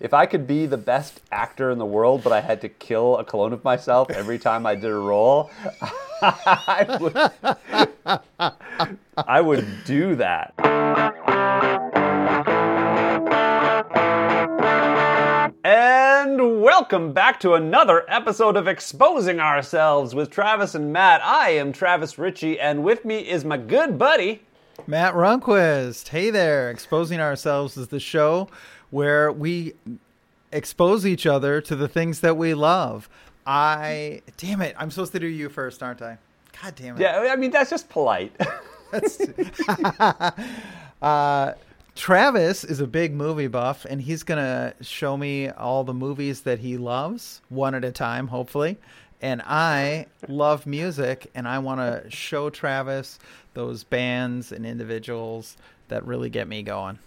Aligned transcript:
If 0.00 0.14
I 0.14 0.26
could 0.26 0.46
be 0.46 0.66
the 0.66 0.78
best 0.78 1.20
actor 1.30 1.70
in 1.70 1.78
the 1.78 1.86
world, 1.86 2.22
but 2.24 2.32
I 2.32 2.40
had 2.40 2.60
to 2.62 2.68
kill 2.68 3.18
a 3.18 3.24
clone 3.24 3.52
of 3.52 3.62
myself 3.62 4.10
every 4.10 4.38
time 4.38 4.64
I 4.66 4.74
did 4.74 4.90
a 4.90 4.94
role, 4.94 5.50
I 6.22 6.96
would, 7.00 8.16
I 9.16 9.40
would 9.40 9.66
do 9.84 10.16
that. 10.16 10.54
And 15.64 16.62
welcome 16.62 17.12
back 17.12 17.38
to 17.40 17.54
another 17.54 18.04
episode 18.08 18.56
of 18.56 18.66
Exposing 18.66 19.40
Ourselves 19.40 20.14
with 20.14 20.30
Travis 20.30 20.74
and 20.74 20.92
Matt. 20.92 21.20
I 21.22 21.50
am 21.50 21.72
Travis 21.72 22.18
Ritchie, 22.18 22.58
and 22.58 22.82
with 22.82 23.04
me 23.04 23.18
is 23.18 23.44
my 23.44 23.58
good 23.58 23.98
buddy, 23.98 24.42
Matt 24.86 25.14
Runquist. 25.14 26.08
Hey 26.08 26.30
there. 26.30 26.70
Exposing 26.70 27.20
Ourselves 27.20 27.76
is 27.76 27.88
the 27.88 28.00
show 28.00 28.48
where 28.92 29.32
we 29.32 29.72
expose 30.52 31.04
each 31.04 31.26
other 31.26 31.60
to 31.62 31.74
the 31.74 31.88
things 31.88 32.20
that 32.20 32.36
we 32.36 32.54
love. 32.54 33.08
I, 33.44 34.22
damn 34.36 34.62
it, 34.62 34.76
I'm 34.78 34.92
supposed 34.92 35.12
to 35.12 35.18
do 35.18 35.26
you 35.26 35.48
first, 35.48 35.82
aren't 35.82 36.02
I? 36.02 36.18
God 36.62 36.74
damn 36.76 36.96
it. 36.96 37.00
Yeah, 37.00 37.26
I 37.32 37.36
mean, 37.36 37.50
that's 37.50 37.70
just 37.70 37.88
polite. 37.88 38.32
That's, 38.92 39.18
uh, 41.02 41.54
Travis 41.94 42.62
is 42.62 42.80
a 42.80 42.86
big 42.86 43.14
movie 43.14 43.46
buff, 43.46 43.86
and 43.86 44.02
he's 44.02 44.22
going 44.22 44.36
to 44.36 44.74
show 44.84 45.16
me 45.16 45.48
all 45.48 45.82
the 45.82 45.94
movies 45.94 46.42
that 46.42 46.58
he 46.58 46.76
loves, 46.76 47.40
one 47.48 47.74
at 47.74 47.86
a 47.86 47.90
time, 47.90 48.28
hopefully. 48.28 48.76
And 49.22 49.40
I 49.46 50.08
love 50.28 50.66
music, 50.66 51.30
and 51.34 51.48
I 51.48 51.58
want 51.60 51.80
to 51.80 52.10
show 52.10 52.50
Travis 52.50 53.18
those 53.54 53.82
bands 53.82 54.52
and 54.52 54.66
individuals 54.66 55.56
that 55.88 56.06
really 56.06 56.28
get 56.28 56.46
me 56.46 56.62
going. 56.62 56.98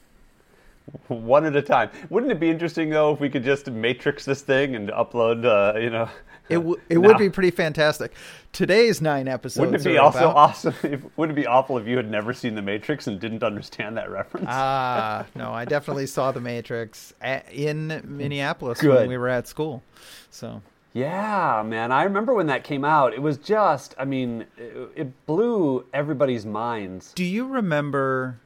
One 1.07 1.45
at 1.45 1.55
a 1.55 1.62
time. 1.62 1.89
Wouldn't 2.09 2.31
it 2.31 2.39
be 2.39 2.49
interesting 2.49 2.89
though 2.89 3.13
if 3.13 3.20
we 3.20 3.30
could 3.30 3.44
just 3.44 3.70
matrix 3.70 4.25
this 4.25 4.41
thing 4.41 4.75
and 4.75 4.89
upload? 4.89 5.45
Uh, 5.45 5.77
you 5.80 5.89
know, 5.89 6.09
It, 6.49 6.55
w- 6.55 6.80
it 6.89 6.97
now- 7.00 7.08
would 7.08 7.17
be 7.17 7.30
pretty 7.30 7.52
fantastic. 7.52 8.14
Today's 8.52 9.02
nine 9.02 9.28
episodes. 9.28 9.59
Wouldn't 9.72 9.86
it 9.86 9.89
be 9.89 9.97
also 9.97 10.19
about- 10.30 10.36
awesome? 10.36 10.73
If, 10.83 11.02
wouldn't 11.17 11.38
it 11.38 11.41
be 11.41 11.47
awful 11.47 11.78
if 11.78 11.88
you 11.88 11.97
had 11.97 12.09
never 12.09 12.33
seen 12.33 12.56
The 12.56 12.61
Matrix 12.61 13.08
and 13.08 13.19
didn't 13.19 13.44
understand 13.44 13.97
that 13.97 14.09
reference? 14.09 14.47
Ah, 14.50 15.25
no, 15.36 15.52
I 15.52 15.66
definitely 15.66 16.06
saw 16.08 16.31
The 16.31 16.39
Matrix 16.41 17.13
a- 17.22 17.44
in 17.52 18.02
Minneapolis 18.06 18.80
Good. 18.80 18.95
when 18.95 19.09
we 19.09 19.17
were 19.17 19.28
at 19.30 19.47
school. 19.47 19.83
So 20.30 20.61
yeah, 20.94 21.61
man. 21.66 21.91
I 21.91 22.03
remember 22.03 22.33
when 22.33 22.47
that 22.47 22.63
came 22.63 22.86
out. 22.86 23.13
It 23.13 23.22
was 23.22 23.38
just, 23.38 23.94
I 23.97 24.06
mean, 24.06 24.45
it, 24.58 24.89
it 24.95 25.25
blew 25.25 25.86
everybody's 25.94 26.45
minds. 26.45 27.11
Do 27.13 27.25
you 27.25 27.47
remember 27.47 28.39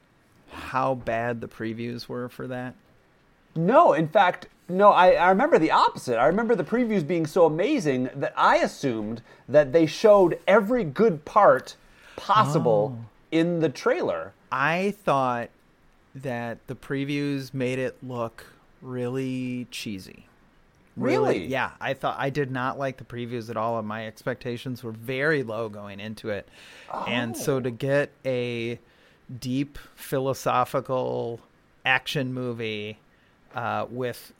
how 0.52 0.95
bad 0.95 1.42
the 1.42 1.47
previews 1.47 2.08
were 2.08 2.30
for 2.30 2.47
that? 2.47 2.75
No, 3.55 3.94
in 3.94 4.08
fact, 4.08 4.47
no, 4.67 4.89
I, 4.89 5.14
I 5.14 5.30
remember 5.30 5.58
the 5.58 5.72
opposite. 5.72 6.17
I 6.17 6.28
remember 6.28 6.55
the 6.55 6.64
previews 6.64 7.05
being 7.05 7.25
so 7.25 7.45
amazing 7.45 8.09
that 8.16 8.33
I 8.38 8.58
assumed 8.58 9.22
that 9.47 9.73
they 9.73 9.86
showed 9.86 10.39
every 10.47 10.83
good 10.83 11.25
part 11.25 11.75
possible 12.16 12.97
Oh. 13.00 13.05
in 13.31 13.59
the 13.59 13.70
trailer. 13.70 14.33
I 14.52 14.94
thought 15.03 15.50
that 16.14 16.59
the 16.67 16.75
previews 16.75 17.53
made 17.53 17.80
it 17.80 17.97
look 18.03 18.45
really 18.81 19.67
cheesy. 19.72 20.25
Really? 20.95 21.45
Yeah, 21.45 21.72
I 21.80 21.94
thought 21.94 22.17
I 22.20 22.30
did 22.30 22.52
not 22.52 22.77
like 22.77 22.97
the 22.97 23.05
previews 23.05 23.50
at 23.50 23.55
all, 23.55 23.80
and 23.80 23.88
my 23.88 24.05
expectations 24.05 24.83
were 24.83 24.92
very 24.92 25.44
low 25.44 25.70
going 25.70 26.00
into 26.00 26.30
it. 26.30 26.47
And 27.08 27.38
so 27.38 27.59
to 27.59 27.70
oh. 27.70 27.72
get 27.72 28.11
a 28.25 28.80
deep 29.40 29.78
philosophical 29.96 31.40
action 31.86 32.34
movie 32.34 32.98
uh, 33.56 33.86
with 33.90 34.34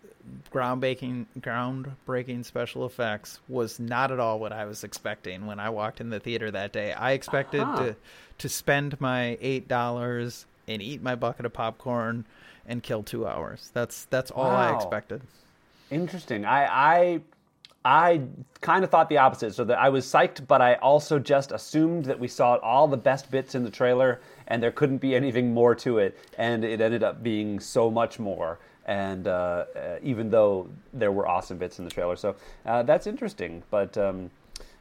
groundbreaking 0.54 1.26
groundbreaking 1.40 2.46
special 2.46 2.86
effects 2.86 3.40
was 3.48 3.80
not 3.80 4.12
at 4.12 4.20
all 4.20 4.40
what 4.40 4.52
I 4.52 4.66
was 4.66 4.84
expecting 4.84 5.46
when 5.48 5.60
I 5.60 5.70
walked 5.70 6.00
in 6.02 6.10
the 6.10 6.20
theater 6.20 6.52
that 6.52 6.72
day. 6.72 6.94
I 6.94 7.12
expected 7.12 7.62
Uh-huh. 7.62 7.78
to 7.84 7.96
to 8.40 8.50
spend 8.50 9.00
my 9.02 9.38
eight 9.42 9.68
dollars 9.68 10.46
and 10.68 10.82
eat 10.82 11.02
my 11.02 11.16
bucket 11.16 11.46
of 11.46 11.54
popcorn 11.54 12.26
and 12.68 12.84
kill 12.84 13.02
two 13.04 13.28
hours. 13.28 13.72
That's 13.74 14.06
that's 14.06 14.32
all 14.32 14.52
I 14.52 14.74
expected. 14.76 15.22
Interesting. 15.90 16.46
I 16.46 16.66
I 16.66 17.22
I 17.84 18.22
kind 18.62 18.84
of 18.84 18.92
thought 18.92 19.10
the 19.10 19.18
opposite. 19.18 19.56
So 19.56 19.64
that 19.64 19.80
I 19.80 19.90
was 19.90 20.06
psyched, 20.06 20.46
but 20.48 20.62
I 20.62 20.76
also 20.76 21.18
just 21.18 21.52
assumed 21.52 22.06
that 22.06 22.20
we 22.20 22.28
saw 22.28 22.58
all 22.58 22.88
the 22.88 22.98
best 22.98 23.32
bits 23.32 23.56
in 23.56 23.64
the 23.64 23.72
trailer, 23.72 24.20
and 24.50 24.62
there 24.62 24.72
couldn't 24.72 24.98
be 24.98 25.16
anything 25.16 25.54
more 25.54 25.76
to 25.76 26.00
it. 26.00 26.18
And 26.38 26.66
it 26.66 26.82
ended 26.82 27.04
up 27.04 27.24
being 27.24 27.60
so 27.60 27.90
much 27.90 28.20
more. 28.20 28.60
And 28.86 29.28
uh, 29.28 29.66
uh, 29.76 29.98
even 30.02 30.32
though 30.32 30.68
there 30.94 31.12
were 31.12 31.28
awesome 31.28 31.58
bits 31.60 31.78
in 31.78 31.86
the 31.86 31.92
trailer, 31.92 32.16
so 32.16 32.36
uh, 32.66 32.82
that's 32.84 33.06
interesting. 33.06 33.62
But 33.70 33.96
um, 33.98 34.32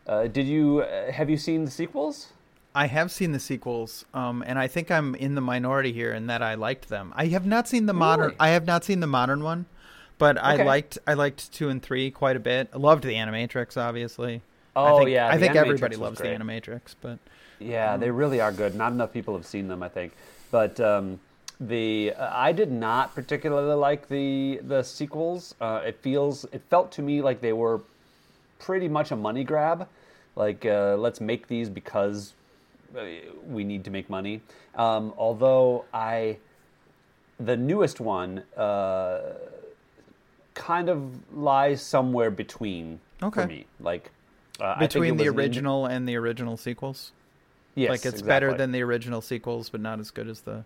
uh, 0.07 0.29
did 0.29 0.47
you 0.47 0.81
uh, 0.81 1.13
have 1.13 1.29
you 1.29 1.37
seen 1.37 1.67
the 1.67 1.71
sequels? 1.71 2.29
I 2.75 2.87
have 2.87 3.11
seen 3.11 3.33
the 3.33 3.41
sequels, 3.41 4.07
um, 4.15 4.43
and 4.47 4.59
I 4.59 4.67
think 4.67 4.91
I'm 4.91 5.15
in 5.15 5.35
the 5.35 5.41
minority 5.41 5.93
here 5.93 6.13
in 6.13 6.27
that 6.29 6.43
I 6.43 6.55
liked 6.55 6.89
them. 6.89 7.13
I 7.17 7.27
have 7.27 7.45
not 7.45 7.69
seen 7.69 7.87
the 7.87 7.93
modern. 7.93 8.27
Really? 8.27 8.37
I 8.41 8.49
have 8.51 8.67
not 8.67 8.85
seen 8.85 9.01
the 9.01 9.07
modern 9.07 9.43
one, 9.43 9.67
but 10.17 10.39
I 10.39 10.63
liked 10.63 10.97
I 11.07 11.13
liked 11.15 11.53
two 11.53 11.69
and 11.69 11.83
three 11.83 12.11
quite 12.11 12.37
a 12.37 12.41
bit. 12.41 12.71
I 12.73 12.79
loved 12.79 13.05
the 13.05 13.15
Animatrix, 13.15 13.77
obviously. 13.77 14.43
Oh, 14.75 14.97
I 14.97 14.99
think, 14.99 15.11
yeah, 15.11 15.29
I 15.29 15.39
think 15.39 15.53
Animatrix 15.53 15.57
everybody 15.57 15.97
loves 15.97 16.21
great. 16.21 16.39
the 16.39 16.45
Animatrix, 16.45 16.95
but 17.01 17.19
Yeah, 17.61 17.97
they 17.97 18.11
really 18.11 18.41
are 18.41 18.53
good. 18.53 18.75
Not 18.75 18.93
enough 18.93 19.13
people 19.13 19.35
have 19.37 19.47
seen 19.47 19.69
them, 19.69 19.83
I 19.83 19.89
think. 19.89 20.13
But 20.51 20.79
um, 20.81 21.21
the 21.61 22.13
uh, 22.17 22.31
I 22.33 22.53
did 22.53 22.71
not 22.71 23.15
particularly 23.15 23.75
like 23.75 24.09
the 24.09 24.61
the 24.63 24.83
sequels. 24.83 25.55
Uh, 25.61 25.83
it 25.85 25.99
feels 26.01 26.45
it 26.53 26.63
felt 26.71 26.93
to 26.93 27.03
me 27.03 27.21
like 27.23 27.41
they 27.41 27.53
were 27.53 27.81
pretty 28.59 28.89
much 28.89 29.11
a 29.11 29.17
money 29.17 29.45
grab. 29.45 29.89
Like 30.37 30.65
uh, 30.65 30.97
let's 30.97 31.21
make 31.21 31.49
these 31.49 31.69
because 31.69 32.35
uh, 32.97 33.03
we 33.47 33.65
need 33.65 33.85
to 33.85 33.91
make 33.91 34.09
money. 34.09 34.41
Um, 34.77 35.13
although 35.19 35.85
I 35.93 36.39
the 37.41 37.57
newest 37.57 38.01
one 38.01 38.39
uh, 38.57 39.21
kind 40.55 40.89
of 40.89 41.13
lies 41.37 41.83
somewhere 41.83 42.31
between 42.31 43.01
Okay. 43.23 43.43
for 43.43 43.47
me. 43.49 43.67
Like 43.81 44.11
uh, 44.61 44.79
between 44.79 45.17
the 45.17 45.25
was 45.25 45.29
an 45.29 45.29
ind- 45.29 45.39
original 45.39 45.87
and 45.87 46.09
the 46.09 46.17
original 46.17 46.57
sequels, 46.57 47.13
yes, 47.79 47.91
like 47.91 48.05
it's 48.05 48.23
better 48.23 48.55
than 48.55 48.73
the 48.73 48.83
original 48.83 49.21
sequels, 49.21 49.69
but 49.69 49.81
not 49.81 50.01
as 50.01 50.11
good 50.11 50.29
as 50.29 50.41
the. 50.41 50.65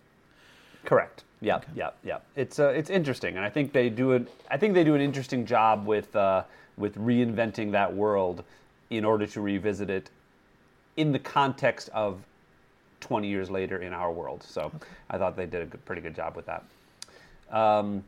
Correct. 0.85 1.25
Yeah, 1.41 1.61
yeah, 1.75 1.91
yeah. 2.05 2.19
It's 2.37 2.59
uh, 2.59 2.69
it's 2.69 2.91
interesting, 2.91 3.37
and 3.37 3.45
I 3.45 3.51
think 3.51 3.73
they 3.73 3.89
do 3.89 4.13
it. 4.13 4.29
I 4.51 4.57
think 4.57 4.75
they 4.75 4.85
do 4.85 4.95
an 4.95 5.01
interesting 5.01 5.45
job 5.45 5.87
with 5.87 6.15
uh, 6.15 6.45
with 6.77 6.97
reinventing 6.97 7.73
that 7.73 7.93
world 7.95 8.45
in 8.91 9.05
order 9.05 9.27
to 9.27 9.41
revisit 9.41 9.91
it 9.91 10.11
in 10.97 11.13
the 11.13 11.19
context 11.19 11.89
of 11.93 12.21
twenty 13.01 13.29
years 13.29 13.51
later 13.51 13.79
in 13.79 13.93
our 13.93 14.13
world. 14.13 14.43
So 14.43 14.71
I 15.11 15.19
thought 15.19 15.37
they 15.37 15.47
did 15.47 15.63
a 15.63 15.67
good, 15.67 15.85
pretty 15.85 16.03
good 16.03 16.15
job 16.15 16.37
with 16.37 16.47
that. 16.47 16.65
Um, 17.51 18.05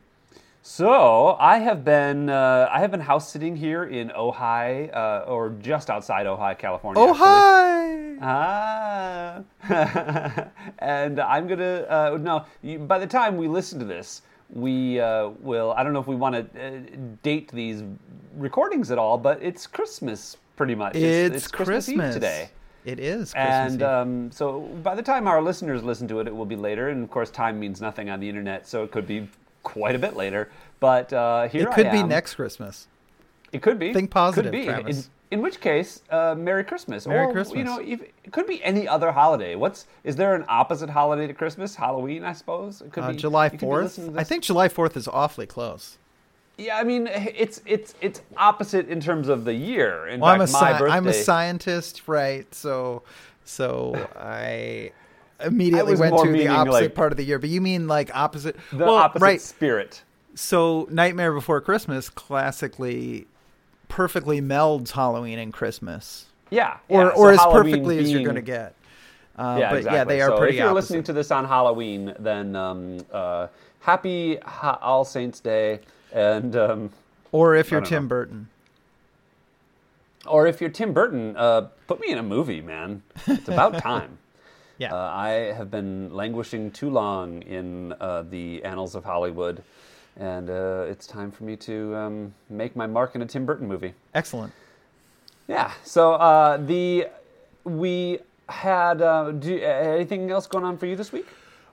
so 0.67 1.37
I 1.39 1.59
have 1.59 1.85
been 1.85 2.27
uh, 2.27 2.67
I 2.71 2.79
have 2.79 2.89
been 2.89 2.99
house 2.99 3.31
sitting 3.31 3.55
here 3.55 3.83
in 3.83 4.09
Ojai, 4.09 4.91
uh, 4.91 5.23
or 5.27 5.51
just 5.61 5.91
outside 5.91 6.25
Ojai, 6.25 6.57
California. 6.57 7.03
Oh 7.03 7.13
hi! 7.13 8.17
Ah, 8.19 9.43
and 10.79 11.19
I'm 11.19 11.47
gonna 11.47 11.85
uh, 11.87 12.17
no. 12.19 12.77
By 12.87 12.97
the 12.97 13.05
time 13.05 13.37
we 13.37 13.47
listen 13.47 13.77
to 13.77 13.85
this, 13.85 14.23
we 14.49 14.99
uh, 14.99 15.29
will. 15.39 15.71
I 15.77 15.83
don't 15.83 15.93
know 15.93 15.99
if 15.99 16.07
we 16.07 16.15
want 16.15 16.51
to 16.51 16.67
uh, 16.67 16.79
date 17.21 17.51
these 17.51 17.83
recordings 18.35 18.89
at 18.89 18.97
all, 18.97 19.19
but 19.19 19.39
it's 19.43 19.67
Christmas 19.67 20.37
pretty 20.55 20.73
much. 20.73 20.95
It's, 20.95 21.47
Christmas, 21.47 21.89
Eve 21.89 22.11
today. 22.11 22.49
It 22.85 22.99
is 22.99 23.33
Christmas 23.33 23.73
And 23.73 23.83
um, 23.83 24.31
so 24.31 24.61
by 24.81 24.95
the 24.95 25.03
time 25.03 25.27
our 25.27 25.43
listeners 25.43 25.83
listen 25.83 26.07
to 26.07 26.21
it, 26.21 26.27
it 26.27 26.35
will 26.35 26.45
be 26.45 26.55
later. 26.55 26.89
And 26.89 27.03
of 27.03 27.11
course, 27.11 27.29
time 27.29 27.59
means 27.59 27.81
nothing 27.81 28.09
on 28.09 28.19
the 28.19 28.27
internet, 28.27 28.67
so 28.67 28.83
it 28.83 28.91
could 28.91 29.05
be 29.05 29.29
quite 29.65 29.95
a 29.95 29.99
bit 29.99 30.15
later. 30.15 30.49
But 30.79 31.11
uh, 31.11 31.49
here 31.49 31.63
it 31.67 31.73
could 31.73 31.91
be 31.91 32.03
next 32.03 32.35
Christmas. 32.35 32.87
It 33.51 33.61
could 33.61 33.79
be. 33.79 33.93
Think 33.93 34.11
positive, 34.11 34.51
Could 34.51 34.59
be. 34.59 34.65
Travis. 34.65 35.09
In, 35.31 35.37
in 35.37 35.41
which 35.41 35.59
case, 35.59 36.01
uh, 36.09 36.35
Merry 36.37 36.63
Christmas. 36.63 37.07
Merry 37.07 37.27
or, 37.27 37.31
Christmas. 37.31 37.57
You 37.57 37.63
know, 37.63 37.79
if, 37.79 38.01
it 38.01 38.31
could 38.31 38.47
be 38.47 38.63
any 38.63 38.87
other 38.87 39.11
holiday. 39.11 39.55
What's 39.55 39.87
is 40.03 40.15
there 40.15 40.35
an 40.35 40.45
opposite 40.47 40.89
holiday 40.89 41.27
to 41.27 41.33
Christmas? 41.33 41.75
Halloween, 41.75 42.23
I 42.23 42.33
suppose. 42.33 42.81
It 42.81 42.91
could 42.91 43.03
Uh, 43.03 43.11
be 43.11 43.17
July 43.17 43.45
you 43.45 43.51
could 43.51 43.59
be 43.59 43.65
fourth. 43.65 44.17
I 44.17 44.23
think 44.23 44.43
July 44.43 44.67
fourth 44.69 44.95
is 44.95 45.07
awfully 45.07 45.45
close. 45.45 45.97
Yeah, 46.57 46.77
I 46.77 46.83
mean, 46.83 47.07
it's 47.07 47.61
it's 47.65 47.95
it's 48.01 48.21
opposite 48.37 48.87
in 48.87 48.99
terms 49.01 49.27
of 49.27 49.43
the 49.45 49.53
year. 49.53 50.07
In 50.07 50.19
Well, 50.19 50.31
I'm 50.31 50.41
a 50.41 50.43
my 50.43 50.45
sci- 50.45 50.79
birthday... 50.79 50.95
I'm 50.95 51.07
a 51.07 51.13
scientist, 51.13 52.07
right? 52.07 52.53
So, 52.53 53.03
so 53.43 54.07
I 54.17 54.91
immediately 55.43 55.95
went 55.95 56.17
to 56.17 56.31
the 56.31 56.47
opposite 56.47 56.71
like- 56.71 56.95
part 56.95 57.11
of 57.11 57.17
the 57.17 57.23
year. 57.23 57.39
But 57.39 57.49
you 57.49 57.61
mean 57.61 57.87
like 57.87 58.13
opposite? 58.15 58.55
the 58.71 58.85
well, 58.85 58.95
opposite 58.95 59.23
right? 59.23 59.41
spirit. 59.41 60.03
So, 60.35 60.87
Nightmare 60.91 61.31
Before 61.33 61.61
Christmas 61.61 62.09
classically 62.09 63.27
perfectly 63.87 64.41
melds 64.41 64.91
Halloween 64.91 65.39
and 65.39 65.53
Christmas, 65.53 66.25
Yeah, 66.49 66.77
or 66.89 67.03
yeah. 67.03 67.07
or 67.09 67.13
So 67.13 67.27
as 67.29 67.39
Halloween 67.39 67.71
perfectly 67.73 67.99
as 67.99 68.11
you're 68.11 68.23
going 68.23 68.35
to 68.35 68.41
get. 68.41 68.75
Uh, 69.37 69.57
Yeah, 69.59 69.69
but 69.69 69.77
exactly. 69.77 69.97
yeah, 69.97 70.03
they 70.05 70.21
are 70.21 70.29
so 70.29 70.37
pretty 70.37 70.53
If 70.55 70.59
you're 70.59 70.69
opposite. 70.69 70.75
listening 70.75 71.03
to 71.03 71.13
this 71.13 71.31
on 71.31 71.45
Halloween, 71.45 72.13
then 72.19 72.55
um, 72.55 72.97
uh, 73.13 73.47
happy 73.79 74.37
ha- 74.43 74.79
All 74.81 75.05
Saints 75.05 75.39
Day. 75.39 75.79
And 76.11 76.55
um, 76.55 76.89
Or 77.31 77.55
if 77.55 77.71
you're 77.71 77.81
Tim 77.81 78.03
know. 78.03 78.09
Burton. 78.09 78.47
or 80.27 80.47
if 80.47 80.59
you're 80.61 80.69
Tim 80.69 80.93
Burton, 80.93 81.35
uh, 81.37 81.67
put 81.87 81.99
me 81.99 82.11
in 82.11 82.17
a 82.17 82.23
movie, 82.23 82.61
man. 82.61 83.03
It's 83.27 83.47
about 83.47 83.77
time. 83.81 84.17
Yeah. 84.77 84.93
Uh, 84.93 85.11
I 85.13 85.29
have 85.53 85.71
been 85.71 86.13
languishing 86.13 86.71
too 86.71 86.89
long 86.89 87.41
in 87.43 87.93
uh, 87.93 88.23
the 88.29 88.63
annals 88.63 88.95
of 88.95 89.03
Hollywood, 89.03 89.63
and 90.17 90.49
uh, 90.49 90.85
it's 90.87 91.07
time 91.07 91.31
for 91.31 91.43
me 91.43 91.55
to 91.57 91.95
um, 91.95 92.33
make 92.49 92.75
my 92.75 92.87
mark 92.87 93.15
in 93.15 93.21
a 93.21 93.25
Tim 93.25 93.45
Burton 93.45 93.67
movie. 93.67 93.93
Excellent. 94.13 94.53
Yeah. 95.47 95.71
So 95.83 96.13
uh, 96.13 96.57
the 96.57 97.07
we 97.63 98.19
had 98.49 99.01
uh, 99.01 99.31
do, 99.31 99.59
anything 99.59 100.29
else 100.31 100.47
going 100.47 100.63
on 100.63 100.77
for 100.77 100.85
you 100.85 100.95
this 100.95 101.11
week? 101.11 101.27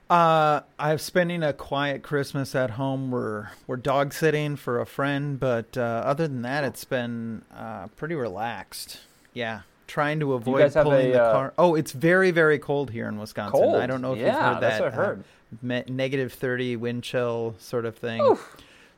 Uh, 0.09 0.61
I'm 0.77 0.97
spending 0.97 1.43
a 1.43 1.53
quiet 1.53 2.03
Christmas 2.03 2.55
at 2.55 2.71
home. 2.71 3.09
We're 3.09 3.49
we're 3.67 3.77
dog 3.77 4.13
sitting 4.13 4.55
for 4.55 4.79
a 4.79 4.85
friend, 4.85 5.39
but 5.39 5.77
uh, 5.77 5.81
other 5.81 6.27
than 6.27 6.41
that, 6.43 6.63
it's 6.63 6.83
been 6.83 7.43
uh, 7.55 7.87
pretty 7.95 8.15
relaxed. 8.15 8.99
Yeah, 9.33 9.61
trying 9.87 10.19
to 10.19 10.33
avoid 10.33 10.73
pulling 10.73 11.09
a, 11.09 11.11
the 11.13 11.23
uh, 11.23 11.31
car. 11.31 11.53
Oh, 11.57 11.75
it's 11.75 11.91
very 11.91 12.31
very 12.31 12.59
cold 12.59 12.91
here 12.91 13.07
in 13.07 13.17
Wisconsin. 13.17 13.59
Cold? 13.59 13.75
I 13.75 13.85
don't 13.87 14.01
know 14.01 14.13
if 14.13 14.19
you've 14.19 14.27
Yeah, 14.27 14.53
heard 14.55 14.61
that's 14.63 14.79
that. 14.79 14.97
what 14.97 15.19
I've 15.63 15.79
uh, 15.87 15.91
negative 15.91 16.33
thirty 16.33 16.75
wind 16.75 17.03
chill 17.03 17.55
sort 17.59 17.85
of 17.85 17.95
thing. 17.95 18.37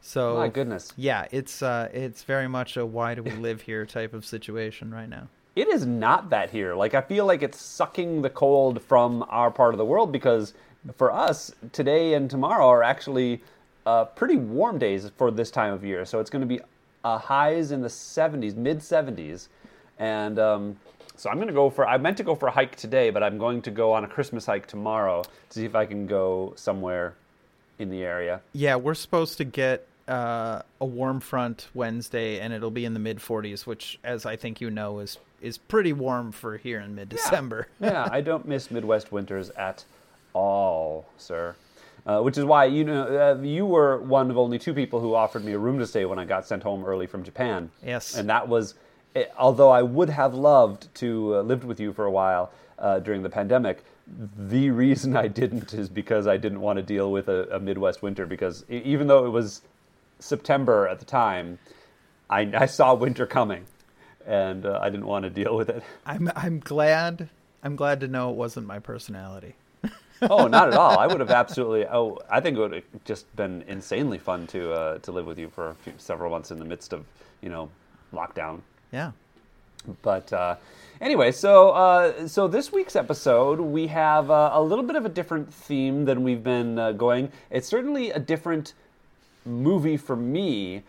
So 0.01 0.35
My 0.37 0.47
goodness. 0.49 0.93
yeah, 0.97 1.25
it's 1.31 1.61
uh, 1.63 1.89
it's 1.93 2.23
very 2.23 2.47
much 2.47 2.77
a 2.77 2.85
why 2.85 3.15
do 3.15 3.23
we 3.23 3.31
live 3.31 3.61
here 3.61 3.85
type 3.85 4.13
of 4.13 4.25
situation 4.25 4.93
right 4.93 5.09
now. 5.09 5.27
It 5.55 5.67
is 5.69 5.85
not 5.85 6.29
that 6.29 6.49
here. 6.51 6.75
Like 6.75 6.93
I 6.93 7.01
feel 7.01 7.25
like 7.25 7.41
it's 7.41 7.59
sucking 7.59 8.21
the 8.21 8.29
cold 8.29 8.81
from 8.81 9.25
our 9.29 9.49
part 9.49 9.73
of 9.73 9.77
the 9.77 9.85
world 9.85 10.11
because 10.11 10.53
for 10.97 11.11
us 11.11 11.51
today 11.71 12.13
and 12.13 12.29
tomorrow 12.29 12.67
are 12.67 12.83
actually 12.83 13.41
uh, 13.87 14.05
pretty 14.05 14.35
warm 14.35 14.77
days 14.77 15.09
for 15.17 15.31
this 15.31 15.49
time 15.49 15.73
of 15.73 15.83
year. 15.83 16.05
So 16.05 16.19
it's 16.19 16.29
going 16.29 16.41
to 16.41 16.45
be 16.47 16.59
uh, 17.03 17.17
highs 17.17 17.71
in 17.71 17.81
the 17.81 17.87
70s, 17.87 18.55
mid 18.55 18.79
70s, 18.79 19.47
and 19.99 20.39
um, 20.39 20.77
so 21.15 21.29
I'm 21.29 21.35
going 21.35 21.47
to 21.47 21.53
go 21.53 21.69
for. 21.69 21.87
I 21.87 21.97
meant 21.97 22.17
to 22.17 22.23
go 22.23 22.35
for 22.35 22.47
a 22.47 22.51
hike 22.51 22.75
today, 22.75 23.09
but 23.09 23.23
I'm 23.23 23.37
going 23.37 23.61
to 23.63 23.71
go 23.71 23.93
on 23.93 24.03
a 24.03 24.07
Christmas 24.07 24.45
hike 24.45 24.67
tomorrow 24.67 25.23
to 25.23 25.59
see 25.59 25.65
if 25.65 25.75
I 25.75 25.85
can 25.85 26.07
go 26.07 26.53
somewhere 26.55 27.15
in 27.79 27.89
the 27.89 28.03
area. 28.03 28.41
Yeah, 28.53 28.75
we're 28.75 28.93
supposed 28.93 29.37
to 29.37 29.43
get 29.43 29.87
uh, 30.07 30.61
a 30.79 30.85
warm 30.85 31.19
front 31.19 31.67
Wednesday, 31.73 32.39
and 32.39 32.53
it'll 32.53 32.71
be 32.71 32.85
in 32.85 32.93
the 32.93 32.99
mid 32.99 33.19
40s, 33.19 33.65
which, 33.65 33.99
as 34.03 34.25
I 34.25 34.35
think 34.35 34.61
you 34.61 34.69
know, 34.69 34.99
is 34.99 35.17
is 35.41 35.57
pretty 35.57 35.93
warm 35.93 36.31
for 36.31 36.57
here 36.57 36.79
in 36.79 36.95
mid 36.95 37.09
December. 37.09 37.67
yeah, 37.79 38.07
I 38.11 38.21
don't 38.21 38.47
miss 38.47 38.71
Midwest 38.71 39.11
winters 39.11 39.49
at 39.51 39.85
all, 40.33 41.05
sir. 41.17 41.55
Uh, 42.05 42.21
which 42.21 42.37
is 42.37 42.45
why 42.45 42.65
you 42.65 42.83
know 42.83 43.03
uh, 43.03 43.41
you 43.41 43.65
were 43.65 43.97
one 43.97 44.29
of 44.29 44.37
only 44.37 44.59
two 44.59 44.75
people 44.75 44.99
who 44.99 45.15
offered 45.15 45.43
me 45.43 45.53
a 45.53 45.57
room 45.57 45.79
to 45.79 45.87
stay 45.87 46.05
when 46.05 46.19
I 46.19 46.25
got 46.25 46.45
sent 46.45 46.61
home 46.61 46.85
early 46.85 47.07
from 47.07 47.23
Japan. 47.23 47.71
Yes. 47.83 48.15
and 48.15 48.29
that 48.29 48.47
was, 48.47 48.75
eh, 49.15 49.25
although 49.37 49.69
I 49.69 49.81
would 49.81 50.09
have 50.09 50.33
loved 50.33 50.93
to 50.95 51.37
uh, 51.37 51.41
lived 51.41 51.63
with 51.63 51.79
you 51.79 51.93
for 51.93 52.05
a 52.05 52.11
while 52.11 52.51
uh, 52.79 52.99
during 52.99 53.23
the 53.23 53.29
pandemic. 53.29 53.83
The 54.37 54.69
reason 54.69 55.15
I 55.15 55.27
didn't 55.27 55.73
is 55.73 55.89
because 55.89 56.27
I 56.27 56.37
didn't 56.37 56.61
want 56.61 56.77
to 56.77 56.83
deal 56.83 57.11
with 57.11 57.27
a, 57.27 57.55
a 57.55 57.59
Midwest 57.59 58.01
winter. 58.01 58.25
Because 58.25 58.63
even 58.69 59.07
though 59.07 59.25
it 59.25 59.29
was 59.29 59.61
September 60.19 60.87
at 60.87 60.99
the 60.99 61.05
time, 61.05 61.57
I, 62.29 62.51
I 62.55 62.65
saw 62.65 62.93
winter 62.93 63.25
coming, 63.25 63.65
and 64.25 64.65
uh, 64.65 64.79
I 64.81 64.89
didn't 64.89 65.07
want 65.07 65.23
to 65.23 65.29
deal 65.29 65.55
with 65.55 65.69
it. 65.69 65.83
I'm 66.05 66.29
I'm 66.35 66.59
glad 66.59 67.29
I'm 67.63 67.75
glad 67.75 67.99
to 68.01 68.07
know 68.07 68.29
it 68.29 68.35
wasn't 68.35 68.67
my 68.67 68.79
personality. 68.79 69.55
oh, 70.21 70.47
not 70.47 70.67
at 70.69 70.75
all. 70.75 70.97
I 70.99 71.07
would 71.07 71.19
have 71.19 71.31
absolutely. 71.31 71.85
Oh, 71.87 72.19
I 72.29 72.39
think 72.39 72.57
it 72.57 72.59
would 72.59 72.73
have 72.73 72.83
just 73.05 73.33
been 73.35 73.63
insanely 73.67 74.17
fun 74.17 74.47
to 74.47 74.71
uh, 74.71 74.97
to 74.99 75.11
live 75.11 75.25
with 75.25 75.39
you 75.39 75.49
for 75.49 75.69
a 75.69 75.75
few, 75.75 75.93
several 75.97 76.29
months 76.31 76.51
in 76.51 76.59
the 76.59 76.65
midst 76.65 76.93
of 76.93 77.05
you 77.41 77.49
know 77.49 77.69
lockdown. 78.13 78.61
Yeah. 78.95 79.11
But 80.03 80.31
uh, 80.31 80.55
anyway, 81.01 81.33
so 81.33 81.71
uh, 81.71 82.29
so 82.29 82.47
this 82.47 82.71
week's 82.71 82.95
episode 82.95 83.59
we 83.59 83.87
have 83.87 84.31
uh, 84.31 84.51
a 84.53 84.63
little 84.63 84.85
bit 84.85 84.95
of 84.95 85.05
a 85.05 85.09
different 85.09 85.53
theme 85.53 86.05
than 86.05 86.23
we've 86.23 86.41
been 86.41 86.79
uh, 86.79 86.93
going. 86.93 87.29
It's 87.51 87.67
certainly 87.67 88.11
a 88.11 88.19
different 88.19 88.73
movie 89.45 89.97
for 89.97 90.15
me 90.15 90.83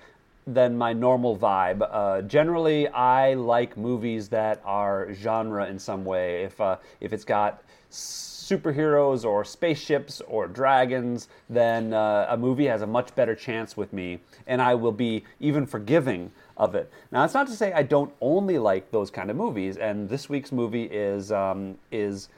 than 0.47 0.79
my 0.79 0.93
normal 0.93 1.37
vibe. 1.37 1.82
Uh, 1.91 2.23
generally, 2.23 2.87
I 2.87 3.35
like 3.35 3.76
movies 3.76 4.29
that 4.29 4.62
are 4.64 5.12
genre 5.12 5.67
in 5.67 5.76
some 5.76 6.05
way. 6.05 6.44
If 6.44 6.61
uh, 6.61 6.76
if 7.00 7.12
it's 7.12 7.25
got 7.25 7.61
superheroes 7.91 9.25
or 9.25 9.44
spaceships 9.44 10.23
or 10.29 10.47
dragons, 10.47 11.26
then 11.50 11.93
uh, 11.93 12.29
a 12.29 12.37
movie 12.37 12.67
has 12.67 12.82
a 12.82 12.87
much 12.87 13.12
better 13.17 13.35
chance 13.35 13.76
with 13.76 13.93
me, 13.93 14.20
and 14.47 14.62
I 14.62 14.76
will 14.76 14.93
be 14.93 15.25
even 15.41 15.67
forgiving 15.67 16.31
of 16.56 16.75
it. 16.75 16.91
Now, 17.12 17.25
it's 17.25 17.35
not 17.35 17.47
to 17.49 17.53
say 17.53 17.73
I 17.73 17.82
don't 17.82 18.12
only 18.20 18.58
like 18.58 18.91
those 18.91 19.11
kind 19.11 19.31
of 19.31 19.37
movies, 19.37 19.76
and 19.76 20.08
this 20.08 20.29
week's 20.29 20.53
movie 20.53 20.85
is 20.85 21.32
um, 21.32 21.76
is 21.91 22.29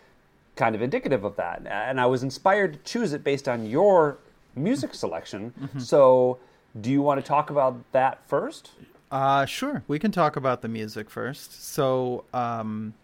kind 0.57 0.75
of 0.75 0.83
indicative 0.83 1.25
of 1.25 1.37
that. 1.37 1.63
And 1.67 2.01
I 2.01 2.07
was 2.07 2.23
inspired 2.23 2.73
to 2.73 2.79
choose 2.93 3.13
it 3.13 3.23
based 3.23 3.49
on 3.49 3.67
your 3.67 4.19
music 4.57 4.95
selection. 4.95 5.53
So, 5.79 6.39
do 6.81 6.91
you 6.91 7.01
want 7.01 7.21
to 7.23 7.27
talk 7.27 7.51
about 7.51 7.77
that 7.93 8.21
first? 8.27 8.73
Uh, 9.11 9.47
sure. 9.47 9.83
We 9.89 9.99
can 9.99 10.11
talk 10.11 10.37
about 10.37 10.61
the 10.63 10.69
music 10.69 11.09
first. 11.09 11.65
So, 11.73 12.25
um, 12.35 12.95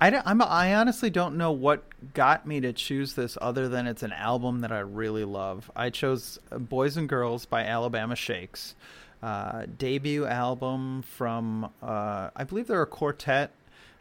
I, 0.00 0.20
I'm, 0.24 0.42
I 0.42 0.74
honestly 0.74 1.08
don't 1.08 1.36
know 1.36 1.52
what 1.52 1.84
got 2.14 2.46
me 2.46 2.60
to 2.60 2.72
choose 2.72 3.14
this 3.14 3.38
other 3.40 3.68
than 3.68 3.86
it's 3.86 4.02
an 4.02 4.12
album 4.12 4.60
that 4.60 4.72
I 4.72 4.80
really 4.80 5.24
love. 5.24 5.70
I 5.76 5.90
chose 5.90 6.38
uh, 6.50 6.58
Boys 6.58 6.96
and 6.96 7.08
Girls 7.08 7.46
by 7.46 7.62
Alabama 7.62 8.16
Shakes. 8.16 8.74
Uh, 9.24 9.64
debut 9.78 10.26
album 10.26 11.00
from, 11.00 11.64
uh, 11.82 12.28
I 12.36 12.44
believe 12.44 12.66
they're 12.66 12.82
a 12.82 12.86
quartet, 12.86 13.52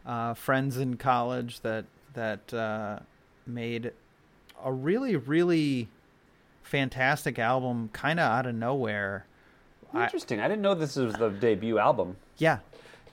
uh, 0.05 0.33
friends 0.33 0.75
in 0.75 0.97
college 0.97 1.61
that, 1.61 1.85
that 2.13 2.53
uh, 2.53 2.99
made 3.47 3.93
a 4.61 4.73
really, 4.73 5.15
really 5.15 5.87
fantastic 6.61 7.39
album 7.39 7.89
kind 7.93 8.19
of 8.19 8.29
out 8.29 8.45
of 8.45 8.55
nowhere. 8.55 9.25
I- 9.93 10.03
Interesting. 10.03 10.41
I, 10.41 10.49
didn't 10.49 10.61
know 10.61 10.75
this 10.75 10.97
was 10.97 11.13
the 11.13 11.29
debut 11.29 11.77
album. 11.79 12.17
Yeah, 12.37 12.59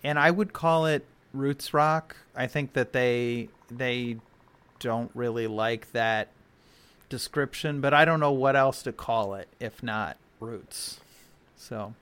and 0.03 0.19
I 0.19 0.33
would 0.33 0.53
call 0.53 0.87
it 0.87 1.05
roots 1.33 1.73
rock. 1.73 2.17
I 2.35 2.49
think 2.49 2.73
that 2.73 2.93
they 2.93 3.51
they 3.71 4.17
don't 4.81 5.13
really 5.15 5.47
like 5.47 5.93
that 5.93 6.27
description, 7.09 7.81
but 7.81 7.95
I 7.95 8.05
don't 8.05 8.19
know 8.19 8.33
what 8.33 8.57
else 8.57 8.83
to 8.83 8.93
call 8.93 9.35
it 9.35 9.47
if 9.61 9.81
not 9.81 10.17
roots. 10.41 10.99
So 11.57 11.95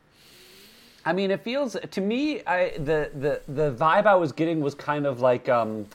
I 1.09 1.15
mean, 1.15 1.31
it 1.31 1.41
feels 1.41 1.75
to 1.91 2.01
me. 2.03 2.43
I 2.47 2.77
the 2.77 3.11
the 3.15 3.41
the 3.49 3.73
vibe 3.73 4.05
I 4.05 4.15
was 4.15 4.31
getting 4.31 4.61
was 4.61 4.75
kind 4.75 5.07
of 5.07 5.21
like 5.23 5.49
um, 5.49 5.87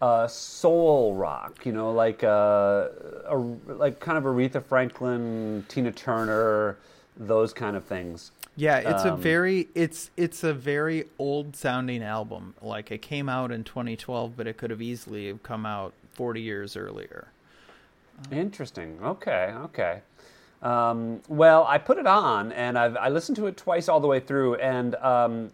uh, 0.00 0.26
soul 0.26 1.14
rock. 1.14 1.66
You 1.66 1.72
know, 1.72 1.90
like 1.92 2.24
uh, 2.24 2.88
a, 3.28 3.36
like 3.66 4.00
kind 4.00 4.16
of 4.16 4.24
Aretha 4.24 4.64
Franklin, 4.64 5.66
Tina 5.68 5.92
Turner, 5.92 6.78
those 7.18 7.52
kind 7.52 7.76
of 7.76 7.84
things. 7.84 8.30
yeah, 8.56 8.78
it's 8.78 9.04
a 9.04 9.10
Um, 9.10 9.20
very 9.20 9.68
it's 9.74 10.10
it's 10.16 10.42
a 10.42 10.54
very 10.54 11.04
old 11.18 11.54
sounding 11.54 12.02
album. 12.02 12.54
Like 12.62 12.90
it 12.90 13.02
came 13.02 13.28
out 13.28 13.52
in 13.52 13.64
2012, 13.64 14.34
but 14.34 14.46
it 14.46 14.56
could 14.56 14.70
have 14.70 14.80
easily 14.80 15.26
have 15.26 15.42
come 15.42 15.66
out 15.66 15.92
40 16.14 16.40
years 16.40 16.74
earlier. 16.74 17.28
Interesting. 18.32 18.98
Okay. 19.02 19.52
Okay. 19.64 20.00
Um, 20.62 21.20
well, 21.28 21.64
I 21.68 21.78
put 21.78 21.98
it 21.98 22.06
on 22.06 22.52
and 22.52 22.78
I've, 22.78 22.96
I 22.96 23.08
listened 23.08 23.36
to 23.36 23.46
it 23.46 23.56
twice 23.56 23.88
all 23.88 24.00
the 24.00 24.06
way 24.06 24.20
through, 24.20 24.56
and 24.56 24.94
um, 24.96 25.50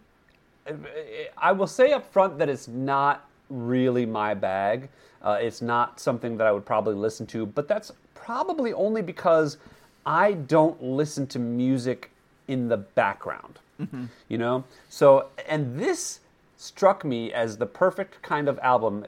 I 1.37 1.51
will 1.51 1.67
say 1.67 1.91
up 1.91 2.11
front 2.11 2.37
that 2.39 2.49
it's 2.49 2.67
not 2.67 3.27
really 3.49 4.05
my 4.05 4.33
bag. 4.33 4.89
Uh, 5.21 5.37
it's 5.39 5.61
not 5.61 5.99
something 5.99 6.37
that 6.37 6.47
I 6.47 6.51
would 6.51 6.65
probably 6.65 6.95
listen 6.95 7.25
to, 7.27 7.45
but 7.45 7.67
that's 7.67 7.91
probably 8.15 8.73
only 8.73 9.01
because 9.01 9.57
I 10.05 10.33
don't 10.33 10.81
listen 10.81 11.27
to 11.27 11.39
music 11.39 12.11
in 12.47 12.67
the 12.67 12.77
background. 12.77 13.59
You 14.29 14.37
know? 14.37 14.63
So, 14.89 15.27
and 15.47 15.77
this 15.79 16.19
struck 16.57 17.03
me 17.03 17.33
as 17.33 17.57
the 17.57 17.65
perfect 17.65 18.21
kind 18.21 18.47
of 18.47 18.57
album 18.59 19.05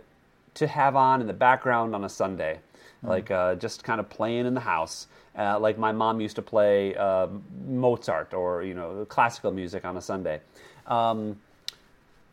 to 0.55 0.67
have 0.67 0.95
on 0.95 1.21
in 1.21 1.27
the 1.27 1.33
background 1.33 1.95
on 1.95 2.03
a 2.03 2.09
Sunday, 2.09 2.59
like 3.07 3.31
uh, 3.31 3.55
just 3.55 3.83
kind 3.83 3.99
of 3.99 4.09
playing 4.09 4.45
in 4.45 4.53
the 4.53 4.61
house, 4.61 5.07
uh, 5.37 5.59
like 5.59 5.77
my 5.77 5.91
mom 5.91 6.21
used 6.21 6.35
to 6.35 6.41
play 6.41 6.95
uh, 6.95 7.27
Mozart 7.67 8.33
or 8.33 8.63
you 8.63 8.73
know 8.73 9.05
classical 9.09 9.51
music 9.51 9.85
on 9.85 9.97
a 9.97 10.01
Sunday. 10.01 10.41
Um, 10.87 11.37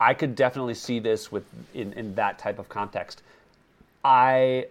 I 0.00 0.14
could 0.14 0.35
definitely 0.35 0.75
see 0.75 0.99
this 0.99 1.31
with 1.31 1.45
in, 1.75 1.93
in 1.93 2.14
that 2.17 2.38
type 2.38 2.59
of 2.59 2.69
context. 2.69 3.23
I 4.05 4.67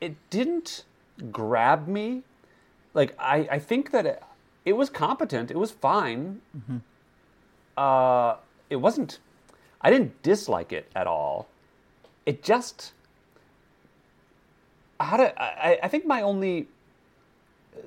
it 0.00 0.14
didn't 0.30 0.84
grab 1.32 1.88
me. 1.88 2.22
Like 2.94 3.14
I, 3.18 3.48
I 3.50 3.58
think 3.58 3.90
that 3.90 4.06
it, 4.06 4.22
it 4.64 4.74
was 4.74 4.90
competent. 4.90 5.50
It 5.50 5.56
was 5.56 5.70
fine. 5.70 6.40
Uh, 7.76 8.36
it 8.70 8.76
wasn't. 8.76 9.18
I 9.80 9.90
didn't 9.90 10.22
dislike 10.22 10.72
it 10.72 10.90
at 10.94 11.06
all. 11.06 11.48
It 12.26 12.42
just. 12.42 12.92
How 15.04 15.16
to, 15.18 15.42
I, 15.42 15.78
I 15.82 15.88
think 15.88 16.06
my 16.06 16.22
only 16.22 16.66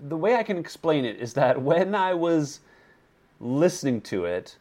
the 0.07 0.17
way 0.17 0.35
I 0.35 0.43
can 0.43 0.57
explain 0.57 1.05
it 1.05 1.17
is 1.17 1.33
that 1.33 1.61
when 1.61 1.95
I 1.95 2.13
was 2.13 2.59
listening 3.39 4.01
to 4.01 4.25
it, 4.25 4.57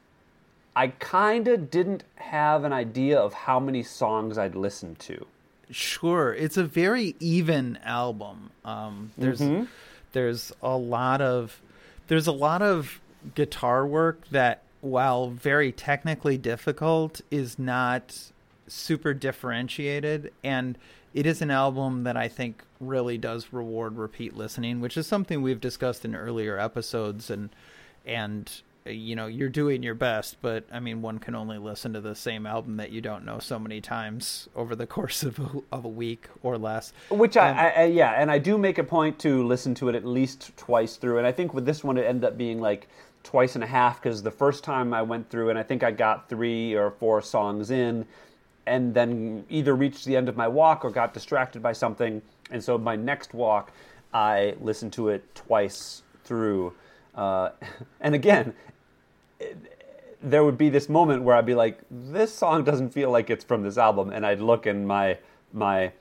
I 0.75 0.89
kind 0.89 1.49
of 1.49 1.71
didn't 1.71 2.05
have 2.17 2.65
an 2.65 2.73
idea 2.73 3.19
of 3.19 3.33
how 3.33 3.59
many 3.59 3.83
songs 3.83 4.39
I'd 4.39 4.55
listened 4.55 4.99
to. 5.01 5.27
Sure, 5.71 6.33
it's 6.33 6.57
a 6.57 6.65
very 6.65 7.17
even 7.19 7.79
album. 7.85 8.51
Um, 8.65 9.11
there's 9.19 9.41
Mm-hmm. 9.41 9.65
there's 10.13 10.53
a 10.63 10.77
lot 10.77 11.21
of 11.21 11.61
there's 12.09 12.27
a 12.27 12.33
lot 12.33 12.63
of 12.63 13.01
guitar 13.35 13.85
work 13.87 14.29
that, 14.31 14.63
while 14.81 15.29
very 15.31 15.73
technically 15.73 16.39
difficult, 16.39 17.21
is 17.31 17.59
not 17.59 18.31
super 18.69 19.13
differentiated, 19.13 20.33
and 20.45 20.79
it 21.17 21.25
is 21.25 21.41
an 21.41 21.51
album 21.51 22.05
that 22.05 22.15
I 22.15 22.29
think 22.29 22.63
really 22.79 23.17
does 23.17 23.51
reward 23.51 23.97
repeat 23.97 24.37
listening, 24.37 24.83
which 24.83 24.99
is 24.99 25.07
something 25.07 25.41
we've 25.41 25.63
discussed 25.63 26.05
in 26.05 26.15
earlier 26.15 26.59
episodes, 26.59 27.31
and 27.31 27.49
and 28.05 28.61
you 28.85 29.17
know 29.17 29.27
you're 29.27 29.49
doing 29.49 29.83
your 29.83 29.97
best 29.97 30.37
but 30.41 30.65
i 30.71 30.79
mean 30.79 31.03
one 31.03 31.19
can 31.19 31.35
only 31.35 31.59
listen 31.59 31.93
to 31.93 32.01
the 32.01 32.15
same 32.15 32.47
album 32.47 32.77
that 32.77 32.93
you 32.93 33.01
don't 33.01 33.25
know 33.25 33.41
so 33.41 33.59
many 33.59 33.81
times 33.81 34.49
over 34.55 34.77
the 34.77 34.87
course 34.97 35.25
of 35.25 35.41
a, 35.41 35.51
of 35.73 35.85
a 35.85 35.89
week 35.89 36.29
or 36.45 36.57
less 36.57 36.93
Which 37.11 37.37
I, 37.37 37.51
I, 37.51 37.69
I, 37.69 37.85
yeah, 37.87 38.13
and 38.13 38.31
I 38.31 38.39
do 38.39 38.57
make 38.57 38.79
a 38.79 38.85
point 38.85 39.19
to 39.21 39.45
listen 39.45 39.75
to 39.77 39.89
it 39.89 39.97
at 39.97 40.05
least 40.05 40.57
twice 40.57 40.95
through. 40.95 41.19
And 41.19 41.27
I 41.27 41.33
think 41.33 41.53
with 41.53 41.67
this 41.67 41.83
one, 41.83 41.99
it 41.99 42.03
ended 42.03 42.25
up 42.25 42.39
being 42.39 42.61
like 42.61 42.89
twice 43.25 43.57
and 43.57 43.65
a 43.65 43.67
half 43.67 44.01
because 44.01 44.23
the 44.23 44.31
first 44.31 44.63
time 44.63 44.95
I 44.95 45.03
went 45.03 45.31
through, 45.31 45.51
and 45.51 45.59
I 45.59 45.65
think 45.65 45.83
I 45.83 45.91
got 45.91 46.29
three 46.29 46.75
or 46.75 46.93
four 46.93 47.21
songs 47.23 47.73
in, 47.73 48.07
and 48.67 48.95
then 48.95 49.45
either 49.49 49.75
reached 49.75 50.05
the 50.05 50.17
end 50.17 50.29
of 50.29 50.37
my 50.37 50.49
walk 50.49 50.85
or 50.85 50.91
got 50.91 51.15
distracted 51.15 51.63
by 51.63 51.73
something. 51.73 52.21
And 52.51 52.63
so 52.63 52.77
my 52.77 52.97
next 52.97 53.35
walk, 53.35 53.71
I 54.13 54.55
listened 54.61 54.93
to 54.95 55.09
it 55.09 55.35
twice 55.35 56.03
through. 56.25 56.73
Uh, 57.15 57.51
and 58.01 58.15
again, 58.15 58.55
there 60.23 60.45
would 60.45 60.59
be 60.59 60.69
this 60.69 60.89
moment 60.89 61.23
where 61.23 61.37
I'd 61.37 61.47
be 61.47 61.55
like, 61.55 61.79
"This 61.91 62.33
song 62.33 62.65
doesn't 62.65 62.91
feel 62.91 63.11
like 63.11 63.31
it's 63.31 63.45
from 63.45 63.63
this 63.63 63.79
album," 63.79 64.11
and 64.11 64.27
I'd 64.27 64.41
look 64.41 64.67
in 64.67 64.87
my 64.87 65.19
my 65.53 65.93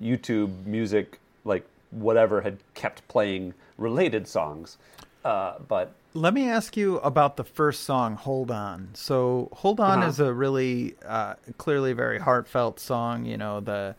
YouTube 0.00 0.66
music, 0.66 1.18
like 1.44 1.66
whatever 1.90 2.40
had 2.42 2.58
kept 2.74 3.06
playing 3.08 3.54
related 3.78 4.28
songs. 4.28 4.78
Uh, 5.24 5.54
but 5.68 5.94
let 6.14 6.34
me 6.34 6.48
ask 6.48 6.76
you 6.76 6.98
about 6.98 7.36
the 7.36 7.44
first 7.44 7.84
song 7.84 8.16
hold 8.16 8.50
on 8.50 8.88
so 8.94 9.48
hold 9.52 9.80
on 9.80 10.00
Uh-huh. 10.00 10.08
is 10.08 10.20
a 10.20 10.32
really 10.32 10.94
uh, 11.06 11.34
clearly 11.58 11.92
very 11.92 12.18
heartfelt 12.18 12.78
song 12.80 13.24
you 13.24 13.36
know 13.36 13.60
the 13.60 13.94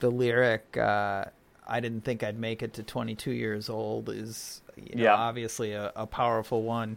the 0.00 0.10
lyric 0.10 0.76
uh, 0.76 1.24
i 1.66 1.80
didn't 1.80 2.04
think 2.04 2.22
i'd 2.22 2.38
make 2.38 2.62
it 2.62 2.72
to 2.74 2.82
22 2.82 3.30
years 3.32 3.68
old 3.68 4.08
is 4.08 4.62
you 4.76 4.96
know, 4.96 5.02
Yeah. 5.04 5.14
obviously 5.14 5.72
a, 5.72 5.92
a 5.96 6.06
powerful 6.06 6.62
one 6.62 6.96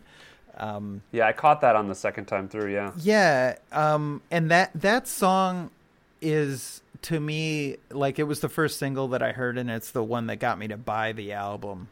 um, 0.58 1.02
yeah, 1.14 1.28
I 1.28 1.32
caught 1.32 1.62
that 1.62 1.78
on 1.78 1.88
the 1.88 1.96
second 1.96 2.26
time 2.26 2.50
through. 2.50 2.74
Yeah, 2.74 2.92
Yeah, 2.98 3.56
um, 3.72 4.22
and 4.30 4.52
that 4.52 4.70
that 4.76 5.08
song 5.08 5.72
is 6.22 6.82
to 7.04 7.22
me 7.22 7.78
like 7.90 8.20
it 8.20 8.24
was 8.24 8.42
the 8.42 8.50
first 8.50 8.78
single 8.78 9.08
that 9.08 9.24
I 9.24 9.32
heard, 9.32 9.58
and 9.58 9.72
it's 9.72 9.92
the 9.92 10.04
one 10.04 10.28
that 10.28 10.36
got 10.42 10.60
me 10.60 10.68
to 10.68 10.76
buy 10.76 11.14
the 11.14 11.32
album. 11.32 11.88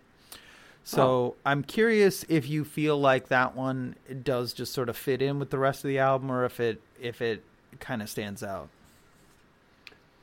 So 0.83 1.03
Oh. 1.03 1.35
I'm 1.45 1.63
curious 1.63 2.25
if 2.29 2.47
you 2.49 2.63
feel 2.63 2.99
like 2.99 3.27
that 3.27 3.55
one 3.55 3.95
does 4.23 4.53
just 4.53 4.73
sort 4.73 4.89
of 4.89 4.97
fit 4.97 5.21
in 5.21 5.37
with 5.39 5.49
the 5.51 5.59
rest 5.59 5.83
of 5.83 5.89
the 5.89 5.99
album, 5.99 6.31
or 6.31 6.45
if 6.45 6.59
it 6.59 6.81
if 6.99 7.21
it 7.21 7.43
kind 7.79 8.01
of 8.01 8.09
stands 8.09 8.43
out. 8.43 8.69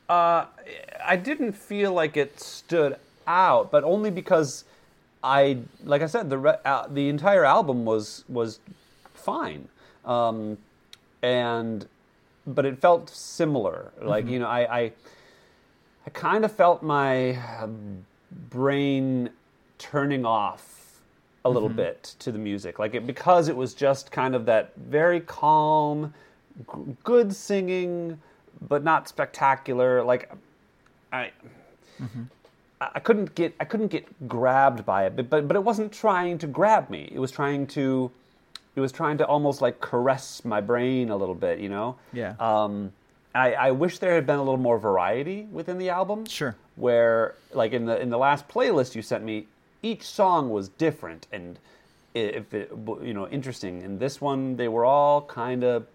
uh, 0.08 0.46
I 1.04 1.16
didn't 1.16 1.52
feel 1.52 1.92
like 1.92 2.16
it 2.16 2.38
stood 2.40 2.96
out, 3.26 3.70
but 3.72 3.82
only 3.84 4.10
because 4.10 4.64
I, 5.24 5.58
like 5.84 6.00
I 6.02 6.06
said, 6.06 6.30
the 6.30 6.38
re- 6.38 6.58
uh, 6.64 6.86
the 6.88 7.08
entire 7.08 7.44
album 7.44 7.84
was 7.84 8.24
was 8.28 8.60
fine, 9.14 9.68
um, 10.04 10.58
and 11.22 11.86
but 12.46 12.64
it 12.64 12.78
felt 12.80 13.10
similar. 13.10 13.90
Like 14.00 14.28
you 14.28 14.38
know, 14.38 14.46
I 14.46 14.78
I, 14.80 14.92
I 16.06 16.10
kind 16.12 16.44
of 16.44 16.52
felt 16.52 16.82
my 16.84 17.38
brain 18.50 19.30
turning 19.78 20.24
off 20.24 21.00
a 21.44 21.50
little 21.50 21.68
bit 21.68 22.14
to 22.18 22.32
the 22.32 22.38
music, 22.38 22.78
like 22.78 22.94
it 22.94 23.06
because 23.06 23.48
it 23.48 23.56
was 23.56 23.74
just 23.74 24.10
kind 24.10 24.34
of 24.34 24.46
that 24.46 24.72
very 24.76 25.20
calm, 25.20 26.12
g- 26.58 26.96
good 27.04 27.34
singing, 27.34 28.18
but 28.68 28.82
not 28.82 29.08
spectacular. 29.08 30.02
Like 30.02 30.32
I. 31.12 31.30
I 32.00 32.88
I 32.94 33.00
couldn't 33.00 33.34
get 33.34 33.54
I 33.58 33.64
couldn't 33.64 33.88
get 33.88 34.28
grabbed 34.28 34.84
by 34.84 35.06
it, 35.06 35.16
but, 35.16 35.30
but 35.30 35.48
but 35.48 35.56
it 35.56 35.64
wasn't 35.64 35.92
trying 35.92 36.36
to 36.38 36.46
grab 36.46 36.90
me. 36.90 37.08
It 37.10 37.18
was 37.18 37.30
trying 37.30 37.66
to 37.68 38.10
it 38.74 38.80
was 38.80 38.92
trying 38.92 39.16
to 39.18 39.26
almost 39.26 39.62
like 39.62 39.80
caress 39.80 40.44
my 40.44 40.60
brain 40.60 41.08
a 41.08 41.16
little 41.16 41.34
bit, 41.34 41.58
you 41.58 41.70
know. 41.70 41.96
Yeah. 42.12 42.34
Um, 42.38 42.92
I, 43.34 43.52
I 43.54 43.70
wish 43.70 43.98
there 43.98 44.14
had 44.14 44.26
been 44.26 44.36
a 44.36 44.42
little 44.42 44.58
more 44.58 44.78
variety 44.78 45.46
within 45.50 45.78
the 45.78 45.88
album. 45.88 46.26
Sure. 46.26 46.54
Where 46.76 47.34
like 47.52 47.72
in 47.72 47.86
the 47.86 47.98
in 48.00 48.10
the 48.10 48.18
last 48.18 48.46
playlist 48.48 48.94
you 48.94 49.02
sent 49.02 49.24
me, 49.24 49.46
each 49.82 50.02
song 50.02 50.50
was 50.50 50.68
different 50.68 51.26
and 51.32 51.58
if 52.16 52.54
it 52.54 52.70
you 53.02 53.12
know 53.12 53.28
interesting. 53.28 53.82
And 53.82 54.00
this 54.00 54.20
one, 54.20 54.56
they 54.56 54.68
were 54.68 54.84
all 54.84 55.22
kind 55.22 55.62
of 55.62 55.86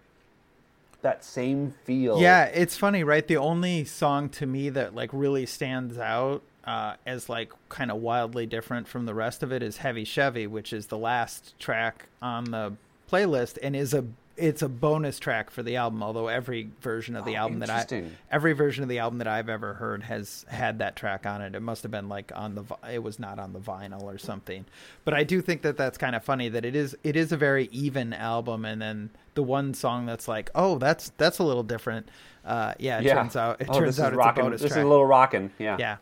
that 1.02 1.24
same 1.24 1.74
feel. 1.84 2.20
Yeah, 2.20 2.44
it's 2.44 2.76
funny, 2.76 3.02
right? 3.02 3.26
The 3.26 3.36
only 3.36 3.84
song 3.84 4.28
to 4.30 4.46
me 4.46 4.68
that 4.70 4.94
like 4.94 5.10
really 5.12 5.46
stands 5.46 5.98
out 5.98 6.42
uh, 6.64 6.94
as 7.04 7.28
like 7.28 7.52
kind 7.68 7.90
of 7.90 7.98
wildly 7.98 8.46
different 8.46 8.86
from 8.86 9.06
the 9.06 9.14
rest 9.14 9.42
of 9.42 9.52
it 9.52 9.62
is 9.62 9.78
Heavy 9.78 10.04
Chevy, 10.04 10.46
which 10.46 10.72
is 10.72 10.86
the 10.86 10.98
last 10.98 11.58
track 11.58 12.06
on 12.20 12.44
the 12.44 12.74
playlist 13.10 13.58
and 13.62 13.74
is 13.74 13.92
a 13.92 14.04
it's 14.42 14.60
a 14.60 14.68
bonus 14.68 15.20
track 15.20 15.50
for 15.50 15.62
the 15.62 15.76
album. 15.76 16.02
Although 16.02 16.26
every 16.26 16.70
version 16.80 17.14
of 17.14 17.24
the 17.24 17.34
Oh, 17.34 17.42
album 17.42 17.60
that 17.60 17.70
I 17.70 18.02
every 18.30 18.52
version 18.54 18.82
of 18.82 18.88
the 18.88 18.98
album 18.98 19.18
that 19.18 19.28
I've 19.28 19.48
ever 19.48 19.74
heard 19.74 20.02
has 20.02 20.44
had 20.48 20.80
that 20.80 20.96
track 20.96 21.26
on 21.26 21.40
it. 21.40 21.54
It 21.54 21.60
must 21.60 21.82
have 21.82 21.92
been 21.92 22.08
like 22.08 22.32
on 22.34 22.56
the 22.56 22.64
it 22.90 23.02
was 23.02 23.20
not 23.20 23.38
on 23.38 23.52
the 23.52 23.60
vinyl 23.60 24.02
or 24.02 24.18
something. 24.18 24.64
But 25.04 25.14
I 25.14 25.22
do 25.22 25.40
think 25.40 25.62
that 25.62 25.76
that's 25.76 25.96
kind 25.96 26.16
of 26.16 26.24
funny 26.24 26.48
that 26.48 26.64
it 26.64 26.74
is 26.74 26.96
it 27.04 27.14
is 27.14 27.30
a 27.30 27.36
very 27.36 27.66
even 27.70 28.12
album, 28.12 28.64
and 28.64 28.82
then 28.82 29.10
the 29.34 29.44
one 29.44 29.74
song 29.74 30.06
that's 30.06 30.26
like, 30.26 30.50
oh, 30.54 30.76
that's 30.78 31.12
that's 31.16 31.38
a 31.38 31.44
little 31.44 31.62
different. 31.62 32.08
Uh, 32.44 32.74
yeah, 32.80 32.98
it 32.98 33.04
yeah. 33.04 33.14
turns 33.14 33.36
out 33.36 33.60
it 33.60 33.68
oh, 33.70 33.78
turns 33.78 34.00
out 34.00 34.08
it's 34.12 34.16
rockin'. 34.18 34.40
a 34.42 34.44
bonus 34.46 34.60
This 34.62 34.72
track. 34.72 34.80
is 34.80 34.84
a 34.84 34.88
little 34.88 35.06
rocking. 35.06 35.50
Yeah. 35.60 35.76
yeah. 35.78 35.96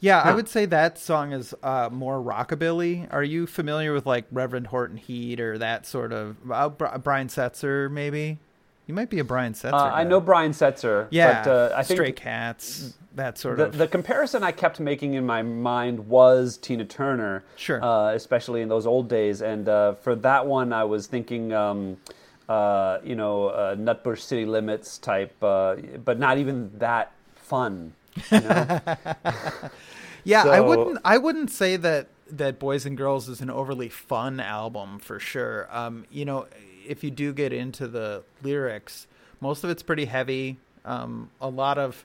Yeah, 0.00 0.20
I 0.20 0.34
would 0.34 0.48
say 0.48 0.64
that 0.66 0.98
song 0.98 1.32
is 1.32 1.54
uh, 1.62 1.90
more 1.92 2.18
rockabilly. 2.18 3.06
Are 3.10 3.22
you 3.22 3.46
familiar 3.46 3.92
with 3.92 4.06
like 4.06 4.24
Reverend 4.32 4.68
Horton 4.68 4.96
Heat 4.96 5.40
or 5.40 5.58
that 5.58 5.86
sort 5.86 6.12
of 6.12 6.36
uh, 6.50 6.70
Brian 6.70 7.28
Setzer? 7.28 7.90
Maybe 7.90 8.38
you 8.86 8.94
might 8.94 9.10
be 9.10 9.18
a 9.18 9.24
Brian 9.24 9.52
Setzer. 9.52 9.74
Uh, 9.74 9.92
I 9.92 10.04
know 10.04 10.18
Brian 10.20 10.52
Setzer. 10.52 11.06
Yeah, 11.10 11.44
but, 11.44 11.50
uh, 11.50 11.74
I 11.76 11.82
think 11.82 11.98
Stray 11.98 12.12
Cats, 12.12 12.94
that 13.14 13.36
sort 13.36 13.58
the, 13.58 13.66
of. 13.66 13.76
the 13.76 13.86
comparison 13.86 14.42
I 14.42 14.52
kept 14.52 14.80
making 14.80 15.14
in 15.14 15.26
my 15.26 15.42
mind 15.42 16.08
was 16.08 16.56
Tina 16.56 16.86
Turner, 16.86 17.44
Sure. 17.56 17.84
uh, 17.84 18.14
especially 18.14 18.62
in 18.62 18.68
those 18.68 18.86
old 18.86 19.08
days. 19.08 19.42
And 19.42 19.68
uh, 19.68 19.94
for 19.94 20.14
that 20.16 20.46
one, 20.46 20.72
I 20.72 20.84
was 20.84 21.06
thinking, 21.06 21.52
um, 21.52 21.98
uh, 22.48 22.98
you 23.04 23.16
know, 23.16 23.48
uh, 23.48 23.76
Nutbush 23.76 24.20
City 24.20 24.46
Limits 24.46 24.98
type, 24.98 25.34
uh, 25.42 25.76
but 26.04 26.18
not 26.18 26.38
even 26.38 26.70
that 26.78 27.12
fun. 27.36 27.92
You 28.30 28.40
know? 28.40 28.80
Yeah, 30.24 30.44
I 30.44 30.60
wouldn't. 30.60 30.98
I 31.04 31.18
wouldn't 31.18 31.50
say 31.50 31.76
that 31.76 32.08
that 32.30 32.58
Boys 32.58 32.86
and 32.86 32.96
Girls 32.96 33.28
is 33.28 33.40
an 33.40 33.50
overly 33.50 33.88
fun 33.88 34.40
album 34.40 34.98
for 34.98 35.18
sure. 35.18 35.68
Um, 35.70 36.04
you 36.10 36.24
know, 36.24 36.46
if 36.86 37.02
you 37.02 37.10
do 37.10 37.32
get 37.32 37.52
into 37.52 37.88
the 37.88 38.22
lyrics, 38.42 39.06
most 39.40 39.64
of 39.64 39.70
it's 39.70 39.82
pretty 39.82 40.04
heavy. 40.04 40.58
Um, 40.84 41.30
a 41.40 41.48
lot 41.48 41.78
of 41.78 42.04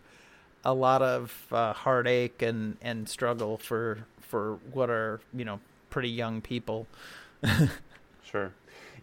a 0.63 0.73
lot 0.73 1.01
of 1.01 1.45
uh, 1.51 1.73
heartache 1.73 2.41
and 2.41 2.77
and 2.81 3.07
struggle 3.09 3.57
for 3.57 4.05
for 4.21 4.59
what 4.71 4.89
are 4.89 5.19
you 5.33 5.45
know 5.45 5.59
pretty 5.89 6.09
young 6.09 6.41
people. 6.41 6.87
Sure. 8.23 8.51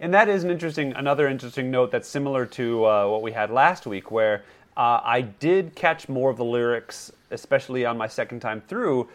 And 0.00 0.12
that 0.14 0.28
is 0.28 0.42
an 0.44 0.50
interesting, 0.50 0.92
another 0.94 1.28
interesting 1.28 1.71
note 1.71 1.90
that's 1.92 2.09
similar 2.09 2.44
to 2.47 2.85
uh, 2.85 3.06
what 3.06 3.23
we 3.23 3.32
had 3.32 3.50
last 3.50 3.87
week, 3.87 4.11
where 4.11 4.42
uh, 4.76 5.00
I 5.02 5.20
did 5.20 5.74
catch 5.74 6.08
more 6.08 6.30
of 6.30 6.36
the 6.36 6.44
lyrics, 6.44 7.12
especially 7.30 7.84
on 7.84 7.96
my 7.98 8.06
second 8.06 8.40
time 8.40 8.62
through, 8.68 9.08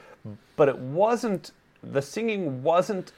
but 0.55 0.69
it 0.69 0.77
wasn't, 0.77 1.51
the 1.83 2.01
singing 2.01 2.63
wasn't 2.63 3.11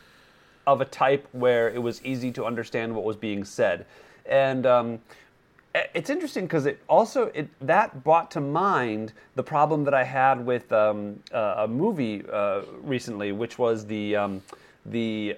of 0.65 0.81
a 0.81 0.85
type 0.85 1.27
where 1.31 1.69
it 1.69 1.81
was 1.81 2.03
easy 2.05 2.31
to 2.31 2.45
understand 2.45 2.95
what 2.95 3.03
was 3.03 3.15
being 3.15 3.43
said. 3.43 3.85
And 4.25 4.65
um, 4.65 4.99
it's 5.73 6.09
interesting 6.09 6.45
because 6.45 6.65
it 6.65 6.79
also 6.87 7.25
it 7.33 7.47
that 7.61 8.03
brought 8.03 8.31
to 8.31 8.41
mind 8.41 9.13
the 9.35 9.43
problem 9.43 9.83
that 9.85 9.93
I 9.93 10.03
had 10.03 10.45
with 10.45 10.71
um, 10.71 11.19
uh, 11.33 11.55
a 11.57 11.67
movie 11.67 12.23
uh, 12.31 12.61
recently, 12.81 13.31
which 13.31 13.57
was 13.57 13.85
the 13.85 14.15
um, 14.15 14.41
the 14.85 15.37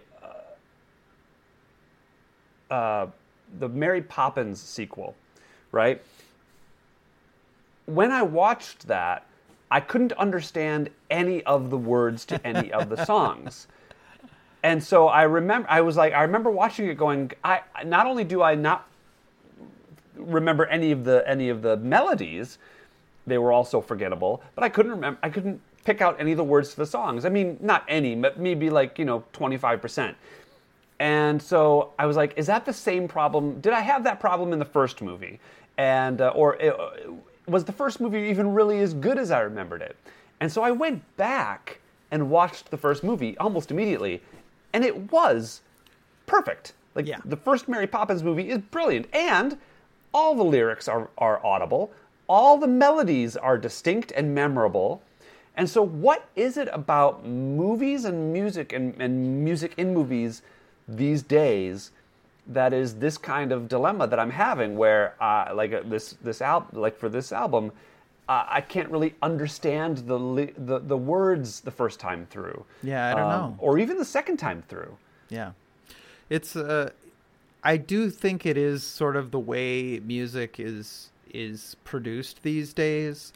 uh, 2.70 3.08
the 3.60 3.68
Mary 3.68 4.02
Poppins 4.02 4.62
sequel, 4.62 5.16
right? 5.72 6.02
When 7.94 8.12
I 8.12 8.22
watched 8.22 8.88
that, 8.88 9.26
I 9.70 9.80
couldn't 9.80 10.14
understand 10.14 10.90
any 11.10 11.44
of 11.44 11.70
the 11.70 11.78
words 11.78 12.26
to 12.26 12.46
any 12.46 12.72
of 12.72 12.90
the 12.90 13.06
songs. 13.06 13.68
And 14.64 14.84
so 14.84 15.08
I 15.08 15.24
remember, 15.24 15.68
I 15.72 15.82
was 15.82 15.98
like, 15.98 16.14
I 16.14 16.22
remember 16.22 16.52
watching 16.52 16.88
it 16.88 16.94
going, 16.94 17.32
I, 17.44 17.62
not 17.84 18.06
only 18.06 18.24
do 18.24 18.44
I 18.44 18.54
not 18.54 18.88
remember 20.16 20.68
any 20.68 20.92
of 20.92 21.04
the, 21.04 21.28
any 21.28 21.50
of 21.50 21.64
the 21.64 21.78
melodies, 21.78 22.60
they 23.26 23.40
were 23.40 23.52
also 23.52 23.82
forgettable, 23.82 24.44
but 24.54 24.64
I 24.64 24.70
couldn't 24.70 24.92
remember, 24.92 25.20
I 25.24 25.32
couldn't 25.32 25.60
pick 25.84 26.00
out 26.00 26.16
any 26.20 26.32
of 26.32 26.38
the 26.38 26.44
words 26.44 26.70
to 26.72 26.78
the 26.78 26.86
songs. 26.86 27.26
I 27.26 27.30
mean, 27.30 27.58
not 27.60 27.84
any, 27.88 28.16
but 28.16 28.40
maybe 28.40 28.70
like, 28.70 29.00
you 29.00 29.06
know, 29.06 29.24
25%. 29.34 30.14
And 31.00 31.42
so 31.42 31.94
I 31.98 32.06
was 32.06 32.16
like, 32.16 32.36
is 32.38 32.46
that 32.46 32.64
the 32.64 32.74
same 32.74 33.08
problem? 33.08 33.60
Did 33.62 33.74
I 33.74 33.82
have 33.82 34.04
that 34.04 34.20
problem 34.20 34.54
in 34.54 34.60
the 34.60 34.66
first 34.66 35.02
movie? 35.02 35.40
And, 35.80 36.22
uh, 36.22 36.30
or 36.36 36.62
uh, 36.62 36.92
was 37.48 37.66
the 37.66 37.72
first 37.72 38.00
movie 38.00 38.30
even 38.30 38.54
really 38.54 38.80
as 38.80 38.94
good 38.94 39.18
as 39.18 39.32
I 39.32 39.42
remembered 39.42 39.82
it? 39.82 39.96
And 40.40 40.52
so 40.52 40.64
I 40.64 40.72
went 40.72 41.04
back 41.18 41.80
and 42.12 42.30
watched 42.30 42.72
the 42.72 42.78
first 42.78 43.04
movie 43.04 43.38
almost 43.38 43.72
immediately, 43.72 44.22
and 44.74 44.84
it 44.84 45.12
was 45.12 45.62
perfect. 46.26 46.74
Like 46.96 47.08
Yeah. 47.08 47.20
the 47.26 47.38
first 47.38 47.68
Mary 47.68 47.88
Poppins 47.88 48.24
movie 48.24 48.50
is 48.50 48.58
brilliant, 48.58 49.08
and 49.14 49.58
all 50.14 50.36
the 50.36 50.44
lyrics 50.44 50.88
are, 50.88 51.10
are 51.18 51.44
audible, 51.46 51.92
all 52.28 52.58
the 52.58 52.68
melodies 52.68 53.38
are 53.38 53.58
distinct 53.58 54.12
and 54.12 54.34
memorable. 54.36 55.02
And 55.56 55.70
so, 55.70 55.82
what 55.82 56.28
is 56.36 56.58
it 56.58 56.70
about 56.72 57.26
movies 57.26 58.06
and 58.06 58.32
music 58.32 58.72
and, 58.74 59.00
and 59.02 59.44
music 59.44 59.74
in 59.78 59.94
movies 59.94 60.42
these 60.88 61.22
days 61.24 61.92
that 62.54 62.74
is 62.74 62.96
this 62.96 63.18
kind 63.18 63.52
of 63.52 63.68
dilemma 63.68 64.08
that 64.08 64.20
I'm 64.20 64.32
having, 64.32 64.78
where 64.78 65.16
uh, 65.22 65.52
like 65.54 65.74
uh, 65.74 65.82
this 65.86 66.14
this 66.24 66.42
album, 66.42 66.80
like 66.82 66.98
for 66.98 67.10
this 67.10 67.32
album, 67.32 67.72
uh, 68.30 68.46
I 68.48 68.62
can't 68.62 68.90
really 68.90 69.16
understand 69.22 70.00
the, 70.00 70.18
li- 70.20 70.54
the 70.58 70.80
the 70.80 70.98
words 70.98 71.62
the 71.62 71.72
first 71.72 72.00
time 72.00 72.28
through. 72.30 72.66
Yeah, 72.84 73.12
I 73.12 73.14
don't 73.16 73.30
know. 73.30 73.56
or 73.60 73.78
even 73.80 73.98
the 73.98 74.06
second 74.06 74.38
time 74.38 74.64
through. 74.68 74.98
Yeah. 75.30 75.52
It's 76.30 76.56
uh 76.56 76.92
I 77.64 77.78
do 77.78 78.10
think 78.10 78.46
it 78.46 78.58
is 78.58 78.84
sort 78.84 79.16
of 79.16 79.32
the 79.32 79.40
way 79.40 80.00
music 80.00 80.60
is 80.60 81.10
is 81.34 81.76
produced 81.84 82.44
these 82.44 82.74
days. 82.74 83.34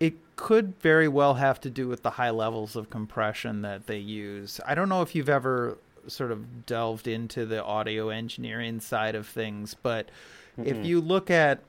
It 0.00 0.14
could 0.36 0.74
very 0.80 1.06
well 1.08 1.34
have 1.34 1.60
to 1.60 1.70
do 1.70 1.86
with 1.88 2.02
the 2.02 2.10
high 2.10 2.30
levels 2.30 2.74
of 2.74 2.90
compression 2.90 3.62
that 3.62 3.86
they 3.86 3.98
use. 3.98 4.60
I 4.66 4.74
don't 4.74 4.88
know 4.88 5.02
if 5.02 5.14
you've 5.14 5.28
ever 5.28 5.78
sort 6.06 6.32
of 6.32 6.66
delved 6.66 7.06
into 7.06 7.46
the 7.46 7.62
audio 7.62 8.08
engineering 8.08 8.80
side 8.80 9.14
of 9.14 9.26
things, 9.26 9.74
but 9.82 10.10
if 10.58 10.84
you 10.84 11.00
look 11.00 11.30
at 11.30 11.60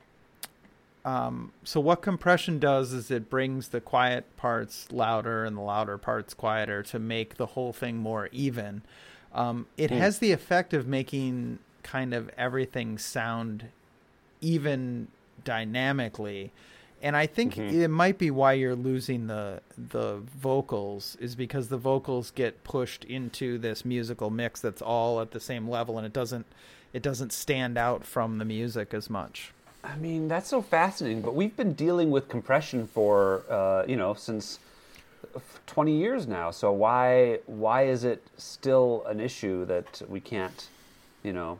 um, 1.05 1.51
so 1.63 1.79
what 1.79 2.01
compression 2.01 2.59
does 2.59 2.93
is 2.93 3.11
it 3.11 3.29
brings 3.29 3.69
the 3.69 3.81
quiet 3.81 4.37
parts 4.37 4.87
louder 4.91 5.43
and 5.43 5.57
the 5.57 5.61
louder 5.61 5.97
parts 5.97 6.33
quieter 6.33 6.81
to 6.83 6.99
make 6.99 7.35
the 7.35 7.47
whole 7.47 7.73
thing 7.73 7.97
more 7.97 8.29
even. 8.31 8.83
Um, 9.33 9.67
it 9.77 9.91
has 9.91 10.19
the 10.19 10.31
effect 10.31 10.73
of 10.73 10.87
making 10.87 11.59
kind 11.81 12.13
of 12.13 12.29
everything 12.37 12.97
sound 12.97 13.65
even 14.39 15.07
dynamically. 15.43 16.51
And 17.03 17.17
I 17.17 17.27
think 17.27 17.57
it 17.57 17.89
might 17.89 18.17
be 18.17 18.31
why 18.31 18.53
you're 18.53 18.75
losing 18.77 19.27
the 19.27 19.61
the 19.77 20.21
vocals 20.37 21.17
is 21.19 21.35
because 21.35 21.67
the 21.67 21.77
vocals 21.77 22.31
get 22.31 22.63
pushed 22.63 23.03
into 23.03 23.57
this 23.57 23.83
musical 23.83 24.29
mix 24.29 24.61
that's 24.61 24.81
all 24.81 25.19
at 25.19 25.31
the 25.31 25.39
same 25.41 25.69
level 25.69 25.97
and 25.97 26.07
it 26.07 26.13
doesn't 26.13 26.45
it 26.93 27.01
doesn't 27.03 27.33
stand 27.33 27.77
out 27.77 28.05
from 28.05 28.37
the 28.37 28.45
music 28.45 28.93
as 28.93 29.09
much. 29.09 29.51
I 29.83 29.97
mean, 29.97 30.29
that's 30.29 30.47
so 30.47 30.61
fascinating. 30.61 31.21
But 31.21 31.35
we've 31.35 31.57
been 31.57 31.73
dealing 31.73 32.09
with 32.09 32.29
compression 32.29 32.87
for 32.87 33.43
uh, 33.49 33.83
you 33.85 33.97
know 33.97 34.13
since 34.13 34.59
20 35.67 35.91
years 35.97 36.25
now. 36.25 36.51
So 36.51 36.71
why 36.71 37.39
why 37.47 37.83
is 37.87 38.05
it 38.05 38.25
still 38.37 39.03
an 39.09 39.19
issue 39.19 39.65
that 39.65 40.01
we 40.07 40.21
can't 40.21 40.67
you 41.21 41.33
know 41.33 41.59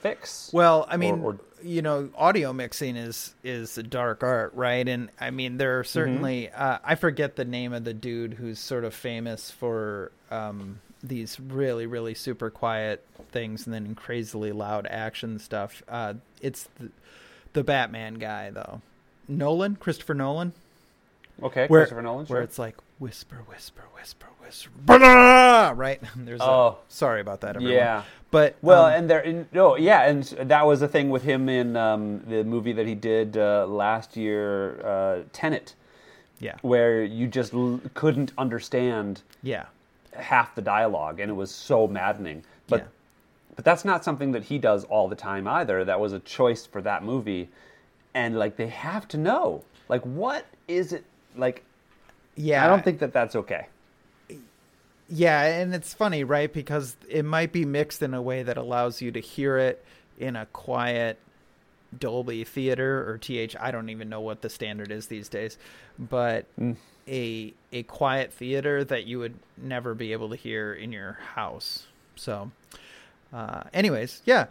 fix? 0.00 0.50
Well, 0.52 0.86
I 0.90 0.98
mean, 0.98 1.20
or- 1.20 1.38
you 1.62 1.82
know, 1.82 2.10
audio 2.16 2.52
mixing 2.52 2.96
is 2.96 3.34
is 3.44 3.78
a 3.78 3.82
dark 3.82 4.22
art, 4.22 4.52
right? 4.54 4.86
And 4.86 5.10
I 5.20 5.30
mean, 5.30 5.56
there 5.56 5.78
are 5.78 5.84
certainly 5.84 6.50
uh, 6.50 6.78
I 6.84 6.94
forget 6.94 7.36
the 7.36 7.44
name 7.44 7.72
of 7.72 7.84
the 7.84 7.94
dude 7.94 8.34
who's 8.34 8.58
sort 8.58 8.84
of 8.84 8.94
famous 8.94 9.50
for 9.50 10.12
um, 10.30 10.80
these 11.02 11.38
really 11.40 11.86
really 11.86 12.14
super 12.14 12.50
quiet 12.50 13.04
things 13.32 13.66
and 13.66 13.74
then 13.74 13.94
crazily 13.94 14.52
loud 14.52 14.86
action 14.88 15.38
stuff. 15.38 15.82
Uh, 15.88 16.14
it's 16.40 16.68
the, 16.78 16.90
the 17.52 17.64
Batman 17.64 18.14
guy 18.14 18.50
though, 18.50 18.80
Nolan, 19.28 19.76
Christopher 19.76 20.14
Nolan, 20.14 20.52
Okay, 21.42 21.66
where 21.68 21.82
Christopher 21.82 22.02
Nolan. 22.02 22.26
where 22.26 22.38
Sure. 22.38 22.42
it's 22.42 22.58
like 22.58 22.76
whisper, 22.98 23.36
whisper, 23.46 23.82
whisper, 23.94 24.26
whisper, 24.42 24.70
right? 25.76 26.00
There's 26.16 26.40
Oh. 26.40 26.68
a, 26.68 26.76
sorry 26.92 27.20
about 27.20 27.40
that, 27.42 27.56
everyone. 27.56 27.74
Yeah. 27.76 28.02
but 28.30 28.56
Well, 28.62 28.86
um, 28.86 28.92
and 28.94 29.10
there, 29.10 29.20
in, 29.20 29.48
no, 29.52 29.76
yeah, 29.76 30.02
and 30.08 30.22
that 30.24 30.66
was 30.66 30.80
the 30.80 30.88
thing 30.88 31.10
with 31.10 31.22
him 31.22 31.48
in 31.48 31.76
um, 31.76 32.22
the 32.26 32.42
movie 32.44 32.72
that 32.72 32.86
he 32.86 32.94
did 32.94 33.36
uh, 33.36 33.66
last 33.66 34.16
year, 34.16 34.80
uh, 34.84 35.22
Tenet, 35.32 35.74
yeah, 36.38 36.56
where 36.62 37.02
you 37.04 37.26
just 37.26 37.52
l- 37.54 37.80
couldn't 37.94 38.32
understand 38.38 39.22
yeah. 39.42 39.66
half 40.14 40.54
the 40.54 40.62
dialogue, 40.62 41.20
and 41.20 41.30
it 41.30 41.34
was 41.34 41.50
so 41.50 41.86
maddening. 41.86 42.44
But 42.68 42.80
Yeah. 42.80 42.86
but 43.56 43.64
that's 43.64 43.84
not 43.84 44.04
something 44.04 44.32
that 44.32 44.44
he 44.44 44.58
does 44.58 44.84
all 44.84 45.08
the 45.08 45.16
time 45.16 45.46
either. 45.48 45.84
That 45.84 45.98
was 46.00 46.12
a 46.12 46.20
choice 46.20 46.66
for 46.66 46.82
that 46.82 47.02
movie, 47.04 47.48
and 48.14 48.38
like 48.38 48.56
they 48.56 48.66
have 48.68 49.06
to 49.08 49.18
know, 49.18 49.64
like 49.88 50.02
what 50.02 50.44
is 50.68 50.92
it 50.92 51.04
like? 51.36 51.62
Yeah, 52.36 52.64
I 52.64 52.68
don't 52.68 52.84
think 52.84 52.98
that 53.00 53.12
that's 53.12 53.34
okay. 53.34 53.66
Yeah, 55.08 55.42
and 55.42 55.74
it's 55.74 55.94
funny, 55.94 56.24
right? 56.24 56.52
Because 56.52 56.96
it 57.08 57.24
might 57.24 57.52
be 57.52 57.64
mixed 57.64 58.02
in 58.02 58.12
a 58.12 58.20
way 58.20 58.42
that 58.42 58.56
allows 58.56 59.00
you 59.00 59.12
to 59.12 59.20
hear 59.20 59.56
it 59.56 59.84
in 60.18 60.36
a 60.36 60.46
quiet 60.46 61.18
Dolby 61.96 62.44
theater 62.44 63.08
or 63.08 63.18
TH. 63.18 63.56
I 63.60 63.70
don't 63.70 63.88
even 63.88 64.08
know 64.08 64.20
what 64.20 64.42
the 64.42 64.50
standard 64.50 64.90
is 64.90 65.06
these 65.06 65.28
days, 65.28 65.58
but 65.98 66.46
a 67.08 67.54
a 67.72 67.82
quiet 67.84 68.32
theater 68.32 68.84
that 68.84 69.04
you 69.06 69.18
would 69.20 69.34
never 69.56 69.94
be 69.94 70.12
able 70.12 70.28
to 70.30 70.36
hear 70.36 70.74
in 70.74 70.92
your 70.92 71.12
house. 71.34 71.86
So, 72.16 72.50
uh, 73.32 73.64
anyways, 73.72 74.22
yeah, 74.24 74.46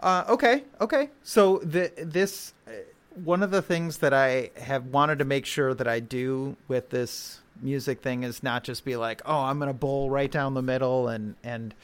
uh, 0.00 0.24
okay, 0.28 0.64
okay. 0.80 1.10
So 1.22 1.58
the 1.58 1.92
this 1.96 2.52
uh, 2.66 2.72
one 3.14 3.42
of 3.42 3.50
the 3.50 3.62
things 3.62 3.98
that 3.98 4.14
I 4.14 4.50
have 4.56 4.86
wanted 4.86 5.18
to 5.18 5.24
make 5.24 5.46
sure 5.46 5.74
that 5.74 5.88
I 5.88 6.00
do 6.00 6.56
with 6.68 6.90
this 6.90 7.40
music 7.60 8.00
thing 8.00 8.22
is 8.22 8.42
not 8.42 8.64
just 8.64 8.84
be 8.84 8.96
like, 8.96 9.20
oh, 9.26 9.40
I'm 9.40 9.58
gonna 9.58 9.72
bowl 9.74 10.10
right 10.10 10.30
down 10.30 10.54
the 10.54 10.62
middle 10.62 11.08
and 11.08 11.34
and 11.44 11.74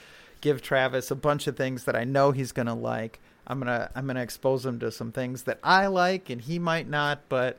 give 0.40 0.62
Travis 0.62 1.10
a 1.10 1.14
bunch 1.16 1.46
of 1.46 1.56
things 1.56 1.84
that 1.84 1.96
I 1.96 2.04
know 2.04 2.30
he's 2.30 2.52
gonna 2.52 2.74
like. 2.74 3.18
I'm 3.46 3.58
gonna 3.58 3.90
I'm 3.94 4.06
gonna 4.06 4.22
expose 4.22 4.64
him 4.64 4.78
to 4.80 4.90
some 4.90 5.12
things 5.12 5.42
that 5.44 5.58
I 5.62 5.86
like 5.88 6.30
and 6.30 6.40
he 6.40 6.58
might 6.58 6.88
not, 6.88 7.20
but 7.28 7.58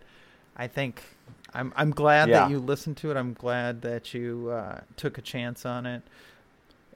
I 0.56 0.68
think 0.68 1.02
I'm 1.54 1.72
I'm 1.76 1.92
glad 1.92 2.30
Yeah. 2.30 2.40
that 2.40 2.50
you 2.52 2.60
listened 2.60 2.98
to 2.98 3.12
it. 3.12 3.18
I'm 3.18 3.34
glad 3.34 3.82
that 3.84 4.14
you 4.14 4.50
uh, 4.50 4.82
took 4.96 5.18
a 5.18 5.22
chance 5.22 5.66
on 5.66 5.86
it. 5.86 6.02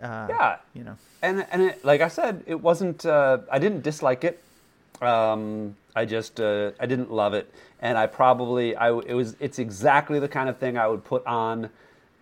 Uh, 0.02 0.28
Yeah, 0.30 0.58
you 0.74 0.84
know. 0.84 0.98
and 1.22 1.46
and 1.52 1.62
it, 1.64 1.86
like 1.86 2.02
I 2.02 2.08
said, 2.08 2.44
it 2.48 2.60
wasn't. 2.62 3.06
Uh, 3.06 3.40
I 3.52 3.60
didn't 3.60 3.82
dislike 3.84 4.24
it. 4.24 4.42
Um, 5.02 5.76
I 5.96 6.06
just 6.06 6.40
uh, 6.40 6.72
I 6.80 6.86
didn't 6.86 7.12
love 7.12 7.34
it, 7.34 7.54
and 7.82 7.98
I 7.98 8.08
probably 8.08 8.76
I 8.76 8.90
it 8.90 9.14
was 9.14 9.36
it's 9.40 9.60
exactly 9.60 10.20
the 10.20 10.28
kind 10.28 10.48
of 10.48 10.58
thing 10.58 10.78
I 10.78 10.88
would 10.88 11.04
put 11.04 11.26
on 11.26 11.70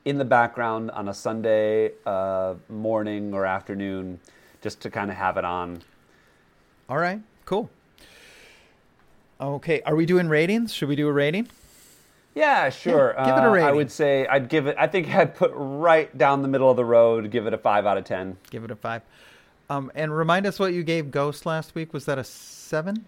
in 0.06 0.18
the 0.18 0.26
background 0.26 0.90
on 0.92 1.10
a 1.10 1.14
Sunday 1.14 1.92
uh, 2.06 2.56
morning 2.70 3.34
or 3.34 3.46
afternoon, 3.46 4.20
just 4.62 4.80
to 4.82 4.90
kind 4.90 5.12
of 5.12 5.18
have 5.18 5.38
it 5.38 5.46
on. 5.46 5.82
All 6.88 6.98
right, 6.98 7.22
cool. 7.46 7.70
Okay, 9.40 9.82
are 9.86 9.96
we 9.96 10.06
doing 10.06 10.28
ratings? 10.28 10.74
Should 10.74 10.90
we 10.90 10.96
do 10.96 11.08
a 11.08 11.14
rating? 11.14 11.48
Yeah, 12.34 12.70
sure. 12.70 13.14
give 13.18 13.36
it 13.36 13.44
a 13.44 13.50
Uh, 13.50 13.68
I 13.68 13.72
would 13.72 13.92
say 13.92 14.26
I'd 14.28 14.50
give 14.50 14.68
it. 14.68 14.76
I 14.80 14.88
think 14.88 15.14
I'd 15.14 15.36
put 15.36 15.52
right 15.54 16.16
down 16.18 16.42
the 16.42 16.48
middle 16.48 16.72
of 16.72 16.78
the 16.78 16.86
road. 16.86 17.30
Give 17.32 17.46
it 17.46 17.54
a 17.54 17.58
five 17.58 17.86
out 17.86 17.98
of 17.98 18.06
ten. 18.06 18.38
Give 18.50 18.64
it 18.64 18.72
a 18.72 18.76
five. 18.76 19.02
Um, 19.70 19.92
and 19.94 20.16
remind 20.16 20.48
us 20.48 20.58
what 20.58 20.74
you 20.74 20.84
gave 20.84 21.12
Ghost 21.12 21.46
last 21.46 21.76
week. 21.76 21.94
Was 21.94 22.06
that 22.06 22.18
a 22.18 22.24
seven? 22.24 23.06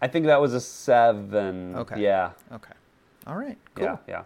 I 0.00 0.08
think 0.08 0.26
that 0.26 0.40
was 0.40 0.54
a 0.54 0.60
seven. 0.60 1.74
Okay. 1.76 2.00
Yeah. 2.00 2.30
Okay. 2.52 2.72
All 3.26 3.36
right. 3.36 3.58
Cool. 3.74 3.84
Yeah, 3.84 3.96
yeah. 4.08 4.22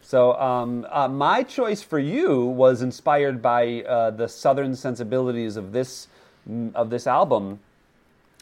So 0.00 0.34
um, 0.34 0.86
uh, 0.90 1.08
my 1.08 1.42
choice 1.42 1.82
for 1.82 1.98
you 1.98 2.40
was 2.40 2.82
inspired 2.82 3.40
by 3.40 3.82
uh, 3.82 4.10
the 4.10 4.28
southern 4.28 4.76
sensibilities 4.76 5.56
of 5.56 5.72
this 5.72 6.08
mm, 6.48 6.74
of 6.74 6.90
this 6.90 7.06
album, 7.06 7.58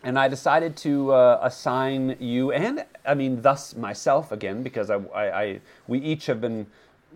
and 0.03 0.19
I 0.19 0.29
decided 0.29 0.77
to 0.79 1.13
uh, 1.13 1.39
assign 1.43 2.17
you 2.19 2.51
and 2.53 2.85
I 3.07 3.15
mean 3.15 3.43
thus 3.43 3.77
myself 3.77 4.33
again 4.33 4.63
because 4.63 4.91
I, 4.91 4.97
I, 5.15 5.43
I 5.43 5.61
we 5.87 5.99
each 6.01 6.27
have 6.27 6.41
been 6.41 6.67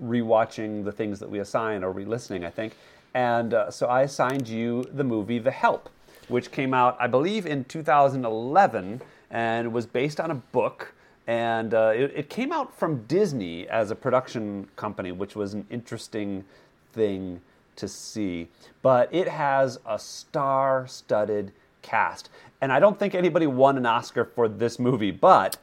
rewatching 0.02 0.84
the 0.84 0.92
things 0.92 1.18
that 1.18 1.30
we 1.30 1.40
assign 1.40 1.82
or 1.82 1.90
re-listening 1.90 2.44
I 2.44 2.50
think, 2.50 2.76
and 3.16 3.54
uh, 3.54 3.70
so 3.70 3.86
I 3.86 4.02
assigned 4.02 4.46
you 4.46 4.84
the 4.92 5.02
movie 5.02 5.38
The 5.38 5.50
Help, 5.50 5.88
which 6.28 6.50
came 6.50 6.74
out 6.74 6.98
I 7.00 7.06
believe 7.06 7.46
in 7.46 7.64
2011 7.64 9.00
and 9.30 9.72
was 9.72 9.86
based 9.86 10.20
on 10.20 10.30
a 10.30 10.34
book 10.34 10.92
and 11.26 11.72
uh, 11.72 11.92
it, 11.94 12.12
it 12.14 12.30
came 12.30 12.52
out 12.52 12.78
from 12.78 13.04
Disney 13.06 13.66
as 13.68 13.90
a 13.90 13.96
production 13.96 14.68
company, 14.76 15.12
which 15.12 15.34
was 15.34 15.54
an 15.54 15.66
interesting 15.70 16.44
thing 16.92 17.40
to 17.76 17.88
see. 17.88 18.48
But 18.82 19.12
it 19.12 19.26
has 19.26 19.80
a 19.86 19.98
star-studded 19.98 21.52
cast, 21.82 22.30
and 22.60 22.72
I 22.72 22.78
don't 22.78 22.96
think 22.96 23.16
anybody 23.16 23.48
won 23.48 23.76
an 23.76 23.86
Oscar 23.86 24.24
for 24.24 24.46
this 24.46 24.78
movie, 24.78 25.10
but 25.10 25.56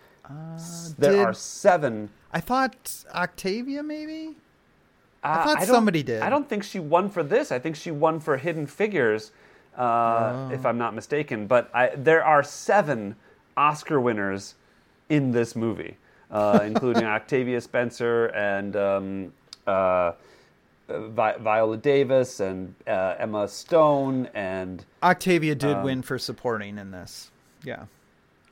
there 0.97 1.11
did- 1.11 1.25
are 1.25 1.33
seven. 1.33 2.09
I 2.33 2.41
thought 2.41 3.05
Octavia 3.13 3.83
maybe. 3.83 4.35
Uh, 5.23 5.43
thought 5.45 5.57
don't- 5.59 5.67
somebody 5.67 6.03
did. 6.03 6.21
I 6.21 6.29
don't 6.29 6.47
think 6.49 6.63
she 6.63 6.79
won 6.79 7.09
for 7.09 7.23
this. 7.23 7.51
I 7.51 7.59
think 7.59 7.75
she 7.75 7.91
won 7.91 8.19
for 8.19 8.37
Hidden 8.37 8.67
Figures, 8.67 9.31
uh, 9.77 10.49
if 10.51 10.65
I'm 10.65 10.77
not 10.77 10.93
mistaken. 10.93 11.47
But 11.47 11.69
I, 11.73 11.89
there 11.95 12.23
are 12.23 12.43
seven 12.43 13.15
Oscar 13.55 13.99
winners 14.01 14.55
in 15.09 15.31
this 15.31 15.55
movie, 15.55 15.97
uh, 16.31 16.59
including 16.63 17.03
Octavia 17.05 17.61
Spencer 17.61 18.25
and 18.27 18.75
um, 18.75 19.33
uh, 19.67 20.11
Vi- 20.89 21.37
Viola 21.37 21.77
Davis 21.77 22.39
and 22.41 22.75
uh, 22.85 23.15
Emma 23.17 23.47
Stone 23.47 24.27
and 24.33 24.83
Octavia 25.01 25.55
did 25.55 25.77
Um, 25.77 25.83
win 25.83 26.01
for 26.01 26.17
supporting 26.19 26.77
in 26.77 26.91
this. 26.91 27.31
Yeah. 27.63 27.85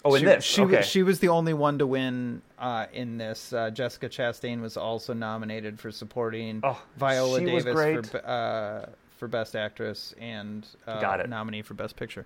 Oh, 0.06 0.16
in 0.16 0.20
she, 0.20 0.26
this 0.26 0.44
she 0.44 0.62
okay. 0.62 0.78
was 0.78 0.86
she 0.86 1.04
was 1.04 1.20
the 1.20 1.30
only 1.30 1.54
one 1.54 1.78
to 1.80 1.88
win 1.88 2.42
uh, 2.60 2.86
in 2.94 3.18
this. 3.18 3.54
Uh, 3.54 3.70
Jessica 3.70 4.10
Chastain 4.10 4.62
was 4.62 4.78
also 4.78 5.14
nominated 5.14 5.80
for 5.80 5.92
supporting. 5.92 6.62
Oh, 6.64 6.82
Viola 6.98 7.40
Davis 7.40 8.10
for 8.10 8.26
uh, 8.26 8.86
for 9.18 9.28
best 9.28 9.56
actress 9.56 10.16
and 10.20 10.68
uh, 10.88 11.00
Got 11.00 11.20
it. 11.20 11.30
nominee 11.30 11.62
for 11.62 11.74
best 11.74 11.96
picture. 11.96 12.26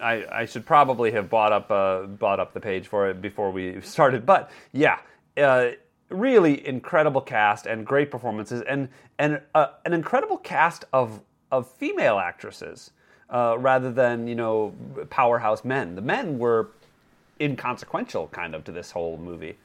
I, 0.00 0.26
I 0.30 0.44
should 0.44 0.66
probably 0.66 1.10
have 1.12 1.30
bought 1.30 1.52
up 1.52 1.70
uh, 1.70 2.02
bought 2.02 2.40
up 2.40 2.52
the 2.52 2.60
page 2.60 2.88
for 2.88 3.08
it 3.08 3.22
before 3.22 3.50
we 3.50 3.80
started. 3.82 4.26
But 4.26 4.50
yeah, 4.72 4.98
uh, 5.36 5.70
really 6.08 6.66
incredible 6.66 7.20
cast 7.20 7.66
and 7.66 7.86
great 7.86 8.10
performances 8.10 8.62
and 8.62 8.88
and 9.18 9.40
uh, 9.54 9.68
an 9.84 9.92
incredible 9.92 10.38
cast 10.38 10.84
of 10.92 11.22
of 11.50 11.70
female 11.72 12.18
actresses 12.18 12.90
uh, 13.30 13.56
rather 13.58 13.90
than 13.92 14.26
you 14.28 14.34
know 14.34 14.72
powerhouse 15.10 15.64
men. 15.64 15.94
The 15.94 16.02
men 16.02 16.38
were 16.38 16.68
inconsequential 17.40 18.28
kind 18.28 18.54
of 18.54 18.64
to 18.64 18.72
this 18.72 18.90
whole 18.92 19.18
movie. 19.18 19.56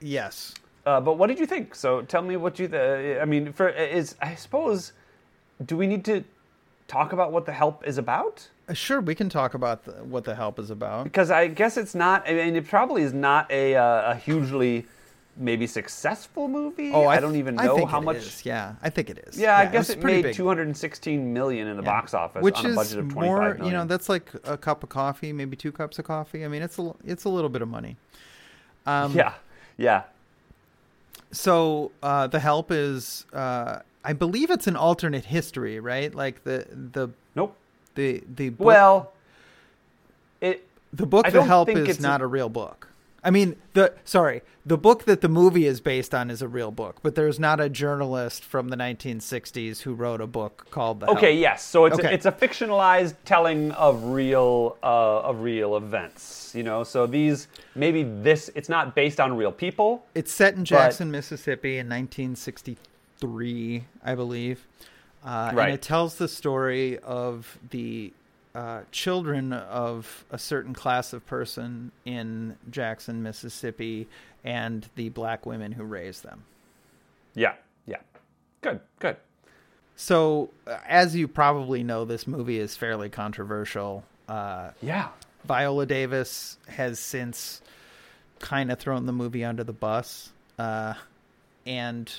Yes. 0.00 0.54
Uh, 0.86 1.00
but 1.00 1.14
what 1.18 1.28
did 1.28 1.38
you 1.38 1.46
think? 1.46 1.74
So 1.74 2.02
tell 2.02 2.22
me 2.22 2.36
what 2.36 2.58
you. 2.58 2.68
Th- 2.68 3.18
I 3.20 3.24
mean, 3.24 3.52
for 3.52 3.68
is 3.68 4.16
I 4.20 4.34
suppose, 4.34 4.92
do 5.64 5.76
we 5.76 5.86
need 5.86 6.04
to 6.06 6.24
talk 6.88 7.12
about 7.12 7.32
what 7.32 7.46
the 7.46 7.52
help 7.52 7.86
is 7.86 7.96
about? 7.98 8.48
Uh, 8.68 8.74
Sure, 8.74 9.00
we 9.00 9.14
can 9.14 9.28
talk 9.28 9.54
about 9.54 9.84
the, 9.84 9.92
what 10.04 10.24
the 10.24 10.34
help 10.34 10.58
is 10.58 10.70
about. 10.70 11.04
because 11.04 11.30
I 11.30 11.48
guess 11.48 11.76
it's 11.76 11.94
not. 11.94 12.28
I 12.28 12.34
mean, 12.34 12.56
it 12.56 12.68
probably 12.68 13.02
is 13.02 13.14
not 13.14 13.50
a 13.50 13.74
uh, 13.76 14.12
a 14.12 14.14
hugely 14.14 14.86
maybe 15.36 15.66
successful 15.66 16.48
movie. 16.48 16.90
Oh, 16.92 17.04
I, 17.04 17.16
I, 17.16 17.20
don't 17.20 17.36
even 17.36 17.56
know 17.56 17.86
how 17.86 18.00
it 18.00 18.04
much. 18.04 18.16
is. 18.18 18.44
Yeah, 18.46 18.74
I 18.82 18.90
think 18.90 19.10
it 19.10 19.24
is. 19.26 19.36
Yeah, 19.38 19.56
I 19.58 19.66
guess 19.66 19.90
it 19.90 20.00
pretty 20.00 20.18
made 20.18 20.22
big. 20.28 20.34
216 20.36 21.32
million 21.32 21.66
in 21.68 21.76
the 21.76 21.82
box 21.82 22.14
office 22.14 22.42
which 22.42 22.56
on 22.58 22.66
a 22.66 22.74
budget 22.74 22.98
of 22.98 23.08
25 23.08 23.14
more. 23.14 23.40
million. 23.54 23.64
You 23.66 23.72
know, 23.72 23.84
that's 23.84 24.08
like 24.08 24.30
a 24.44 24.56
cup 24.56 24.82
of 24.82 24.88
coffee, 24.88 25.32
maybe 25.32 25.56
two 25.56 25.72
cups 25.72 25.98
of 25.98 26.04
coffee. 26.04 26.44
I 26.44 26.48
mean, 26.48 26.62
it's 26.62 26.78
a 26.78 26.94
it's 27.04 27.24
a 27.24 27.28
little 27.28 27.50
bit 27.50 27.62
of 27.62 27.68
money. 27.68 27.96
Um, 28.86 29.12
yeah, 29.14 29.34
yeah. 29.76 30.02
So 31.32 31.90
uh, 32.02 32.26
the 32.28 32.38
help 32.38 32.70
is, 32.70 33.26
uh, 33.32 33.80
I 34.04 34.12
believe 34.12 34.50
it's 34.50 34.66
an 34.66 34.76
alternate 34.76 35.24
history, 35.24 35.80
right? 35.80 36.14
Like 36.14 36.44
the 36.44 36.66
the 36.70 37.08
Nope. 37.34 37.56
the 37.96 38.22
the 38.36 38.50
book, 38.50 38.66
Well, 38.66 39.12
it. 40.40 40.66
the 40.92 41.06
book 41.06 41.28
The 41.28 41.42
Help 41.42 41.68
is 41.70 41.88
it's 41.88 41.98
a- 41.98 42.02
not 42.02 42.20
a 42.20 42.26
real 42.26 42.48
book. 42.48 42.88
I 43.26 43.30
mean, 43.30 43.56
the 43.72 43.94
sorry, 44.04 44.42
the 44.66 44.76
book 44.76 45.04
that 45.04 45.22
the 45.22 45.28
movie 45.30 45.66
is 45.66 45.80
based 45.80 46.14
on 46.14 46.30
is 46.30 46.42
a 46.42 46.48
real 46.48 46.70
book, 46.70 46.98
but 47.02 47.14
there's 47.14 47.40
not 47.40 47.58
a 47.58 47.70
journalist 47.70 48.44
from 48.44 48.68
the 48.68 48.76
1960s 48.76 49.80
who 49.80 49.94
wrote 49.94 50.20
a 50.20 50.26
book 50.26 50.66
called 50.70 51.00
The 51.00 51.06
Okay, 51.10 51.32
Help. 51.32 51.40
yes. 51.40 51.64
So 51.64 51.86
it's 51.86 51.98
Okay. 51.98 52.08
a, 52.08 52.12
it's 52.12 52.26
a 52.26 52.32
fictionalized 52.32 53.14
telling 53.24 53.70
of 53.72 54.04
real 54.04 54.76
uh, 54.82 55.20
of 55.20 55.40
real 55.40 55.76
events. 55.76 56.52
You 56.54 56.62
know, 56.64 56.84
so 56.84 57.06
these 57.06 57.48
maybe 57.74 58.02
this 58.02 58.50
it's 58.54 58.68
not 58.68 58.94
based 58.94 59.18
on 59.20 59.36
real 59.36 59.52
people. 59.52 60.04
It's 60.14 60.30
set 60.32 60.54
in 60.54 60.64
Jackson, 60.66 61.10
Mississippi 61.10 61.78
in 61.78 61.88
1963, 61.88 63.84
I 64.04 64.14
believe. 64.14 64.66
Uh, 65.24 65.50
Right. 65.54 65.64
And 65.66 65.74
it 65.74 65.82
tells 65.82 66.16
the 66.16 66.28
story 66.28 66.98
of 66.98 67.58
the 67.70 68.12
uh, 68.54 68.82
children 68.92 69.52
of 69.52 70.24
a 70.30 70.38
certain 70.38 70.74
class 70.74 71.12
of 71.12 71.26
person 71.26 71.90
in 72.04 72.56
Jackson, 72.70 73.22
Mississippi, 73.22 74.06
and 74.44 74.88
the 74.94 75.08
black 75.08 75.44
women 75.46 75.72
who 75.72 75.84
raised 75.84 76.22
them. 76.22 76.44
Yeah, 77.34 77.54
yeah. 77.86 77.98
Good, 78.60 78.80
good. 78.98 79.16
So, 79.96 80.50
uh, 80.66 80.78
as 80.86 81.14
you 81.16 81.28
probably 81.28 81.82
know, 81.82 82.04
this 82.04 82.26
movie 82.26 82.58
is 82.58 82.76
fairly 82.76 83.08
controversial. 83.08 84.04
Uh, 84.28 84.70
Yeah. 84.80 85.08
Viola 85.44 85.84
Davis 85.84 86.56
has 86.68 86.98
since 86.98 87.60
kind 88.38 88.72
of 88.72 88.78
thrown 88.78 89.04
the 89.06 89.12
movie 89.12 89.44
under 89.44 89.62
the 89.62 89.72
bus. 89.74 90.32
Uh, 90.58 90.94
and, 91.66 92.10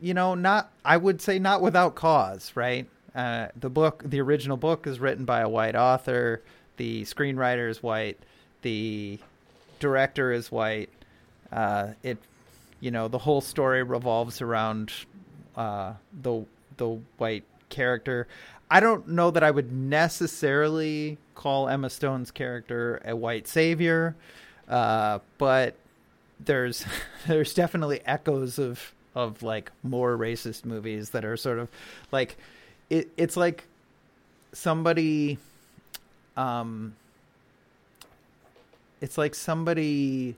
you 0.00 0.14
know, 0.14 0.34
not, 0.34 0.70
I 0.84 0.96
would 0.96 1.20
say 1.20 1.38
not 1.38 1.60
without 1.60 1.96
cause, 1.96 2.52
right? 2.54 2.88
Uh, 3.14 3.48
the 3.58 3.70
book, 3.70 4.02
the 4.04 4.20
original 4.20 4.56
book 4.56 4.86
is 4.86 5.00
written 5.00 5.24
by 5.24 5.40
a 5.40 5.48
white 5.48 5.74
author. 5.74 6.42
The 6.76 7.02
screenwriter 7.02 7.68
is 7.68 7.82
white. 7.82 8.18
The 8.62 9.18
director 9.78 10.32
is 10.32 10.50
white. 10.50 10.90
Uh, 11.52 11.88
it, 12.02 12.18
you 12.80 12.90
know, 12.90 13.08
the 13.08 13.18
whole 13.18 13.40
story 13.40 13.82
revolves 13.82 14.40
around 14.40 14.92
uh, 15.56 15.94
the 16.22 16.44
the 16.76 16.98
white 17.18 17.44
character. 17.68 18.26
I 18.70 18.80
don't 18.80 19.08
know 19.08 19.30
that 19.32 19.42
I 19.42 19.50
would 19.50 19.72
necessarily 19.72 21.18
call 21.34 21.68
Emma 21.68 21.90
Stone's 21.90 22.30
character 22.30 23.02
a 23.04 23.16
white 23.16 23.48
savior, 23.48 24.14
uh, 24.68 25.18
but 25.38 25.74
there's 26.38 26.84
there's 27.26 27.52
definitely 27.54 28.00
echoes 28.06 28.58
of 28.58 28.94
of 29.14 29.42
like 29.42 29.72
more 29.82 30.16
racist 30.16 30.64
movies 30.64 31.10
that 31.10 31.24
are 31.24 31.36
sort 31.36 31.58
of 31.58 31.68
like 32.12 32.36
it. 32.90 33.08
It's 33.16 33.36
like 33.36 33.64
somebody, 34.52 35.38
um, 36.36 36.94
it's 39.00 39.16
like 39.16 39.34
somebody 39.34 40.36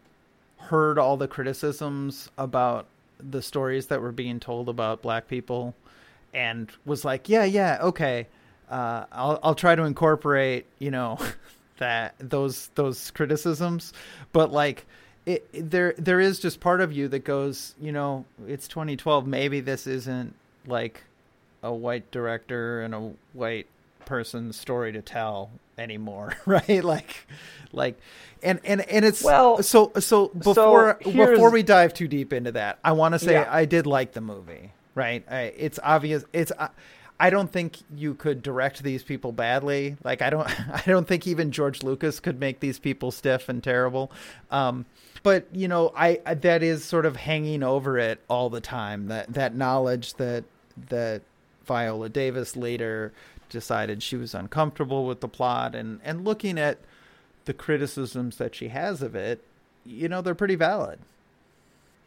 heard 0.59 0.99
all 0.99 1.17
the 1.17 1.27
criticisms 1.27 2.31
about 2.39 2.87
the 3.19 3.43
stories 3.43 3.87
that 3.89 4.01
were 4.01 4.13
being 4.13 4.41
told 4.41 4.69
about 4.69 5.03
black 5.03 5.29
people 5.29 5.75
and 6.35 6.71
was 6.85 7.05
like, 7.05 7.29
yeah, 7.29 7.45
yeah, 7.45 7.79
okay. 7.83 8.27
Uh, 8.71 9.05
I'll 9.13 9.39
I'll 9.43 9.55
try 9.55 9.75
to 9.75 9.83
incorporate, 9.83 10.67
you 10.79 10.91
know, 10.91 11.19
that 11.79 12.15
those 12.19 12.69
those 12.75 13.11
criticisms, 13.11 13.93
but 14.33 14.51
like 14.51 14.87
it, 15.27 15.47
there 15.53 15.95
there 15.99 16.21
is 16.21 16.41
just 16.41 16.61
part 16.61 16.81
of 16.81 16.93
you 16.93 17.09
that 17.09 17.25
goes, 17.25 17.75
you 17.81 17.93
know, 17.93 18.25
it's 18.47 18.67
2012. 18.69 19.27
Maybe 19.27 19.61
this 19.61 19.87
isn't 19.87 20.35
like 20.67 21.03
a 21.63 21.73
white 21.73 22.11
director 22.11 22.83
and 22.83 22.95
a 22.95 23.13
white 23.33 23.67
person's 24.05 24.57
story 24.59 24.93
to 24.93 25.03
tell 25.03 25.51
anymore, 25.79 26.35
right? 26.47 26.83
Like, 26.85 27.27
like, 27.73 27.99
and 28.43 28.61
and 28.65 28.81
and 28.83 29.05
it's 29.05 29.23
Well, 29.23 29.63
so 29.63 29.93
so 29.99 30.29
before 30.29 30.99
here's- 31.01 31.31
before 31.31 31.51
we 31.51 31.63
dive 31.63 31.95
too 31.95 32.09
deep 32.09 32.33
into 32.33 32.53
that, 32.53 32.79
I 32.85 32.93
want 32.93 33.15
to 33.15 33.19
say 33.19 33.33
Yeah. 33.35 33.49
I 33.51 33.65
did 33.65 33.87
like 33.87 34.13
the 34.13 34.21
movie. 34.21 34.73
Right? 34.95 35.25
I, 35.31 35.55
it's 35.57 35.79
obvious. 35.83 36.25
It's. 36.33 36.53
I 36.59 36.69
I 37.21 37.31
don't 37.31 37.51
think 37.53 37.79
you 37.95 38.15
could 38.15 38.43
direct 38.43 38.83
these 38.83 39.03
people 39.05 39.31
badly. 39.33 39.97
Like 40.05 40.21
I 40.21 40.29
don't. 40.29 40.47
I 40.71 40.83
don't 40.85 41.07
think 41.09 41.27
even 41.27 41.51
George 41.53 41.83
Lucas 41.83 42.21
could 42.21 42.39
make 42.41 42.61
these 42.61 42.79
people 42.79 43.11
stiff 43.11 43.49
and 43.49 43.63
terrible. 43.63 44.11
Um, 44.51 44.85
but 45.23 45.47
you 45.55 45.67
know, 45.69 45.93
I, 45.97 46.21
I 46.27 46.35
that 46.35 46.63
is 46.63 46.85
sort 46.85 47.07
of 47.07 47.17
hanging 47.17 47.63
over 47.63 47.97
it 47.99 48.21
all 48.29 48.51
the 48.51 48.61
time. 48.61 49.07
That 49.07 49.33
that 49.33 49.55
knowledge 49.55 50.15
that 50.15 50.45
that 50.89 51.23
Viola 51.65 52.09
Davis 52.09 52.57
later 52.57 53.13
decided 53.49 54.03
she 54.03 54.17
was 54.17 54.35
uncomfortable 54.35 55.07
with 55.07 55.21
the 55.21 55.29
plot, 55.29 55.75
and 55.75 56.01
and 56.03 56.25
looking 56.25 56.59
at 56.59 56.79
the 57.45 57.53
criticisms 57.53 58.37
that 58.37 58.55
she 58.55 58.69
has 58.69 59.03
of 59.03 59.15
it, 59.15 59.45
you 59.85 60.09
know, 60.09 60.23
they're 60.23 60.35
pretty 60.35 60.55
valid. 60.55 60.99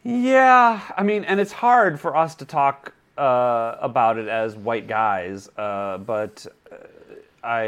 Yeah, 0.04 0.82
I 0.96 1.04
mean, 1.04 1.24
and 1.26 1.40
it's 1.40 1.52
hard 1.52 2.00
for 2.00 2.16
us 2.16 2.36
to 2.36 2.46
talk 2.46 2.94
uh, 3.18 3.76
about 3.82 4.18
it 4.18 4.28
as 4.28 4.56
white 4.56 4.88
guys, 4.88 5.50
uh, 5.58 5.98
but 5.98 6.46
uh, 6.72 6.76
I, 7.44 7.64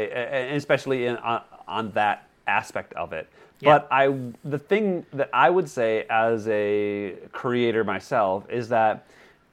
especially 0.54 1.06
in, 1.06 1.16
on, 1.16 1.42
on 1.66 1.90
that 1.92 2.28
aspect 2.46 2.92
of 2.94 3.12
it. 3.12 3.28
Yeah. 3.60 3.78
But 3.78 3.88
I, 3.90 4.14
the 4.44 4.58
thing 4.58 5.04
that 5.12 5.30
I 5.32 5.50
would 5.50 5.68
say 5.68 6.06
as 6.08 6.46
a 6.48 7.16
creator 7.32 7.82
myself 7.82 8.48
is 8.48 8.68
that 8.68 9.06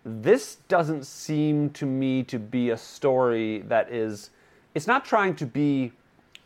this 0.05 0.57
doesn't 0.67 1.05
seem 1.05 1.71
to 1.71 1.85
me 1.85 2.21
to 2.23 2.37
be 2.37 2.69
a 2.69 2.77
story 2.77 3.59
that 3.67 3.91
is. 3.91 4.29
It's 4.75 4.87
not 4.87 5.03
trying 5.03 5.35
to 5.37 5.45
be 5.45 5.93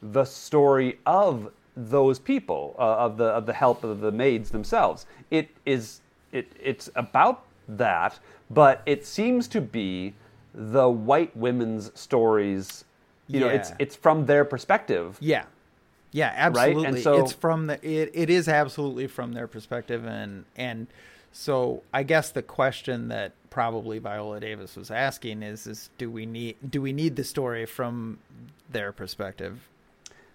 the 0.02 0.24
story 0.24 1.00
of 1.06 1.52
those 1.76 2.20
people 2.20 2.76
uh, 2.80 2.98
of 2.98 3.18
the 3.18 3.26
of 3.26 3.46
the 3.46 3.54
help 3.54 3.84
of 3.84 4.00
the 4.00 4.12
maids 4.12 4.50
themselves. 4.50 5.06
It 5.30 5.50
is 5.66 6.02
it 6.32 6.52
it's 6.60 6.90
about 6.96 7.44
that, 7.68 8.20
but 8.50 8.82
it 8.86 9.06
seems 9.06 9.48
to 9.50 9.62
be 9.62 10.14
the 10.54 10.90
white 10.90 11.36
women's 11.36 11.98
stories. 12.00 12.86
You 13.28 13.42
know, 13.42 13.50
it's 13.50 13.72
it's 13.78 13.96
from 13.96 14.26
their 14.26 14.46
perspective. 14.46 15.18
Yeah. 15.20 15.44
Yeah, 16.12 16.34
absolutely. 16.36 16.86
And 16.88 17.00
so- 17.00 17.22
it's 17.24 17.34
from 17.34 17.68
the 17.68 17.74
it, 17.86 18.10
it 18.14 18.30
is 18.30 18.48
absolutely 18.48 19.08
from 19.08 19.34
their 19.34 19.48
perspective 19.48 20.06
and 20.06 20.46
and 20.56 20.88
so 21.32 21.84
I 21.94 22.04
guess 22.04 22.32
the 22.32 22.42
question 22.42 23.08
that 23.10 23.34
probably 23.50 24.00
Viola 24.00 24.40
Davis 24.40 24.76
was 24.76 24.92
asking 24.92 25.42
is 25.44 25.68
is 25.68 25.90
do 25.98 26.10
we 26.10 26.26
need 26.26 26.56
do 26.70 26.82
we 26.82 26.94
need 26.94 27.16
the 27.16 27.24
story 27.24 27.66
from 27.66 28.20
their 28.72 28.92
perspective? 28.92 29.60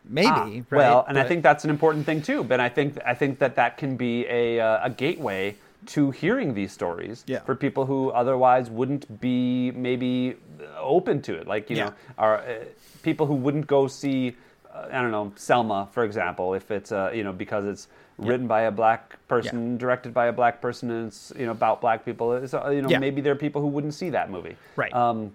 Maybe, 0.06 0.28
Ah, 0.28 0.44
right? 0.44 0.64
Well, 0.70 1.04
and 1.08 1.18
I 1.18 1.24
think 1.24 1.42
that's 1.42 1.64
an 1.64 1.70
important 1.70 2.04
thing 2.04 2.20
too. 2.20 2.44
But 2.44 2.60
I 2.60 2.68
think 2.68 2.98
I 3.06 3.14
think 3.14 3.38
that 3.38 3.56
that 3.56 3.78
can 3.78 3.96
be 3.96 4.26
a 4.26 4.60
uh, 4.60 4.86
a 4.86 4.90
gateway 4.90 5.56
to 5.86 6.10
hearing 6.10 6.54
these 6.54 6.72
stories 6.72 7.24
Yeah. 7.26 7.40
for 7.40 7.54
people 7.54 7.84
who 7.86 8.10
otherwise 8.10 8.70
wouldn't 8.70 9.20
be 9.20 9.70
maybe 9.70 10.36
open 10.78 11.20
to 11.22 11.34
it. 11.34 11.46
Like 11.46 11.70
you 11.70 11.76
Yeah. 11.76 11.84
know, 11.84 11.92
are 12.18 12.38
uh, 12.38 12.54
people 13.02 13.26
who 13.26 13.34
wouldn't 13.34 13.66
go 13.66 13.86
see 13.86 14.36
uh, 14.74 14.88
I 14.92 15.00
don't 15.02 15.10
know 15.10 15.32
Selma, 15.36 15.88
for 15.92 16.04
example, 16.04 16.52
if 16.54 16.70
it's 16.70 16.92
uh, 16.92 17.10
you 17.14 17.24
know 17.24 17.32
because 17.32 17.64
it's 17.66 17.88
written 18.18 18.46
by 18.46 18.62
a 18.62 18.70
black 18.70 19.16
person, 19.28 19.76
directed 19.78 20.14
by 20.14 20.26
a 20.26 20.32
black 20.32 20.60
person, 20.60 20.90
and 20.90 21.08
it's 21.08 21.32
you 21.36 21.46
know 21.46 21.52
about 21.52 21.80
black 21.80 22.04
people. 22.04 22.32
It's, 22.34 22.54
uh, 22.54 22.68
you 22.70 22.82
know, 22.82 22.88
Yeah. 22.88 22.98
maybe 22.98 23.20
there 23.20 23.32
are 23.32 23.36
people 23.36 23.60
who 23.60 23.68
wouldn't 23.68 23.94
see 23.94 24.10
that 24.10 24.30
movie. 24.30 24.56
Right. 24.76 24.92
Um, 24.92 25.32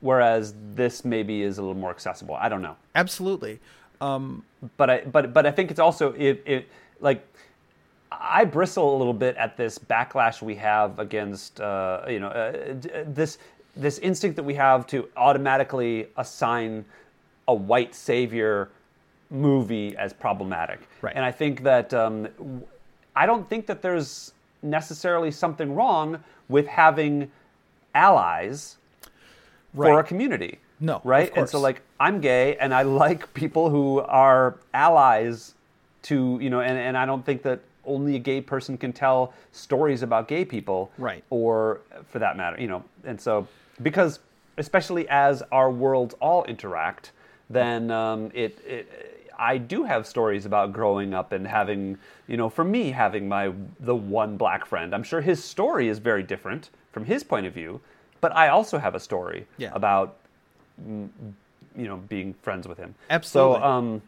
whereas 0.00 0.54
this 0.74 1.04
maybe 1.04 1.42
is 1.42 1.58
a 1.58 1.62
little 1.62 1.76
more 1.76 1.90
accessible. 1.90 2.34
I 2.36 2.48
don't 2.48 2.62
know 2.62 2.76
absolutely. 2.94 3.58
Um 4.00 4.44
but 4.76 4.90
I 4.90 5.00
but 5.00 5.32
but 5.34 5.44
I 5.46 5.50
think 5.50 5.70
it's 5.72 5.80
also 5.80 6.12
it, 6.12 6.42
it 6.46 6.68
like 7.00 7.26
I 8.12 8.44
bristle 8.44 8.96
a 8.96 8.98
little 8.98 9.12
bit 9.12 9.36
at 9.36 9.56
this 9.56 9.78
backlash 9.78 10.40
we 10.40 10.54
have 10.56 10.98
against 11.00 11.60
uh, 11.60 12.02
you 12.08 12.20
know 12.20 12.28
uh, 12.28 12.74
this 13.06 13.38
this 13.76 13.98
instinct 13.98 14.36
that 14.36 14.44
we 14.44 14.54
have 14.54 14.86
to 14.88 15.08
automatically 15.16 16.08
assign 16.16 16.84
a 17.48 17.54
white 17.54 17.94
savior 17.94 18.70
movie 19.30 19.96
as 19.96 20.12
problematic. 20.12 20.80
Right. 21.02 21.14
And 21.14 21.24
I 21.24 21.32
think 21.32 21.62
that 21.62 21.92
um, 21.92 22.28
I 23.14 23.26
don't 23.26 23.48
think 23.48 23.66
that 23.66 23.82
there's 23.82 24.32
necessarily 24.62 25.30
something 25.30 25.74
wrong 25.74 26.22
with 26.48 26.66
having 26.66 27.30
allies 27.94 28.76
for 29.74 30.00
a 30.00 30.04
community. 30.04 30.58
No, 30.80 31.00
right? 31.04 31.32
And 31.36 31.48
so 31.48 31.60
like 31.60 31.82
I'm 31.98 32.20
gay 32.20 32.56
and 32.56 32.72
I 32.72 32.82
like 32.82 33.32
people 33.34 33.70
who 33.70 34.00
are 34.00 34.56
allies 34.72 35.54
to, 36.02 36.38
you 36.40 36.50
know, 36.50 36.60
and, 36.60 36.78
and 36.78 36.96
I 36.96 37.04
don't 37.04 37.24
think 37.24 37.42
that 37.42 37.60
only 37.84 38.16
a 38.16 38.18
gay 38.18 38.40
person 38.40 38.78
can 38.78 38.92
tell 38.92 39.32
stories 39.52 40.02
about 40.02 40.28
gay 40.28 40.44
people. 40.44 40.90
Right. 40.98 41.24
Or 41.30 41.80
for 42.08 42.18
that 42.18 42.36
matter, 42.36 42.60
you 42.60 42.68
know. 42.68 42.84
And 43.04 43.20
so 43.20 43.46
because 43.82 44.20
especially 44.56 45.08
as 45.08 45.42
our 45.52 45.70
worlds 45.70 46.14
all 46.20 46.44
interact, 46.44 47.12
then 47.50 47.90
um, 47.90 48.30
it, 48.34 48.58
it 48.66 49.17
I 49.38 49.58
do 49.58 49.84
have 49.84 50.06
stories 50.06 50.44
about 50.46 50.72
growing 50.72 51.14
up 51.14 51.32
and 51.32 51.46
having, 51.46 51.98
you 52.26 52.36
know, 52.36 52.48
for 52.48 52.64
me 52.64 52.90
having 52.90 53.28
my 53.28 53.52
the 53.78 53.94
one 53.94 54.36
black 54.36 54.66
friend. 54.66 54.94
I'm 54.94 55.02
sure 55.04 55.20
his 55.20 55.42
story 55.42 55.88
is 55.88 55.98
very 55.98 56.22
different 56.22 56.70
from 56.92 57.04
his 57.04 57.22
point 57.22 57.46
of 57.46 57.54
view, 57.54 57.80
but 58.20 58.34
I 58.34 58.48
also 58.48 58.78
have 58.78 58.94
a 58.94 59.00
story 59.00 59.46
Yeah. 59.56 59.70
about 59.72 60.16
mm, 60.82 61.08
you 61.76 61.86
know 61.86 61.96
being 61.96 62.34
friends 62.42 62.66
with 62.66 62.78
him. 62.78 62.94
Absolutely. 63.10 63.58
So 63.60 63.62
um 63.64 64.02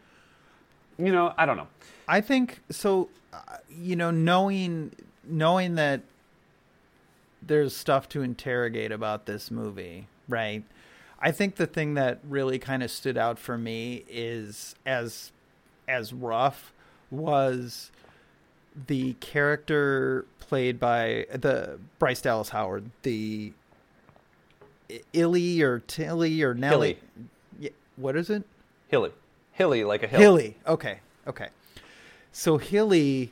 you 0.97 1.11
know, 1.11 1.33
I 1.37 1.45
don't 1.45 1.57
know. 1.57 1.67
I 2.07 2.21
think 2.21 2.61
so. 2.69 3.09
Uh, 3.33 3.57
you 3.69 3.95
know, 3.95 4.11
knowing 4.11 4.91
knowing 5.23 5.75
that 5.75 6.01
there's 7.41 7.75
stuff 7.75 8.07
to 8.09 8.21
interrogate 8.21 8.91
about 8.91 9.25
this 9.25 9.49
movie, 9.49 10.07
right? 10.27 10.63
I 11.21 11.31
think 11.31 11.55
the 11.55 11.67
thing 11.67 11.93
that 11.93 12.19
really 12.27 12.57
kind 12.57 12.81
of 12.81 12.89
stood 12.89 13.17
out 13.17 13.37
for 13.37 13.57
me 13.57 14.03
is 14.09 14.75
as 14.85 15.31
as 15.87 16.13
rough 16.13 16.73
was 17.11 17.91
the 18.87 19.13
character 19.13 20.25
played 20.39 20.79
by 20.79 21.27
the 21.31 21.77
Bryce 21.99 22.21
Dallas 22.21 22.49
Howard, 22.49 22.89
the 23.03 23.53
Illy 25.13 25.61
or 25.61 25.79
Tilly 25.79 26.41
or 26.41 26.53
Nelly. 26.53 26.97
Yeah, 27.59 27.69
what 27.97 28.15
is 28.15 28.29
it? 28.29 28.43
Hilly. 28.87 29.11
Hilly 29.51 29.83
like 29.83 30.03
a 30.03 30.07
hill. 30.07 30.19
Hilly. 30.19 30.57
Okay. 30.65 30.99
Okay. 31.27 31.49
So 32.31 32.57
Hilly 32.57 33.31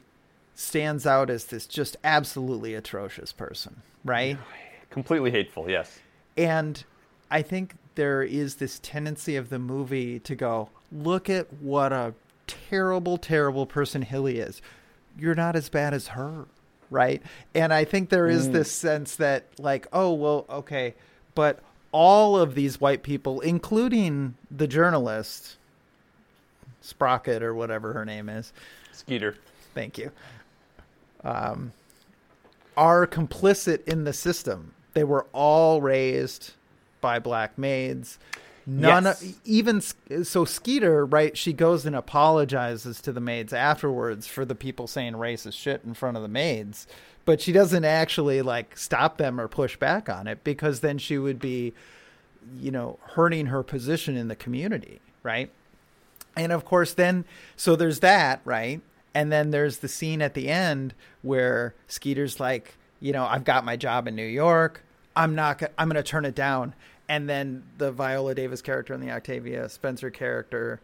stands 0.53 1.07
out 1.07 1.29
as 1.29 1.45
this 1.45 1.65
just 1.65 1.95
absolutely 2.03 2.75
atrocious 2.75 3.31
person, 3.31 3.81
right? 4.03 4.37
Completely 4.89 5.31
hateful, 5.31 5.69
yes. 5.69 5.99
And 6.37 6.83
I 7.31 7.41
think 7.41 7.75
there 7.95 8.23
is 8.23 8.55
this 8.55 8.79
tendency 8.79 9.35
of 9.35 9.49
the 9.49 9.59
movie 9.59 10.19
to 10.21 10.35
go, 10.35 10.69
look 10.91 11.29
at 11.29 11.51
what 11.53 11.91
a 11.91 12.13
terrible, 12.47 13.17
terrible 13.17 13.65
person 13.65 14.01
Hilly 14.01 14.39
is. 14.39 14.61
You're 15.17 15.35
not 15.35 15.55
as 15.55 15.69
bad 15.69 15.93
as 15.93 16.07
her, 16.07 16.45
right? 16.89 17.21
And 17.53 17.73
I 17.73 17.83
think 17.83 18.09
there 18.09 18.27
is 18.27 18.51
this 18.51 18.71
sense 18.71 19.15
that, 19.17 19.45
like, 19.59 19.87
oh, 19.91 20.13
well, 20.13 20.45
okay, 20.49 20.95
but 21.35 21.59
all 21.91 22.37
of 22.37 22.55
these 22.55 22.79
white 22.79 23.03
people, 23.03 23.41
including 23.41 24.35
the 24.49 24.67
journalist, 24.67 25.57
Sprocket 26.81 27.43
or 27.43 27.53
whatever 27.53 27.93
her 27.93 28.05
name 28.05 28.29
is, 28.29 28.53
Skeeter. 28.93 29.35
thank 29.73 29.97
you, 29.97 30.11
um, 31.23 31.73
are 32.77 33.05
complicit 33.05 33.83
in 33.85 34.05
the 34.05 34.13
system. 34.13 34.73
They 34.93 35.03
were 35.03 35.27
all 35.33 35.81
raised 35.81 36.53
by 37.01 37.19
black 37.19 37.57
maids. 37.57 38.17
None, 38.65 39.05
Yes. 39.05 39.21
of, 39.23 39.35
even 39.45 39.81
so, 40.23 40.45
Skeeter, 40.45 41.05
right? 41.05 41.35
She 41.35 41.53
goes 41.53 41.85
and 41.87 41.95
apologizes 41.95 43.01
to 43.01 43.11
the 43.11 43.19
maids 43.21 43.51
afterwards 43.51 44.27
for 44.27 44.45
the 44.45 44.53
people 44.53 44.85
saying 44.85 45.13
racist 45.13 45.53
shit 45.53 45.81
in 45.83 45.95
front 45.95 46.17
of 46.17 46.23
the 46.23 46.29
maids, 46.29 46.85
but 47.25 47.41
she 47.41 47.51
doesn't 47.51 47.85
actually 47.85 48.41
like 48.43 48.77
stop 48.77 49.17
them 49.17 49.39
or 49.41 49.47
push 49.47 49.75
back 49.77 50.07
on 50.07 50.27
it 50.27 50.43
because 50.43 50.81
then 50.81 50.99
she 50.99 51.17
would 51.17 51.39
be, 51.39 51.73
you 52.59 52.69
know, 52.69 52.99
hurting 53.13 53.47
her 53.47 53.63
position 53.63 54.15
in 54.15 54.27
the 54.27 54.35
community, 54.35 54.99
right? 55.23 55.49
And 56.35 56.51
of 56.51 56.63
course, 56.63 56.93
then 56.93 57.25
so 57.55 57.75
there's 57.75 58.01
that, 58.01 58.41
right? 58.45 58.81
And 59.15 59.31
then 59.31 59.49
there's 59.49 59.77
the 59.77 59.87
scene 59.87 60.21
at 60.21 60.35
the 60.35 60.47
end 60.47 60.93
where 61.23 61.73
Skeeter's 61.87 62.39
like, 62.39 62.75
you 62.99 63.13
know, 63.13 63.25
I've 63.25 63.45
got 63.45 63.65
my 63.65 63.75
job 63.77 64.07
in 64.07 64.15
New 64.15 64.21
York. 64.25 64.83
I'm 65.15 65.35
not. 65.35 65.59
go- 65.59 65.67
I'm 65.77 65.89
going 65.89 66.01
to 66.01 66.09
turn 66.09 66.25
it 66.25 66.35
down. 66.35 66.73
And 67.07 67.27
then 67.27 67.63
the 67.77 67.91
Viola 67.91 68.35
Davis 68.35 68.61
character 68.61 68.93
and 68.93 69.01
the 69.01 69.11
Octavia 69.11 69.67
Spencer 69.69 70.11
character 70.11 70.79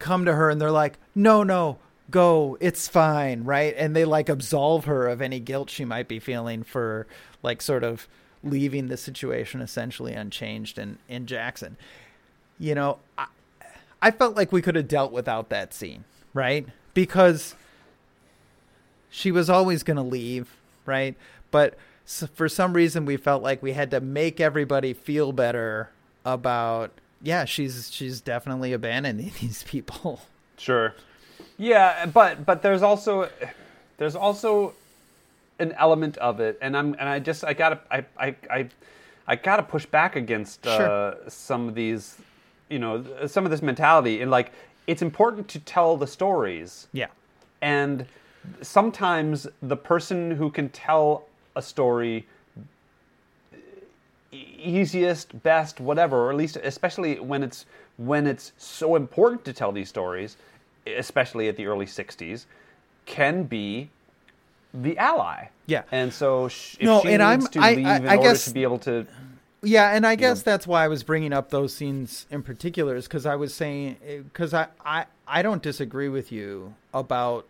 come 0.00 0.24
to 0.24 0.34
her 0.34 0.50
and 0.50 0.60
they're 0.60 0.72
like, 0.72 0.98
no, 1.14 1.44
no, 1.44 1.78
go. 2.10 2.58
It's 2.60 2.88
fine, 2.88 3.44
right? 3.44 3.74
And 3.76 3.94
they 3.94 4.04
like 4.04 4.28
absolve 4.28 4.86
her 4.86 5.06
of 5.06 5.22
any 5.22 5.38
guilt 5.38 5.70
she 5.70 5.84
might 5.84 6.08
be 6.08 6.18
feeling 6.18 6.64
for 6.64 7.06
like 7.42 7.62
sort 7.62 7.84
of 7.84 8.08
leaving 8.42 8.88
the 8.88 8.96
situation 8.96 9.60
essentially 9.60 10.12
unchanged 10.12 10.78
in 10.78 10.98
in 11.08 11.26
Jackson. 11.26 11.76
You 12.58 12.74
know, 12.74 12.98
I, 13.16 13.26
I 14.02 14.10
felt 14.10 14.36
like 14.36 14.50
we 14.50 14.62
could 14.62 14.74
have 14.74 14.88
dealt 14.88 15.12
without 15.12 15.50
that 15.50 15.72
scene, 15.72 16.04
right? 16.34 16.66
Because 16.94 17.54
she 19.08 19.30
was 19.30 19.48
always 19.48 19.82
going 19.82 19.96
to 19.96 20.02
leave, 20.02 20.56
right? 20.86 21.14
But 21.50 21.76
s 22.10 22.24
for 22.34 22.48
some 22.48 22.72
reason, 22.74 23.04
we 23.06 23.16
felt 23.16 23.42
like 23.42 23.62
we 23.62 23.72
had 23.72 23.90
to 23.92 24.00
make 24.00 24.40
everybody 24.40 24.92
feel 24.92 25.32
better 25.32 25.90
about, 26.24 26.90
yeah, 27.22 27.44
she's 27.44 27.90
she's 27.92 28.20
definitely 28.20 28.72
abandoning 28.72 29.32
these 29.40 29.62
people. 29.62 30.20
Sure. 30.58 30.94
Yeah, 31.56 32.06
but 32.06 32.44
but 32.44 32.62
there's 32.62 32.82
also 32.82 33.28
there's 33.98 34.16
also 34.16 34.74
an 35.58 35.72
element 35.78 36.16
of 36.18 36.40
it, 36.40 36.58
and 36.60 36.76
I'm 36.76 36.94
and 36.98 37.08
I 37.08 37.18
just 37.18 37.44
I 37.44 37.52
gotta 37.52 37.78
I 37.90 38.04
I 38.18 38.34
I, 38.50 38.68
I 39.26 39.36
gotta 39.36 39.62
push 39.62 39.86
back 39.86 40.16
against 40.16 40.66
uh, 40.66 40.76
Sure. 40.76 41.16
some 41.28 41.68
of 41.68 41.74
these, 41.74 42.16
you 42.68 42.78
know, 42.78 43.04
some 43.26 43.44
of 43.44 43.50
this 43.50 43.62
mentality, 43.62 44.20
and 44.22 44.30
like 44.30 44.52
it's 44.86 45.02
important 45.02 45.48
to 45.48 45.58
tell 45.60 45.96
the 45.96 46.06
stories, 46.06 46.88
Yeah, 46.92 47.08
and 47.60 48.06
sometimes 48.62 49.46
the 49.62 49.76
person 49.76 50.30
who 50.30 50.50
can 50.50 50.68
tell 50.70 51.26
a 51.56 51.62
story 51.62 52.26
easiest 54.32 55.42
best 55.42 55.80
whatever 55.80 56.16
or 56.26 56.30
at 56.30 56.36
least 56.36 56.56
especially 56.62 57.18
when 57.18 57.42
it's 57.42 57.66
when 57.96 58.26
it's 58.26 58.52
so 58.58 58.94
important 58.94 59.44
to 59.44 59.52
tell 59.52 59.72
these 59.72 59.88
stories 59.88 60.36
especially 60.86 61.48
at 61.48 61.56
the 61.56 61.66
early 61.66 61.86
60s 61.86 62.44
can 63.06 63.42
be 63.42 63.88
the 64.72 64.96
ally 64.98 65.46
Yeah. 65.66 65.82
and 65.90 66.12
so 66.12 66.46
sh- 66.48 66.76
No, 66.80 67.00
she 67.02 67.08
and 67.12 67.22
needs 67.22 67.44
I'm- 67.44 67.52
to 67.52 67.58
I- 67.60 67.74
leave 67.74 67.86
I- 67.86 67.96
in 67.96 68.08
I 68.08 68.16
order 68.16 68.28
guess- 68.30 68.44
to 68.44 68.54
be 68.54 68.62
able 68.62 68.78
to 68.80 69.06
Yeah, 69.62 69.90
and 69.94 70.06
I 70.06 70.14
guess 70.14 70.42
that's 70.42 70.66
why 70.66 70.84
I 70.84 70.88
was 70.88 71.02
bringing 71.02 71.32
up 71.34 71.50
those 71.50 71.74
scenes 71.74 72.24
in 72.30 72.42
particular, 72.42 72.94
is 72.96 73.06
because 73.06 73.26
I 73.26 73.34
was 73.36 73.52
saying 73.52 73.96
eh, 74.06 74.18
because 74.18 74.54
I, 74.54 74.68
I 74.86 75.04
I 75.26 75.42
don't 75.42 75.62
disagree 75.62 76.08
with 76.08 76.32
you 76.32 76.74
about 76.94 77.46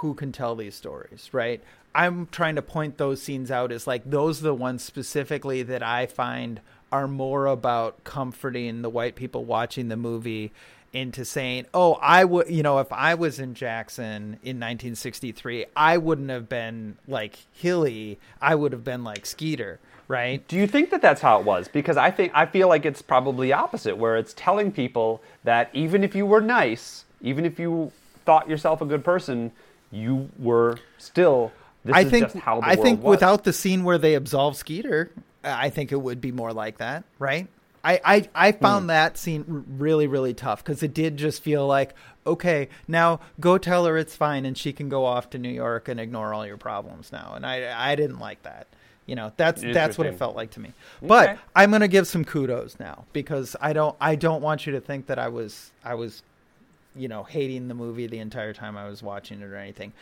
who 0.00 0.14
can 0.14 0.32
tell 0.32 0.56
these 0.56 0.74
stories, 0.74 1.28
right? 1.32 1.62
I'm 1.94 2.26
trying 2.26 2.56
to 2.56 2.62
point 2.62 2.98
those 2.98 3.22
scenes 3.22 3.50
out 3.50 3.70
as 3.70 3.86
like 3.86 4.02
those 4.08 4.40
are 4.40 4.44
the 4.44 4.54
ones 4.54 4.82
specifically 4.82 5.62
that 5.62 5.82
I 5.82 6.06
find 6.06 6.60
are 6.90 7.08
more 7.08 7.46
about 7.46 8.04
comforting 8.04 8.82
the 8.82 8.90
white 8.90 9.14
people 9.14 9.44
watching 9.44 9.88
the 9.88 9.96
movie 9.96 10.52
into 10.92 11.24
saying, 11.24 11.66
"Oh, 11.74 11.94
I 11.94 12.24
would, 12.24 12.48
you 12.48 12.62
know, 12.62 12.78
if 12.78 12.92
I 12.92 13.14
was 13.14 13.40
in 13.40 13.54
Jackson 13.54 14.38
in 14.42 14.60
1963, 14.60 15.66
I 15.76 15.98
wouldn't 15.98 16.30
have 16.30 16.48
been 16.48 16.96
like 17.08 17.36
Hilly. 17.52 18.18
I 18.40 18.54
would 18.54 18.72
have 18.72 18.84
been 18.84 19.04
like 19.04 19.26
Skeeter." 19.26 19.80
Right? 20.06 20.46
Do 20.48 20.56
you 20.56 20.66
think 20.66 20.90
that 20.90 21.00
that's 21.00 21.22
how 21.22 21.40
it 21.40 21.46
was? 21.46 21.66
Because 21.66 21.96
I 21.96 22.10
think 22.10 22.30
I 22.34 22.44
feel 22.46 22.68
like 22.68 22.84
it's 22.84 23.02
probably 23.02 23.52
opposite, 23.52 23.96
where 23.96 24.16
it's 24.16 24.34
telling 24.36 24.70
people 24.70 25.22
that 25.44 25.70
even 25.72 26.04
if 26.04 26.14
you 26.14 26.26
were 26.26 26.42
nice, 26.42 27.06
even 27.22 27.44
if 27.46 27.58
you 27.58 27.90
thought 28.26 28.48
yourself 28.48 28.80
a 28.82 28.86
good 28.86 29.04
person, 29.04 29.50
you 29.90 30.28
were 30.38 30.78
still. 30.98 31.52
This 31.84 31.94
I 31.94 32.04
think 32.04 32.26
just 32.26 32.36
how 32.36 32.60
the 32.60 32.66
I 32.66 32.76
think 32.76 33.02
was. 33.02 33.10
without 33.10 33.44
the 33.44 33.52
scene 33.52 33.84
where 33.84 33.98
they 33.98 34.14
absolve 34.14 34.56
Skeeter, 34.56 35.10
I 35.42 35.70
think 35.70 35.92
it 35.92 36.00
would 36.00 36.20
be 36.20 36.32
more 36.32 36.52
like 36.52 36.78
that, 36.78 37.04
right? 37.18 37.48
I 37.84 38.00
I, 38.04 38.28
I 38.34 38.52
found 38.52 38.84
hmm. 38.84 38.88
that 38.88 39.18
scene 39.18 39.64
really 39.76 40.06
really 40.06 40.34
tough 40.34 40.64
because 40.64 40.82
it 40.82 40.94
did 40.94 41.16
just 41.16 41.42
feel 41.42 41.66
like 41.66 41.94
okay 42.26 42.68
now 42.88 43.20
go 43.38 43.58
tell 43.58 43.84
her 43.84 43.98
it's 43.98 44.16
fine 44.16 44.46
and 44.46 44.56
she 44.56 44.72
can 44.72 44.88
go 44.88 45.04
off 45.04 45.30
to 45.30 45.38
New 45.38 45.50
York 45.50 45.88
and 45.88 46.00
ignore 46.00 46.32
all 46.32 46.46
your 46.46 46.56
problems 46.56 47.12
now 47.12 47.34
and 47.36 47.44
I 47.44 47.90
I 47.92 47.94
didn't 47.94 48.18
like 48.18 48.42
that. 48.42 48.66
You 49.06 49.16
know 49.16 49.32
that's 49.36 49.60
that's 49.60 49.98
what 49.98 50.06
it 50.06 50.16
felt 50.16 50.34
like 50.34 50.52
to 50.52 50.60
me. 50.60 50.72
But 51.02 51.38
I'm 51.54 51.70
gonna 51.70 51.88
give 51.88 52.06
some 52.06 52.24
kudos 52.24 52.80
now 52.80 53.04
because 53.12 53.54
I 53.60 53.74
don't 53.74 53.94
I 54.00 54.16
don't 54.16 54.40
want 54.40 54.64
you 54.64 54.72
to 54.72 54.80
think 54.80 55.06
that 55.08 55.18
I 55.18 55.28
was 55.28 55.70
I 55.84 55.94
was 55.94 56.22
you 56.96 57.08
know 57.08 57.22
hating 57.24 57.68
the 57.68 57.74
movie 57.74 58.06
the 58.06 58.18
entire 58.18 58.54
time 58.54 58.78
I 58.78 58.88
was 58.88 59.02
watching 59.02 59.42
it 59.42 59.44
or 59.44 59.56
anything. 59.56 59.92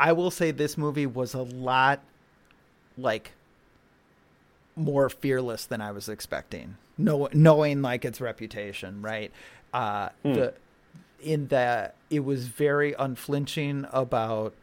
I 0.00 0.12
will 0.12 0.30
say 0.30 0.50
this 0.50 0.78
movie 0.78 1.06
was 1.06 1.34
a 1.34 1.42
lot 1.42 2.00
like 2.96 3.32
more 4.74 5.10
fearless 5.10 5.66
than 5.66 5.80
I 5.80 5.92
was 5.92 6.08
expecting. 6.08 6.76
Know, 6.96 7.28
knowing 7.32 7.82
like 7.82 8.04
its 8.04 8.20
reputation, 8.20 9.02
right? 9.02 9.30
Uh, 9.72 10.08
The 10.34 10.54
in 11.22 11.48
that 11.48 11.94
it 12.08 12.20
was 12.20 12.46
very 12.46 12.94
unflinching 12.94 13.86
about 13.92 14.54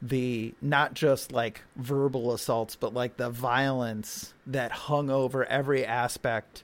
the 0.00 0.54
not 0.62 0.94
just 0.94 1.32
like 1.32 1.62
verbal 1.76 2.32
assaults, 2.32 2.74
but 2.76 2.94
like 2.94 3.18
the 3.18 3.28
violence 3.28 4.32
that 4.46 4.70
hung 4.72 5.10
over 5.10 5.44
every 5.44 5.84
aspect 5.84 6.62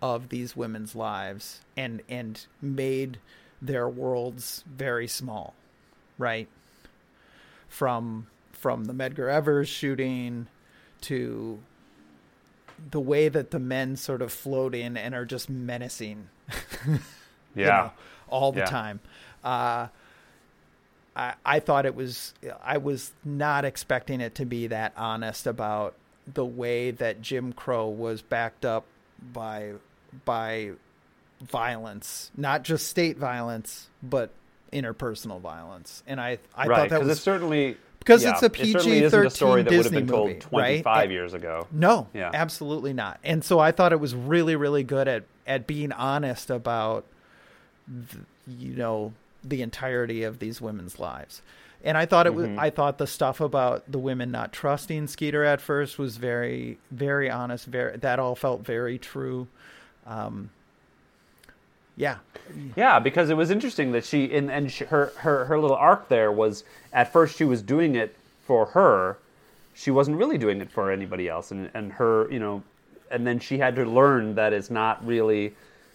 of 0.00 0.30
these 0.30 0.56
women's 0.56 0.94
lives 0.94 1.60
and 1.76 2.00
and 2.08 2.46
made 2.62 3.18
their 3.60 3.88
worlds 3.88 4.64
very 4.66 5.08
small, 5.08 5.54
right? 6.16 6.48
From 7.76 8.28
from 8.52 8.86
the 8.86 8.94
Medgar 8.94 9.30
Evers 9.30 9.68
shooting 9.68 10.46
to 11.02 11.60
the 12.90 13.00
way 13.00 13.28
that 13.28 13.50
the 13.50 13.58
men 13.58 13.96
sort 13.96 14.22
of 14.22 14.32
float 14.32 14.74
in 14.74 14.96
and 14.96 15.14
are 15.14 15.26
just 15.26 15.50
menacing 15.50 16.28
you 16.86 16.98
Yeah. 17.54 17.66
know, 17.66 17.92
all 18.28 18.52
the 18.52 18.60
Yeah. 18.60 18.64
time. 18.64 19.00
Uh, 19.44 19.88
I 21.14 21.34
I 21.44 21.60
thought 21.60 21.84
it 21.84 21.94
was 21.94 22.32
I 22.62 22.78
was 22.78 23.12
not 23.26 23.66
expecting 23.66 24.22
it 24.22 24.34
to 24.36 24.46
be 24.46 24.68
that 24.68 24.94
honest 24.96 25.46
about 25.46 25.94
the 26.26 26.46
way 26.46 26.92
that 26.92 27.20
Jim 27.20 27.52
Crow 27.52 27.88
was 27.88 28.22
backed 28.22 28.64
up 28.64 28.86
by 29.20 29.74
by 30.24 30.70
violence, 31.42 32.30
not 32.38 32.62
just 32.64 32.88
state 32.88 33.18
violence, 33.18 33.88
but 34.02 34.30
interpersonal 34.72 35.40
violence. 35.40 36.02
And 36.06 36.20
I 36.20 36.38
I 36.54 36.66
right, 36.66 36.76
thought 36.78 36.88
that 36.90 37.00
was 37.00 37.08
it's 37.10 37.20
certainly 37.20 37.76
because 37.98 38.22
yeah, 38.22 38.32
it's 38.32 38.42
a 38.42 38.46
it 38.46 38.72
certainly 38.72 38.98
isn't 39.02 39.26
a 39.26 39.30
story 39.30 39.62
PG-13 39.62 39.64
that 39.64 39.76
would 39.76 39.84
have 39.84 39.84
Disney 39.84 39.98
been 40.00 40.08
told 40.08 40.28
movie, 40.28 40.40
25 40.40 40.84
right? 40.86 41.10
years 41.10 41.34
ago. 41.34 41.66
No, 41.72 42.06
Yeah. 42.14 42.30
absolutely 42.32 42.92
not. 42.92 43.18
And 43.24 43.42
so 43.44 43.58
I 43.58 43.72
thought 43.72 43.92
it 43.92 43.98
was 44.00 44.14
really, 44.14 44.54
really 44.56 44.84
good 44.84 45.08
at 45.08 45.24
at 45.46 45.66
being 45.66 45.92
honest 45.92 46.50
about, 46.50 47.04
the, 47.86 48.18
you 48.48 48.74
know, 48.74 49.12
the 49.44 49.62
entirety 49.62 50.22
of 50.24 50.38
these 50.40 50.60
women's 50.60 50.98
lives. 50.98 51.42
And 51.84 51.96
I 51.96 52.04
thought 52.06 52.26
it 52.26 52.34
was. 52.34 52.46
Mhm. 52.48 52.58
I 52.58 52.70
thought 52.70 52.98
the 52.98 53.06
stuff 53.06 53.40
about 53.40 53.84
the 53.90 53.98
women 53.98 54.30
not 54.32 54.52
trusting 54.52 55.06
Skeeter 55.06 55.44
at 55.44 55.60
first 55.60 55.98
was 55.98 56.16
very, 56.16 56.78
very 56.90 57.30
honest. 57.30 57.66
Very 57.66 57.96
that 57.98 58.18
all 58.18 58.34
felt 58.34 58.62
very 58.64 58.98
true. 58.98 59.46
Um, 60.06 60.50
yeah, 61.96 62.18
Yeah, 62.76 62.98
because 62.98 63.30
it 63.30 63.36
was 63.36 63.50
interesting 63.50 63.92
that 63.92 64.04
she 64.04 64.32
and 64.36 64.50
and 64.50 64.70
she, 64.70 64.84
her 64.84 65.12
her 65.16 65.46
her 65.46 65.58
little 65.58 65.76
arc 65.76 66.08
there 66.08 66.30
was 66.30 66.62
at 66.92 67.12
first 67.12 67.36
she 67.36 67.44
was 67.44 67.62
doing 67.62 67.94
it 67.94 68.14
for 68.46 68.66
her, 68.66 69.18
she 69.74 69.90
wasn't 69.90 70.16
really 70.16 70.38
doing 70.38 70.60
it 70.60 70.70
for 70.70 70.90
anybody 70.90 71.28
else, 71.28 71.50
and 71.50 71.70
and 71.74 71.92
her 71.94 72.30
you 72.30 72.38
know, 72.38 72.62
and 73.10 73.26
then 73.26 73.38
she 73.40 73.58
had 73.58 73.74
to 73.76 73.84
learn 73.84 74.34
that 74.34 74.52
it's 74.52 74.70
not 74.70 75.04
really, 75.06 75.54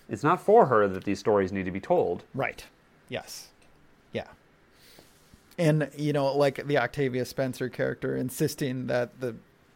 it's 0.10 0.24
not 0.24 0.42
for 0.42 0.66
her 0.66 0.88
that 0.88 1.04
these 1.04 1.20
stories 1.20 1.52
need 1.52 1.66
to 1.66 1.72
be 1.72 1.80
told. 1.80 2.24
Right. 2.34 2.66
Yes. 3.08 3.50
Yeah. 4.12 4.28
And 5.60 5.90
you 5.96 6.14
know, 6.14 6.36
like 6.36 6.66
the 6.66 6.80
Octavia 6.80 7.26
Spencer 7.26 7.70
character 7.70 8.18
insisting 8.18 8.88
that 8.88 9.20
the 9.20 9.36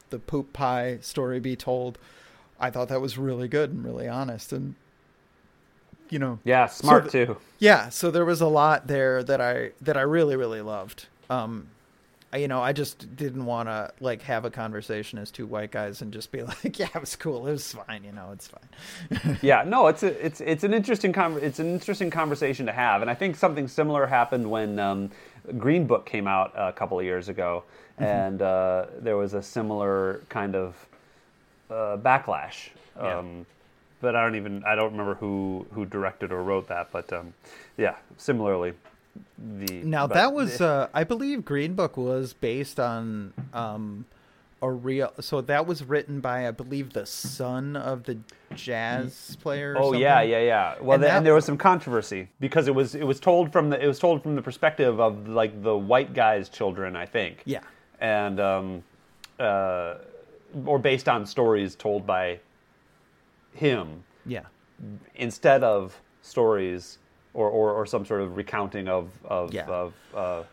the 0.10 0.18
poop 0.18 0.54
pie 0.54 0.98
story 1.02 1.40
be 1.40 1.56
told, 1.56 2.00
I 2.60 2.72
thought 2.72 2.88
that 2.90 3.02
was 3.02 3.18
really 3.18 3.48
good 3.48 3.70
and 3.72 3.86
really 3.86 4.08
honest 4.08 4.52
and 4.52 4.76
you 6.10 6.20
know, 6.20 6.39
Yeah, 6.44 6.68
smart 6.68 7.06
the- 7.06 7.12
too. 7.26 7.38
yeah, 7.60 7.89
so 7.89 8.12
there 8.12 8.26
was 8.26 8.41
a 8.41 8.48
lot 8.48 8.88
there 8.88 9.24
that 9.24 9.41
I 9.41 9.72
that 9.82 9.98
I 9.98 10.02
really 10.02 10.36
really 10.36 10.62
loved. 10.62 11.08
Um 11.30 11.68
I, 12.34 12.38
you 12.39 12.48
know, 12.50 12.62
I 12.62 12.74
just 12.74 13.15
didn't 13.15 13.46
want 13.46 13.70
to 13.70 13.94
like 14.02 14.22
have 14.24 14.44
a 14.44 14.50
conversation 14.52 15.18
as 15.20 15.32
two 15.32 15.46
white 15.46 15.72
guys 15.72 16.02
and 16.02 16.12
just 16.12 16.34
be 16.34 16.41
like, 16.52 16.78
yeah, 16.78 16.89
it 16.94 17.00
was 17.00 17.15
cool. 17.15 17.48
It 17.48 17.52
was 17.52 17.72
fine, 17.72 18.04
you 18.04 18.12
know, 18.12 18.32
it's 18.34 18.50
fine. 18.50 19.38
yeah, 19.41 19.63
no, 19.65 19.88
it's 19.88 20.04
a, 20.04 20.26
it's 20.26 20.41
it's 20.41 20.63
an 20.65 20.74
interesting 20.74 21.13
con- 21.13 21.39
it's 21.41 21.60
an 21.60 21.68
interesting 21.68 22.10
conversation 22.10 22.65
to 22.65 22.74
have, 22.74 23.02
and 23.02 23.10
I 23.10 23.13
think 23.15 23.38
something 23.38 23.68
similar 23.70 24.06
happened 24.06 24.50
when 24.52 24.80
um, 24.80 25.12
Green 25.58 25.88
Book 25.88 26.06
came 26.06 26.28
out 26.28 26.52
a 26.58 26.74
couple 26.74 27.00
of 27.00 27.06
years 27.06 27.30
ago, 27.30 27.63
and 28.00 28.41
uh, 28.41 28.88
there 29.00 29.15
was 29.15 29.34
a 29.34 29.41
similar 29.41 30.20
kind 30.28 30.56
of 30.56 30.76
uh, 31.70 31.96
backlash. 31.98 32.70
Yeah. 33.02 33.24
But 34.06 34.15
I 34.15 34.24
don't 34.24 34.36
even 34.36 34.63
I 34.63 34.76
don't 34.76 34.91
remember 34.91 35.15
who 35.15 35.65
who 35.74 35.84
directed 35.86 36.32
or 36.32 36.44
wrote 36.44 36.68
that, 36.68 36.91
but 36.91 37.12
um, 37.12 37.34
yeah, 37.76 37.96
similarly, 38.18 38.74
the 39.58 39.82
Now 39.84 40.06
but- 40.06 40.13
that 40.13 40.32
was, 40.32 40.62
uh, 40.62 40.89
I 40.94 41.04
believe, 41.04 41.44
Green 41.44 41.74
Book 41.74 41.98
was 41.98 42.34
based 42.34 42.80
on 42.80 43.34
um, 43.52 44.06
a 44.62 44.70
real. 44.70 45.12
So 45.22 45.41
that 45.41 45.65
was 45.65 45.84
written 45.84 46.20
by, 46.22 46.48
I 46.48 46.52
believe, 46.52 46.94
the 46.94 47.08
son 47.08 47.76
of 47.76 48.04
the 48.04 48.18
jazz 48.54 49.38
player. 49.41 49.74
or 49.74 49.82
Oh 49.82 49.94
yeah, 49.94 50.18
something. 50.18 50.30
yeah, 50.32 50.39
yeah. 50.41 50.76
Well, 50.80 50.80
And 50.82 50.91
and, 50.94 51.04
that- 51.04 51.18
and 51.18 51.26
there 51.26 51.34
was 51.34 51.46
some 51.46 51.58
controversy 51.58 52.28
because 52.39 52.68
it 52.68 52.76
was 52.76 52.94
it 52.94 53.06
was 53.08 53.20
told 53.20 53.52
from 53.52 53.72
the 53.72 53.84
it 53.84 53.88
was 53.88 53.98
told 53.98 54.22
from 54.22 54.36
the 54.36 54.41
perspective 54.44 55.00
of 55.00 55.28
like 55.28 55.63
the 55.63 55.76
white 55.76 56.13
guy's 56.13 56.48
children, 56.48 56.96
I 56.96 57.08
think. 57.08 57.41
Yeah. 57.46 57.62
And 58.00 58.39
um, 58.39 58.84
uh, 59.39 59.96
or 60.65 60.78
based 60.78 61.10
on 61.10 61.26
stories 61.26 61.76
told 61.76 62.06
by 62.06 62.39
him 63.56 64.04
yeah, 64.26 64.41
instead 65.15 65.63
of 65.63 66.00
stories 66.22 66.98
or, 67.34 67.50
or, 67.50 67.72
or 67.74 67.86
some 67.86 68.06
sort 68.06 68.22
of 68.22 68.38
recounting 68.38 68.88
of 68.88 69.10
of, 69.26 69.54
Yeah. 69.54 69.65
of 69.68 69.94
uh, 70.13 70.44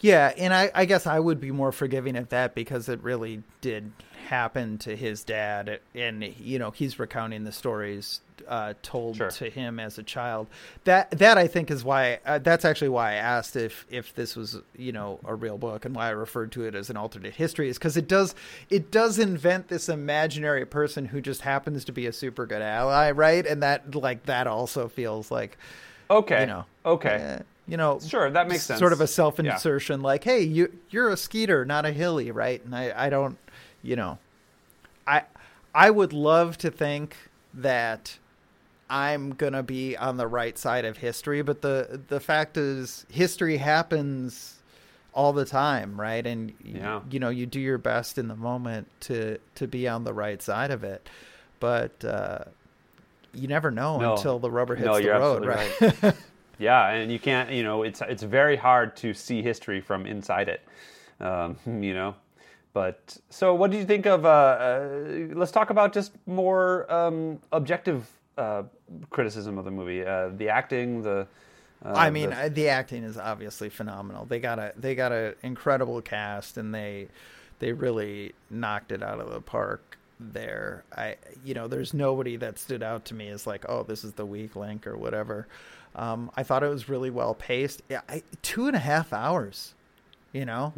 yeah. 0.00 0.32
And 0.36 0.52
I, 0.52 0.70
I 0.74 0.84
guess 0.84 1.06
I 1.06 1.18
would 1.18 1.40
be 1.40 1.50
more 1.50 1.72
forgiving 1.72 2.16
of 2.16 2.28
that 2.30 2.54
because 2.54 2.88
it 2.88 3.02
really 3.02 3.42
did 3.60 3.92
happen 4.28 4.78
to 4.78 4.94
his 4.94 5.24
dad, 5.24 5.80
and 5.94 6.22
you 6.38 6.58
know 6.58 6.70
he's 6.70 6.98
recounting 7.00 7.42
the 7.44 7.50
stories 7.52 8.20
uh, 8.46 8.74
told 8.82 9.16
Sure. 9.16 9.28
to 9.30 9.50
him 9.50 9.80
as 9.80 9.98
a 9.98 10.02
child. 10.04 10.46
That 10.84 11.10
that 11.18 11.36
I 11.36 11.48
think 11.48 11.70
is 11.70 11.82
why 11.82 12.20
uh, 12.24 12.38
that's 12.38 12.64
actually 12.64 12.90
why 12.90 13.12
I 13.12 13.14
asked 13.14 13.56
if 13.56 13.86
if 13.90 14.14
this 14.14 14.36
was 14.36 14.58
you 14.76 14.92
know 14.92 15.18
a 15.24 15.34
real 15.34 15.58
book 15.58 15.84
and 15.84 15.96
why 15.96 16.06
I 16.06 16.10
referred 16.10 16.52
to 16.52 16.64
it 16.64 16.74
as 16.76 16.90
an 16.90 16.96
alternate 16.96 17.34
history 17.34 17.68
is 17.68 17.76
because 17.78 17.96
it 17.96 18.06
does 18.06 18.34
it 18.68 18.92
does 18.92 19.18
invent 19.18 19.66
this 19.68 19.88
imaginary 19.88 20.64
person 20.64 21.06
who 21.06 21.20
just 21.20 21.40
happens 21.40 21.84
to 21.86 21.92
be 21.92 22.06
a 22.06 22.12
super 22.12 22.46
good 22.46 22.62
ally, 22.62 23.10
right? 23.10 23.44
And 23.44 23.62
that 23.64 23.94
like 23.96 24.26
that 24.26 24.46
also 24.46 24.86
feels 24.88 25.30
like 25.32 25.58
okay 26.08 26.40
you 26.42 26.46
know 26.46 26.64
okay 26.86 27.08
eh, 27.20 27.38
you 27.70 27.76
know 27.76 28.00
Sure, 28.00 28.30
that 28.30 28.48
makes 28.48 28.64
sense. 28.64 28.78
Sort 28.78 28.92
of 28.92 29.00
a 29.00 29.06
self 29.06 29.38
insertion, 29.40 30.00
like 30.02 30.24
hey 30.24 30.42
you 30.42 30.76
you're 30.90 31.08
a 31.10 31.16
skeeter, 31.16 31.64
not 31.64 31.86
a 31.86 31.92
hilly, 31.92 32.30
right? 32.30 32.62
And 32.64 32.74
I 32.74 33.06
I 33.06 33.10
don't 33.10 33.38
you 33.82 33.96
know 33.96 34.18
I 35.06 35.22
I 35.74 35.90
would 35.90 36.12
love 36.12 36.58
to 36.58 36.70
think 36.70 37.16
that 37.54 38.18
I'm 38.88 39.30
gonna 39.30 39.62
be 39.62 39.96
on 39.96 40.16
the 40.16 40.26
right 40.26 40.58
side 40.58 40.84
of 40.84 40.96
history, 40.98 41.42
but 41.42 41.62
the 41.62 42.00
the 42.08 42.18
fact 42.20 42.56
is, 42.56 43.06
history 43.10 43.56
happens 43.58 44.56
all 45.14 45.32
the 45.32 45.44
time, 45.44 46.00
right? 46.00 46.26
And 46.26 46.52
Yeah. 46.64 47.00
you 47.10 47.18
know, 47.20 47.28
you 47.30 47.46
do 47.46 47.60
your 47.60 47.78
best 47.78 48.18
in 48.18 48.26
the 48.28 48.36
moment 48.36 48.88
to 49.02 49.38
to 49.56 49.66
be 49.68 49.86
on 49.88 50.04
the 50.04 50.12
right 50.12 50.42
side 50.42 50.70
of 50.72 50.82
it, 50.84 51.08
but 51.60 52.04
uh, 52.04 52.44
you 53.32 53.46
never 53.46 53.70
know 53.70 53.98
No. 54.00 54.16
until 54.16 54.38
the 54.40 54.50
rubber 54.50 54.74
hits 54.74 54.86
No, 54.86 55.00
the 55.00 55.08
road, 55.08 55.46
absolutely 55.46 55.98
right? 56.02 56.14
yeah, 56.60 56.90
and 56.90 57.10
you 57.10 57.18
can't. 57.18 57.50
You 57.50 57.62
know, 57.64 57.82
it's 57.82 58.00
it's 58.02 58.22
very 58.22 58.56
hard 58.56 58.94
to 58.98 59.14
see 59.14 59.42
history 59.42 59.80
from 59.80 60.06
inside 60.06 60.48
it. 60.48 60.60
Um, 61.20 61.56
you 61.82 61.94
know, 61.94 62.14
but 62.72 63.16
so 63.30 63.54
what 63.54 63.70
do 63.70 63.78
you 63.78 63.84
think 63.84 64.06
of? 64.06 64.24
Uh, 64.24 64.28
uh, 64.28 64.88
let's 65.34 65.50
talk 65.50 65.70
about 65.70 65.92
just 65.92 66.12
more 66.26 66.90
um, 66.92 67.40
objective 67.50 68.08
uh, 68.38 68.62
criticism 69.08 69.58
of 69.58 69.64
the 69.64 69.70
movie. 69.70 70.04
Uh, 70.04 70.28
the 70.36 70.50
acting, 70.50 71.02
the. 71.02 71.26
uh, 71.84 71.92
I 71.92 72.10
mean, 72.10 72.30
the- 72.30 72.44
uh, 72.44 72.48
the 72.50 72.68
acting 72.68 73.04
is 73.04 73.16
obviously 73.16 73.70
phenomenal. 73.70 74.26
They 74.26 74.38
got 74.38 74.58
a 74.58 74.72
they 74.76 74.94
got 74.94 75.12
an 75.12 75.34
incredible 75.42 76.00
cast, 76.02 76.58
and 76.58 76.74
they 76.74 77.08
they 77.58 77.72
really 77.72 78.34
knocked 78.50 78.92
it 78.92 79.02
out 79.02 79.18
of 79.18 79.32
the 79.32 79.40
park 79.40 79.98
there. 80.18 80.84
I 80.94 81.16
you 81.44 81.54
know, 81.54 81.68
there's 81.68 81.94
nobody 81.94 82.36
that 82.36 82.58
stood 82.58 82.82
out 82.82 83.06
to 83.06 83.14
me 83.14 83.28
as 83.28 83.46
like, 83.46 83.64
oh, 83.68 83.82
this 83.82 84.04
is 84.04 84.12
the 84.12 84.26
weak 84.26 84.56
link 84.56 84.86
or 84.86 84.96
whatever. 84.96 85.48
Um, 85.96 86.30
I 86.36 86.42
thought 86.42 86.62
it 86.62 86.68
was 86.68 86.88
really 86.88 87.10
well 87.10 87.34
paced. 87.34 87.82
Yeah, 87.88 88.00
I, 88.08 88.22
two 88.42 88.66
and 88.66 88.76
a 88.76 88.80
half 88.80 89.12
hours. 89.12 89.74
You 90.32 90.44
know, 90.44 90.72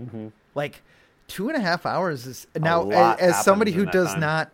like 0.54 0.82
two 1.28 1.48
and 1.48 1.56
a 1.56 1.60
half 1.60 1.84
hours 1.86 2.26
is 2.26 2.46
now 2.58 2.88
as, 2.90 3.20
as 3.20 3.44
somebody 3.44 3.70
who 3.72 3.84
does 3.86 4.08
time. 4.12 4.20
not 4.20 4.50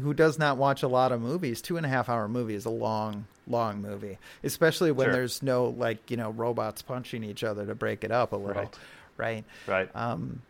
who 0.00 0.12
does 0.14 0.38
not 0.38 0.56
watch 0.58 0.82
a 0.82 0.88
lot 0.88 1.10
of 1.12 1.20
movies 1.20 1.60
two 1.60 1.76
and 1.76 1.84
a 1.84 1.88
half 1.88 2.08
hour 2.08 2.28
movie 2.28 2.54
is 2.54 2.64
a 2.64 2.70
long 2.70 3.26
long 3.48 3.82
movie 3.82 4.18
especially 4.44 4.92
when 4.92 5.06
Sure. 5.06 5.12
there's 5.12 5.42
no 5.42 5.66
like 5.76 6.10
you 6.10 6.16
know 6.16 6.30
robots 6.30 6.80
punching 6.80 7.24
each 7.24 7.42
other 7.42 7.66
to 7.66 7.74
break 7.74 8.04
it 8.04 8.12
up 8.12 8.32
a 8.32 8.36
little 8.36 8.62
Right. 8.62 8.78
right, 9.16 9.44
right. 9.66 9.96
um 9.96 10.40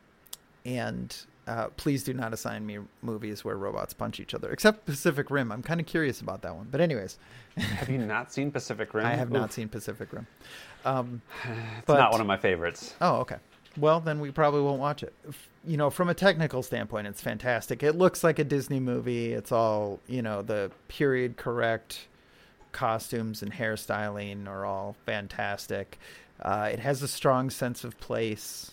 and 0.66 1.16
uh, 1.47 1.68
please 1.76 2.03
do 2.03 2.12
not 2.14 2.32
assign 2.32 2.64
me 2.66 2.78
movies 3.03 3.45
where 3.45 3.57
robots 3.57 3.92
punch 3.92 4.18
each 4.20 4.34
other 4.34 4.51
except 4.51 4.86
pacific 4.86 5.30
rim 5.30 5.51
i'm 5.53 5.62
kind 5.62 5.80
of 5.80 5.86
curious 5.86 6.20
about 6.20 6.42
that 6.42 6.55
one 6.55 6.66
but 6.70 6.80
anyways 6.80 7.18
have 7.57 7.88
you 7.88 7.99
not 7.99 8.32
seen 8.32 8.51
Pacific 8.51 8.92
Rim? 8.95 9.07
i 9.07 9.14
have 9.14 9.30
not 9.30 9.53
seen 9.53 9.68
pacific 9.68 10.12
rim 10.12 10.26
um 10.84 11.20
It's 11.45 11.86
but- 11.86 11.99
not 11.99 12.12
one 12.12 12.20
of 12.20 12.26
my 12.26 12.36
favorites. 12.36 12.95
Oh, 13.01 13.16
okay. 13.16 13.36
Well, 13.76 13.99
then 13.99 14.20
we 14.20 14.30
probably 14.30 14.61
won't 14.61 14.78
watch 14.78 15.03
it. 15.03 15.12
F- 15.28 15.49
You 15.66 15.76
know, 15.76 15.90
from 15.90 16.09
a 16.09 16.14
technical 16.14 16.62
standpoint, 16.62 17.09
it's 17.09 17.20
fantastic. 17.20 17.82
It 17.82 17.97
looks 17.97 18.22
like 18.22 18.38
a 18.38 18.45
Disney 18.45 18.78
movie. 18.78 19.32
It's 19.32 19.51
all, 19.51 19.99
you 20.07 20.22
know, 20.22 20.42
the 20.42 20.70
period 20.86 21.36
correct 21.36 22.07
costumes 22.70 23.42
and 23.42 23.53
hairstyling 23.53 24.47
are 24.47 24.64
all 24.64 24.95
fantastic. 25.07 25.99
Uh, 26.40 26.68
it 26.72 26.78
has 26.78 27.03
a 27.03 27.09
strong 27.09 27.51
sense 27.51 27.82
of 27.82 27.99
place. 27.99 28.70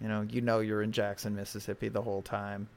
You 0.00 0.08
know, 0.08 0.22
you 0.28 0.40
know 0.40 0.60
you're 0.60 0.82
in 0.82 0.92
Jackson, 0.92 1.34
Mississippi 1.34 1.88
the 1.88 2.02
whole 2.02 2.22
time. 2.22 2.68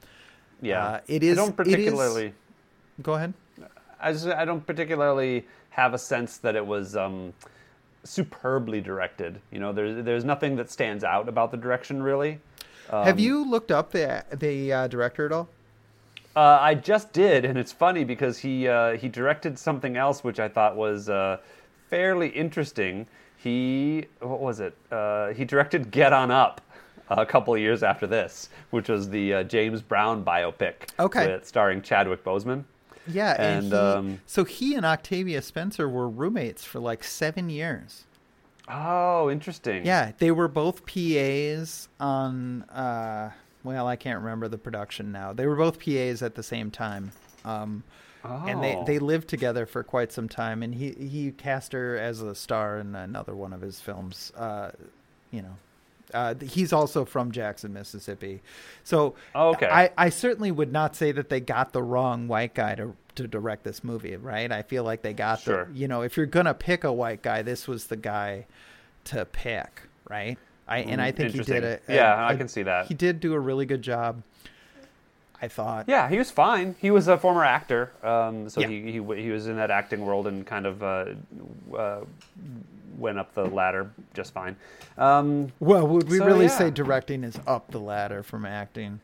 Yeah, 0.62 0.84
Uh, 0.86 1.00
it 1.06 1.22
is- 1.22 1.38
I 1.38 1.40
don't 1.40 1.48
it 1.60 1.66
is- 1.66 1.74
particularly. 1.74 2.34
Go 3.02 3.14
ahead. 3.14 3.34
I 4.00 4.12
just 4.12 4.26
I 4.26 4.44
don't 4.44 4.66
particularly 4.66 5.46
have 5.70 5.92
a 5.94 5.98
sense 5.98 6.38
that 6.38 6.56
it 6.56 6.64
was 6.66 6.96
um, 6.96 7.32
superbly 8.04 8.80
directed. 8.80 9.40
You 9.50 9.60
know, 9.60 9.72
there's 9.72 10.04
there's 10.04 10.24
nothing 10.24 10.56
that 10.56 10.70
stands 10.70 11.04
out 11.04 11.28
about 11.28 11.50
the 11.50 11.56
direction 11.56 12.02
really. 12.02 12.40
have 12.90 13.14
Um, 13.14 13.18
you 13.18 13.44
looked 13.48 13.70
up 13.70 13.92
the 13.92 14.24
the 14.32 14.72
uh, 14.72 14.86
director 14.88 15.26
at 15.26 15.32
all? 15.32 15.48
Uh, 16.36 16.58
I 16.60 16.74
just 16.76 17.12
did, 17.12 17.44
and 17.44 17.58
it's 17.58 17.72
funny 17.72 18.04
because 18.04 18.38
he 18.38 18.68
uh, 18.68 18.96
he 18.96 19.08
directed 19.08 19.58
something 19.58 19.96
else 19.96 20.22
which 20.24 20.40
I 20.40 20.48
thought 20.48 20.76
was 20.76 21.08
uh, 21.10 21.38
fairly 21.88 22.28
interesting. 22.28 23.06
He 23.36 24.06
what 24.20 24.40
was 24.40 24.60
it? 24.60 24.74
Uh, 24.90 25.28
he 25.28 25.44
directed 25.44 25.90
Get 25.90 26.12
On 26.12 26.30
Up 26.30 26.60
a 27.10 27.26
couple 27.26 27.54
of 27.54 27.60
years 27.60 27.82
after 27.82 28.06
this, 28.06 28.48
which 28.70 28.88
was 28.88 29.10
the 29.10 29.34
uh, 29.34 29.42
James 29.42 29.82
Brown 29.82 30.24
biopic. 30.24 30.90
Okay. 30.98 31.26
with, 31.32 31.46
starring 31.46 31.82
Chadwick 31.82 32.24
Boseman. 32.24 32.64
Yeah, 33.06 33.32
and, 33.38 33.64
And, 33.64 33.72
he, 33.72 33.78
um, 33.78 34.20
so 34.26 34.44
he 34.44 34.74
and 34.74 34.86
Octavia 34.86 35.42
Spencer 35.42 35.88
were 35.88 36.08
roommates 36.08 36.64
for 36.64 36.78
like 36.80 37.02
seven 37.02 37.50
years. 37.50 38.04
Oh, 38.68 39.28
interesting. 39.30 39.84
Yeah, 39.84 40.12
they 40.18 40.30
were 40.30 40.46
both 40.46 40.86
PAs 40.86 41.88
on. 41.98 42.62
Uh, 42.64 43.30
well, 43.64 43.88
I 43.88 43.96
can't 43.96 44.20
remember 44.20 44.46
the 44.48 44.58
production 44.58 45.10
now. 45.10 45.32
They 45.32 45.46
were 45.46 45.56
both 45.56 45.84
PAs 45.84 46.22
at 46.22 46.36
the 46.36 46.42
same 46.42 46.70
time, 46.70 47.10
um, 47.44 47.82
and 48.22 48.62
they 48.62 48.76
Oh. 48.76 48.84
they 48.84 49.00
lived 49.00 49.28
together 49.28 49.66
for 49.66 49.82
quite 49.82 50.12
some 50.12 50.28
time. 50.28 50.62
And 50.62 50.74
he 50.74 50.92
he 50.92 51.32
cast 51.32 51.72
her 51.72 51.96
as 51.98 52.22
a 52.22 52.34
star 52.34 52.78
in 52.78 52.94
another 52.94 53.34
one 53.34 53.52
of 53.52 53.60
his 53.60 53.80
films. 53.80 54.30
Uh, 54.36 54.70
you 55.32 55.42
know. 55.42 55.56
Uh, 56.12 56.34
he's 56.42 56.72
also 56.72 57.04
from 57.04 57.32
Jackson, 57.32 57.72
Mississippi, 57.72 58.42
so 58.84 59.14
Oh, 59.34 59.50
okay. 59.50 59.66
I, 59.68 59.90
I 59.96 60.08
certainly 60.10 60.50
would 60.50 60.72
not 60.72 60.96
say 60.96 61.12
that 61.12 61.28
they 61.28 61.40
got 61.40 61.72
the 61.72 61.82
wrong 61.82 62.28
white 62.28 62.54
guy 62.54 62.74
to 62.76 62.94
to 63.16 63.26
direct 63.26 63.64
this 63.64 63.82
movie, 63.82 64.16
right? 64.16 64.50
I 64.52 64.62
feel 64.62 64.84
like 64.84 65.02
they 65.02 65.12
got 65.12 65.40
Sure. 65.40 65.64
the 65.66 65.78
you 65.78 65.88
know 65.88 66.02
if 66.02 66.16
you're 66.16 66.26
gonna 66.26 66.54
pick 66.54 66.84
a 66.84 66.92
white 66.92 67.22
guy, 67.22 67.42
this 67.42 67.66
was 67.68 67.86
the 67.86 67.96
guy 67.96 68.46
to 69.04 69.24
pick, 69.24 69.82
right? 70.08 70.38
I 70.68 70.78
and 70.78 71.00
I 71.02 71.10
think 71.10 71.32
he 71.32 71.40
did 71.40 71.64
it. 71.64 71.82
Yeah, 71.88 72.24
I 72.26 72.36
can 72.36 72.46
see 72.48 72.62
that. 72.62 72.86
He 72.86 72.94
did 72.94 73.18
do 73.20 73.32
a 73.34 73.40
really 73.40 73.66
good 73.66 73.82
job. 73.82 74.22
I 75.42 75.48
thought. 75.48 75.86
Yeah, 75.88 76.06
he 76.10 76.18
was 76.18 76.30
fine. 76.30 76.76
He 76.78 76.90
was 76.90 77.08
a 77.08 77.16
former 77.16 77.42
actor, 77.44 77.92
um, 78.02 78.50
so 78.50 78.60
Yeah. 78.60 78.68
he, 78.68 78.82
he 78.82 79.22
he 79.22 79.30
was 79.30 79.46
in 79.46 79.56
that 79.56 79.70
acting 79.70 80.04
world 80.04 80.26
and 80.26 80.46
kind 80.46 80.66
of 80.66 80.82
uh, 80.82 81.06
uh, 81.74 82.00
went 82.98 83.18
up 83.18 83.34
the 83.34 83.44
ladder 83.46 83.90
just 84.14 84.32
fine. 84.32 84.56
Um, 84.98 85.52
Well, 85.60 85.86
would 85.86 86.08
we 86.08 86.18
So, 86.18 86.26
really 86.26 86.44
yeah. 86.46 86.58
say 86.58 86.70
directing 86.70 87.24
is 87.24 87.38
up 87.46 87.70
the 87.70 87.78
ladder 87.80 88.22
from 88.22 88.44
acting? 88.44 89.00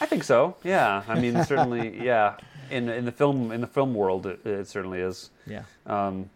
I 0.00 0.06
think 0.06 0.24
so. 0.24 0.56
Yeah, 0.64 1.02
I 1.08 1.18
mean 1.20 1.42
certainly. 1.50 2.02
Yeah, 2.04 2.36
in 2.70 2.88
in 2.88 3.04
the 3.04 3.12
film 3.12 3.52
in 3.52 3.60
the 3.60 3.66
film 3.66 3.94
world, 3.94 4.26
it, 4.26 4.44
it 4.44 4.66
certainly 4.68 5.00
is. 5.00 5.30
Yeah. 5.46 5.62
Um, 5.86 6.28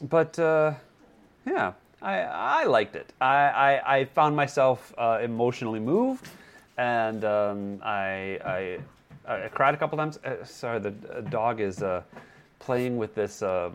but 0.00 0.38
uh, 0.38 0.74
yeah, 1.46 1.72
I 2.00 2.20
I 2.62 2.64
liked 2.64 2.94
it. 2.96 3.12
I 3.20 3.36
I, 3.68 3.96
I 3.98 4.04
found 4.04 4.36
myself 4.36 4.94
uh, 4.98 5.18
emotionally 5.22 5.80
moved, 5.80 6.28
and 6.78 7.24
um, 7.24 7.80
I, 7.84 8.38
I 8.44 8.78
I 9.26 9.48
cried 9.48 9.74
a 9.74 9.76
couple 9.76 9.98
times. 9.98 10.18
Uh, 10.24 10.44
sorry, 10.44 10.78
the 10.78 10.92
uh, 11.10 11.20
dog 11.22 11.60
is. 11.60 11.82
Playing 12.62 12.96
with 12.96 13.14
this 13.14 13.42
uh, 13.42 13.70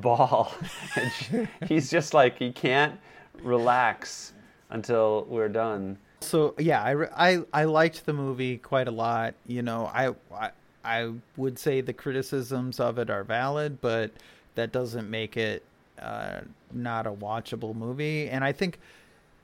ball 0.00 0.52
and 0.96 1.10
she, 1.12 1.48
he's 1.66 1.90
just 1.90 2.12
like 2.12 2.38
he 2.38 2.50
can't 2.52 2.98
relax 3.42 4.32
until 4.70 5.26
we're 5.28 5.48
done 5.48 5.96
So 6.20 6.54
yeah, 6.58 6.82
I, 6.82 7.30
I 7.34 7.42
I 7.52 7.64
liked 7.64 8.04
the 8.06 8.12
movie 8.12 8.58
quite 8.58 8.88
a 8.88 8.90
lot. 8.90 9.34
You 9.46 9.62
know, 9.62 9.86
I, 9.94 10.14
I 10.34 10.50
I 10.84 11.12
would 11.36 11.58
say 11.58 11.80
the 11.80 11.92
criticisms 11.92 12.80
of 12.80 12.98
it 12.98 13.10
are 13.10 13.24
valid, 13.24 13.80
but 13.80 14.10
that 14.56 14.72
doesn't 14.72 15.08
make 15.08 15.36
it 15.36 15.62
uh, 16.00 16.40
not 16.72 17.06
a 17.06 17.12
watchable 17.12 17.74
movie. 17.74 18.28
And 18.28 18.42
I 18.44 18.52
think 18.52 18.78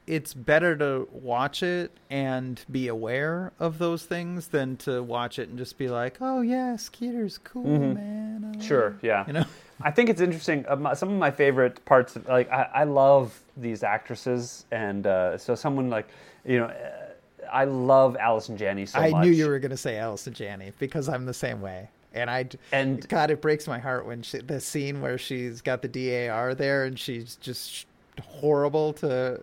it's 0.09 0.33
better 0.35 0.75
to 0.77 1.07
watch 1.13 1.63
it 1.63 1.93
and 2.11 2.65
be 2.71 2.89
aware 2.89 3.53
of 3.61 3.79
those 3.79 4.05
things 4.05 4.49
than 4.49 4.77
to 4.79 5.03
watch 5.03 5.39
it 5.39 5.49
and 5.51 5.59
just 5.59 5.79
be 5.79 5.89
like, 5.89 6.17
"Oh 6.21 6.41
yeah, 6.41 6.77
Skeeter's 6.77 7.39
cool, 7.39 7.65
man." 7.65 8.53
Mm-hmm. 8.53 8.61
Sure, 8.61 8.97
yeah. 9.03 9.25
You 9.27 9.35
know. 9.35 9.45
I 9.83 9.91
think 9.93 10.09
it's 10.11 10.21
interesting. 10.21 10.65
Uh, 10.67 10.95
some 10.95 11.13
of 11.13 11.19
my 11.19 11.31
favorite 11.31 11.85
parts, 11.85 12.17
of, 12.17 12.27
like 12.27 12.51
I, 12.51 12.63
I 12.75 12.85
love 12.85 13.39
these 13.57 13.83
actresses, 13.85 14.65
and 14.73 15.07
uh, 15.07 15.39
so 15.39 15.55
someone 15.55 15.91
like 15.91 16.09
you 16.45 16.59
know, 16.59 16.65
uh, 16.67 17.49
I 17.53 17.65
love 17.65 18.17
Allison 18.17 18.57
Janney 18.57 18.87
so 18.87 18.99
I 18.99 19.11
much. 19.11 19.25
knew 19.25 19.31
you 19.31 19.47
were 19.49 19.59
going 19.59 19.71
to 19.71 19.77
say 19.77 19.99
Allison 19.99 20.33
Janney 20.33 20.73
because 20.79 21.09
I'm 21.09 21.27
the 21.27 21.35
same 21.35 21.61
way. 21.61 21.89
And 22.15 22.31
I 22.31 22.49
And- 22.73 23.07
God, 23.09 23.31
it 23.31 23.41
breaks 23.43 23.67
my 23.67 23.79
heart 23.79 24.07
when 24.07 24.23
she, 24.23 24.39
the 24.39 24.61
scene 24.61 25.01
where 25.01 25.19
she's 25.19 25.61
got 25.61 25.83
the 25.83 25.89
DAR 25.89 26.55
there 26.55 26.85
and 26.85 26.99
she's 26.99 27.37
just 27.37 27.87
horrible 28.21 28.93
to 28.95 29.41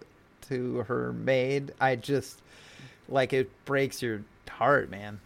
to 0.49 0.77
her 0.87 1.13
maid. 1.13 1.73
I 1.79 1.95
just 1.95 2.41
like 3.09 3.33
it 3.33 3.49
breaks 3.65 4.01
your 4.01 4.21
heart, 4.49 4.89
man. 4.89 5.19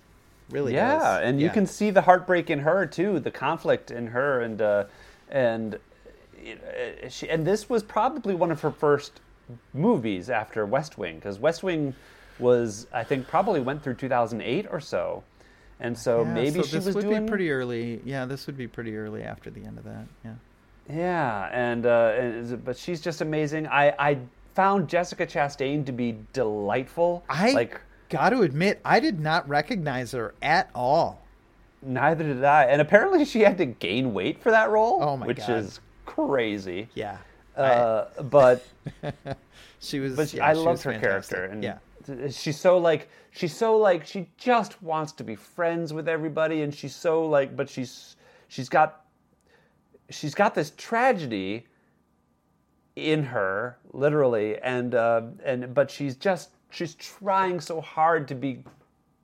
Really 0.50 0.74
yeah, 0.74 0.98
does. 0.98 1.22
and 1.24 1.40
you 1.40 1.50
can 1.52 1.68
see 1.68 1.92
the 1.92 2.02
heartbreak 2.02 2.50
in 2.50 2.60
her 2.60 2.86
too, 2.88 3.20
the 3.20 3.30
conflict 3.30 3.92
in 3.92 4.08
her, 4.08 4.42
and 4.42 4.60
uh, 4.62 4.86
and 5.30 5.76
uh, 5.76 7.08
she, 7.10 7.30
and 7.30 7.46
this 7.46 7.70
was 7.70 7.84
probably 7.84 8.34
one 8.34 8.52
of 8.52 8.62
her 8.62 8.72
first 8.72 9.22
movies 9.74 10.30
after 10.30 10.66
West 10.66 10.98
Wing, 10.98 11.16
because 11.16 11.38
West 11.38 11.62
Wing 11.62 11.94
was, 12.40 12.88
I 12.92 13.04
think, 13.04 13.28
probably 13.28 13.60
went 13.60 13.84
through 13.84 13.96
2008 13.96 14.66
or 14.72 14.80
so, 14.80 15.24
and 15.80 15.98
so 15.98 16.24
Yeah, 16.24 16.34
maybe 16.34 16.60
so 16.60 16.64
she 16.64 16.78
this 16.78 16.86
was 16.86 16.96
would 16.96 17.06
doing 17.06 17.26
be 17.26 17.30
pretty 17.30 17.52
early. 17.52 18.02
Yeah, 18.04 18.26
this 18.26 18.48
would 18.48 18.58
be 18.58 18.68
pretty 18.68 18.98
early 18.98 19.22
after 19.22 19.52
the 19.52 19.64
end 19.64 19.78
of 19.78 19.84
that. 19.84 20.06
Yeah. 20.26 20.34
Yeah, 20.92 21.50
and, 21.52 21.86
uh, 21.86 22.14
and 22.18 22.66
but 22.66 22.76
she's 22.76 23.02
just 23.02 23.22
amazing. 23.22 23.68
I 23.68 23.94
I 24.00 24.18
found 24.60 24.90
Jessica 24.90 25.26
Chastain 25.26 25.86
to 25.86 25.94
be 25.94 26.18
delightful. 26.34 27.24
I 27.30 27.52
like 27.52 27.80
got 28.10 28.32
to 28.32 28.42
admit, 28.42 28.82
I 28.84 29.00
did 29.00 29.18
not 29.22 29.48
recognize 29.48 30.12
her 30.12 30.36
at 30.42 30.70
all. 30.76 31.22
neither 31.82 32.26
did 32.26 32.44
I, 32.44 32.66
and 32.66 32.82
apparently 32.82 33.24
she 33.24 33.40
had 33.40 33.58
to 33.60 33.66
gain 33.66 34.14
weight 34.14 34.44
for 34.44 34.52
that 34.52 34.70
role. 34.70 35.00
Oh 35.02 35.16
my 35.16 35.28
which 35.28 35.38
God. 35.38 35.52
is 35.52 35.80
crazy. 36.06 36.90
Yeah. 36.94 37.20
Uh, 37.56 38.08
but 38.24 38.66
She 39.80 40.02
was. 40.02 40.18
but 40.18 40.28
she, 40.28 40.38
yeah, 40.38 40.48
I 40.48 40.52
loved 40.52 40.84
her 40.84 40.92
fantastic. 40.92 41.38
character, 41.38 41.54
and 41.54 41.64
yeah. 41.64 42.28
she's 42.30 42.60
so 42.60 42.78
like 42.78 43.08
she's 43.32 43.56
so 43.56 43.78
like 43.78 44.06
she 44.06 44.28
just 44.38 44.84
wants 44.84 45.14
to 45.14 45.24
be 45.24 45.36
friends 45.36 45.94
with 45.94 46.10
everybody, 46.10 46.64
and 46.64 46.76
she's 46.76 46.94
so 46.94 47.26
like, 47.26 47.56
but 47.56 47.70
she's 47.70 48.18
she's 48.50 48.68
got 48.68 49.06
she's 50.10 50.36
got 50.36 50.54
this 50.54 50.74
tragedy 50.76 51.66
in 53.06 53.24
her, 53.24 53.78
literally, 53.94 54.58
and 54.60 54.96
uh, 54.96 55.22
and 55.44 55.74
but 55.74 55.90
she's 55.90 56.16
just 56.16 56.52
she's 56.70 56.96
trying 56.96 57.60
so 57.60 57.82
hard 57.82 58.28
to 58.28 58.36
be 58.36 58.64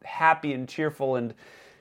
happy 0.03 0.53
and 0.53 0.67
cheerful 0.67 1.15
and 1.15 1.33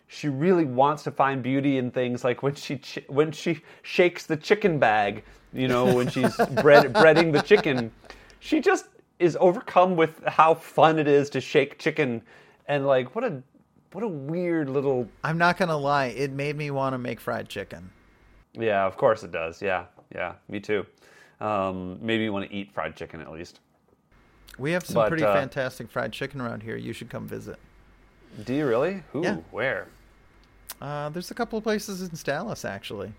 she 0.06 0.28
really 0.28 0.64
wants 0.64 1.02
to 1.02 1.10
find 1.10 1.42
beauty 1.42 1.78
in 1.78 1.90
things 1.90 2.24
like 2.24 2.42
when 2.42 2.54
she 2.54 2.76
ch- 2.76 3.04
when 3.08 3.32
she 3.32 3.60
shakes 3.82 4.26
the 4.26 4.36
chicken 4.36 4.78
bag, 4.78 5.24
you 5.52 5.68
know, 5.68 5.92
when 5.94 6.08
she's 6.08 6.36
bread, 6.62 6.92
breading 6.92 7.32
the 7.32 7.42
chicken, 7.42 7.90
she 8.40 8.60
just 8.60 8.86
is 9.18 9.36
overcome 9.40 9.96
with 9.96 10.22
how 10.26 10.54
fun 10.54 10.98
it 10.98 11.08
is 11.08 11.30
to 11.30 11.40
shake 11.40 11.78
chicken 11.78 12.22
and 12.68 12.86
like 12.86 13.14
what 13.14 13.24
a 13.24 13.42
what 13.92 14.04
a 14.04 14.08
weird 14.08 14.68
little 14.68 15.08
I'm 15.22 15.38
not 15.38 15.56
gonna 15.56 15.76
lie, 15.76 16.06
it 16.06 16.32
made 16.32 16.56
me 16.56 16.70
want 16.70 16.94
to 16.94 16.98
make 16.98 17.20
fried 17.20 17.48
chicken. 17.48 17.90
Yeah, 18.52 18.86
of 18.86 18.96
course 18.96 19.24
it 19.24 19.32
does. 19.32 19.60
Yeah. 19.62 19.86
Yeah, 20.14 20.34
me 20.48 20.60
too. 20.60 20.86
Um, 21.40 21.98
maybe 22.00 22.24
you 22.24 22.32
want 22.32 22.48
to 22.48 22.54
eat 22.54 22.72
fried 22.72 22.96
chicken 22.96 23.20
at 23.20 23.30
least. 23.32 23.60
We 24.58 24.72
have 24.72 24.84
some 24.84 24.94
But, 24.94 25.08
pretty 25.08 25.24
uh, 25.24 25.34
fantastic 25.34 25.90
fried 25.90 26.12
chicken 26.12 26.40
around 26.40 26.62
here. 26.62 26.76
You 26.76 26.92
should 26.92 27.10
come 27.10 27.26
visit. 27.26 27.58
Do 28.44 28.54
you 28.54 28.66
really? 28.66 29.02
Who? 29.12 29.22
Yeah. 29.22 29.36
Where? 29.50 29.88
Uh, 30.80 31.08
there's 31.08 31.30
a 31.30 31.34
couple 31.34 31.56
of 31.56 31.64
places 31.64 32.02
in 32.02 32.10
Dallas 32.22 32.64
actually. 32.64 33.12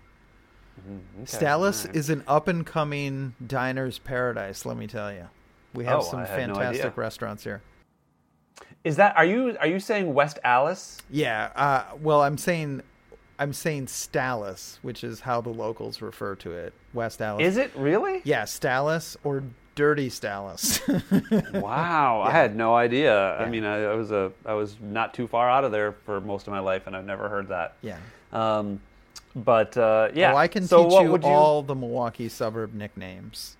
Okay, 1.22 1.38
Dallas 1.38 1.82
alright. 1.82 1.96
is 1.96 2.10
an 2.10 2.22
up 2.28 2.48
and 2.48 2.66
coming 2.66 3.34
diner's 3.46 3.98
paradise. 3.98 4.66
Let 4.66 4.76
me 4.76 4.86
tell 4.86 5.12
you, 5.12 5.26
we 5.74 5.84
have 5.84 6.00
Oh, 6.00 6.02
some 6.02 6.20
had 6.24 6.48
no 6.48 6.54
fantastic 6.54 6.96
restaurants 6.96 7.44
here. 7.44 7.62
Is 8.84 8.96
that 8.96 9.16
are 9.16 9.24
you 9.24 9.56
are 9.58 9.66
you 9.66 9.80
saying 9.80 10.12
West 10.12 10.38
Allis? 10.44 10.98
Yeah. 11.10 11.50
Uh, 11.56 11.84
well, 12.00 12.22
I'm 12.22 12.38
saying, 12.38 12.82
I'm 13.38 13.52
saying 13.52 13.86
Stallis, 13.86 14.78
which 14.82 15.04
is 15.04 15.20
how 15.20 15.40
the 15.40 15.50
locals 15.50 16.00
refer 16.00 16.34
to 16.36 16.52
it. 16.52 16.72
West 16.94 17.20
Allis. 17.20 17.46
Is 17.46 17.56
it 17.56 17.70
really? 17.76 18.22
Yeah, 18.24 18.44
Stallis 18.44 19.16
or 19.24 19.42
Dirty 19.74 20.08
Stallis. 20.08 20.80
Wow, 21.60 22.22
I 22.22 22.30
had 22.30 22.56
no 22.56 22.74
idea. 22.74 23.36
I 23.36 23.46
mean, 23.48 23.64
I, 23.64 23.84
I 23.84 23.94
was 23.94 24.10
a 24.10 24.32
I 24.46 24.54
was 24.54 24.76
not 24.80 25.12
too 25.12 25.26
far 25.26 25.50
out 25.50 25.64
of 25.64 25.72
there 25.72 25.92
for 26.06 26.20
most 26.20 26.46
of 26.46 26.52
my 26.52 26.60
life, 26.60 26.86
and 26.86 26.96
I've 26.96 27.04
never 27.04 27.28
heard 27.28 27.48
that. 27.48 27.74
yeah. 27.82 27.98
Um, 28.32 28.80
but 29.34 29.76
uh, 29.76 30.08
yeah, 30.14 30.32
Oh, 30.32 30.36
I 30.36 30.48
can 30.48 30.66
so 30.66 30.88
teach 30.88 31.00
you 31.02 31.12
would 31.12 31.24
all 31.24 31.62
the 31.62 31.74
Milwaukee 31.74 32.28
suburb 32.30 32.72
nicknames. 32.74 33.56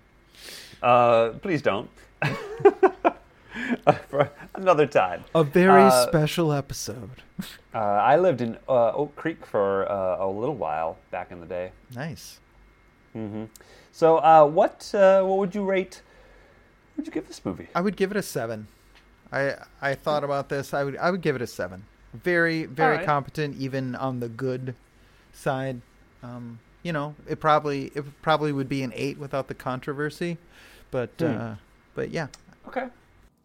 Uh, 0.81 1.29
please 1.41 1.61
don't. 1.61 1.89
for 4.09 4.29
another 4.55 4.85
time. 4.85 5.23
A 5.35 5.43
very 5.43 5.83
Uh, 5.83 6.07
special 6.07 6.51
episode. 6.53 7.23
Uh, 7.73 7.79
I 7.79 8.15
lived 8.17 8.41
in 8.41 8.57
uh, 8.67 8.91
Oak 8.93 9.15
Creek 9.15 9.45
for 9.45 9.85
uh, 9.91 10.25
a 10.25 10.27
little 10.27 10.55
while 10.55 10.97
back 11.11 11.31
in 11.31 11.39
the 11.39 11.45
day. 11.45 11.71
Nice. 11.93 12.39
hmm 13.13 13.43
So, 13.91 14.17
uh, 14.17 14.45
what 14.47 14.89
uh, 14.95 15.21
what 15.23 15.37
would 15.37 15.53
you 15.53 15.63
rate? 15.63 16.01
What 16.95 16.97
would 16.97 17.05
you 17.07 17.13
give 17.13 17.27
this 17.27 17.45
movie? 17.45 17.67
I 17.75 17.81
would 17.81 17.95
give 17.95 18.09
it 18.09 18.17
a 18.17 18.23
seven. 18.23 18.67
I 19.31 19.55
I 19.79 19.93
thought 19.93 20.23
about 20.23 20.49
this. 20.49 20.73
I 20.73 20.83
would 20.83 20.97
I 20.97 21.11
would 21.11 21.21
give 21.21 21.35
it 21.35 21.41
a 21.43 21.47
seven. 21.47 21.83
Very 22.15 22.65
very 22.65 22.93
Alright. 22.93 23.05
competent, 23.05 23.57
even 23.59 23.93
on 23.95 24.21
the 24.21 24.29
good 24.29 24.73
side. 25.33 25.81
Um, 26.23 26.57
you 26.81 26.91
know, 26.93 27.13
it 27.29 27.39
probably 27.39 27.91
it 27.93 28.03
probably 28.23 28.51
would 28.51 28.69
be 28.69 28.81
an 28.81 28.91
eight 28.95 29.19
without 29.19 29.47
the 29.49 29.53
controversy, 29.53 30.37
but 30.89 31.11
Hmm. 31.19 31.25
uh, 31.25 31.55
but 31.93 32.09
yeah, 32.09 32.27
Okay, 32.67 32.87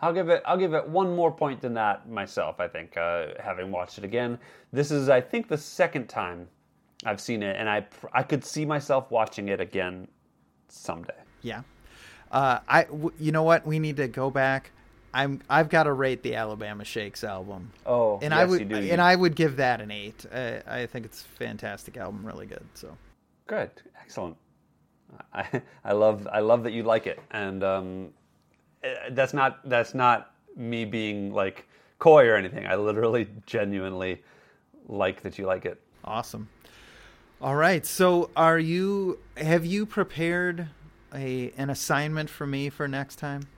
I'll 0.02 0.12
give 0.12 0.28
it. 0.28 0.42
I'll 0.44 0.58
give 0.58 0.74
it 0.74 0.88
one 0.88 1.14
more 1.14 1.30
point 1.30 1.60
than 1.60 1.74
that 1.74 2.08
myself. 2.08 2.58
I 2.60 2.66
think, 2.68 2.96
uh, 2.96 3.28
having 3.40 3.70
watched 3.70 3.98
it 3.98 4.04
again, 4.04 4.38
this 4.72 4.90
is 4.90 5.08
I 5.08 5.20
think 5.20 5.48
the 5.48 5.56
second 5.56 6.08
time 6.08 6.48
I've 7.04 7.20
seen 7.20 7.42
it, 7.42 7.56
and 7.56 7.68
I 7.68 7.86
I 8.12 8.22
could 8.24 8.44
see 8.44 8.64
myself 8.66 9.10
watching 9.10 9.48
it 9.48 9.60
again 9.60 10.08
someday. 10.68 11.14
yeah. 11.42 11.62
Uh, 12.30 12.60
I 12.66 12.84
w- 12.84 13.12
you 13.20 13.30
know 13.30 13.42
what? 13.42 13.66
We 13.66 13.78
need 13.78 13.96
to 13.98 14.08
go 14.08 14.30
back. 14.30 14.70
I'm 15.14 15.42
I've 15.50 15.68
got 15.68 15.82
to 15.82 15.92
rate 15.92 16.22
the 16.22 16.34
Alabama 16.34 16.82
Shakes 16.84 17.22
album. 17.24 17.70
Oh, 17.84 18.14
and 18.22 18.32
yes, 18.32 18.40
I 18.40 18.44
would 18.46 18.60
you 18.60 18.64
do. 18.66 18.76
and 18.76 19.00
I 19.02 19.14
would 19.14 19.36
give 19.36 19.56
that 19.56 19.82
an 19.82 19.90
eight. 19.90 20.24
I, 20.34 20.62
I 20.66 20.86
think 20.86 21.04
it's 21.04 21.20
a 21.22 21.28
fantastic 21.28 21.98
album, 21.98 22.24
really 22.26 22.46
good. 22.46 22.64
So 22.74 22.96
Good, 23.46 23.70
excellent. 24.00 24.36
I, 25.34 25.44
I 25.84 25.92
love 25.92 26.26
I 26.32 26.40
love 26.40 26.62
that 26.64 26.72
you 26.72 26.82
like 26.84 27.06
it, 27.06 27.20
and 27.32 27.62
um, 27.62 28.08
that's 29.10 29.34
not 29.34 29.68
that's 29.68 29.94
not 29.94 30.32
me 30.56 30.84
being 30.84 31.32
like 31.32 31.66
coy 31.98 32.26
or 32.28 32.36
anything. 32.36 32.66
I 32.66 32.76
literally 32.76 33.28
genuinely 33.46 34.22
like 34.88 35.22
that 35.22 35.38
you 35.38 35.46
like 35.46 35.64
it. 35.64 35.80
awesome. 36.04 36.48
All 37.40 37.56
right, 37.56 37.84
so 37.84 38.30
are 38.36 38.58
you? 38.58 39.18
Have 39.36 39.66
you 39.66 39.84
prepared 39.84 40.68
a 41.12 41.52
an 41.56 41.70
assignment 41.70 42.30
for 42.30 42.46
me 42.46 42.70
for 42.70 42.86
next 42.86 43.16
time? 43.16 43.48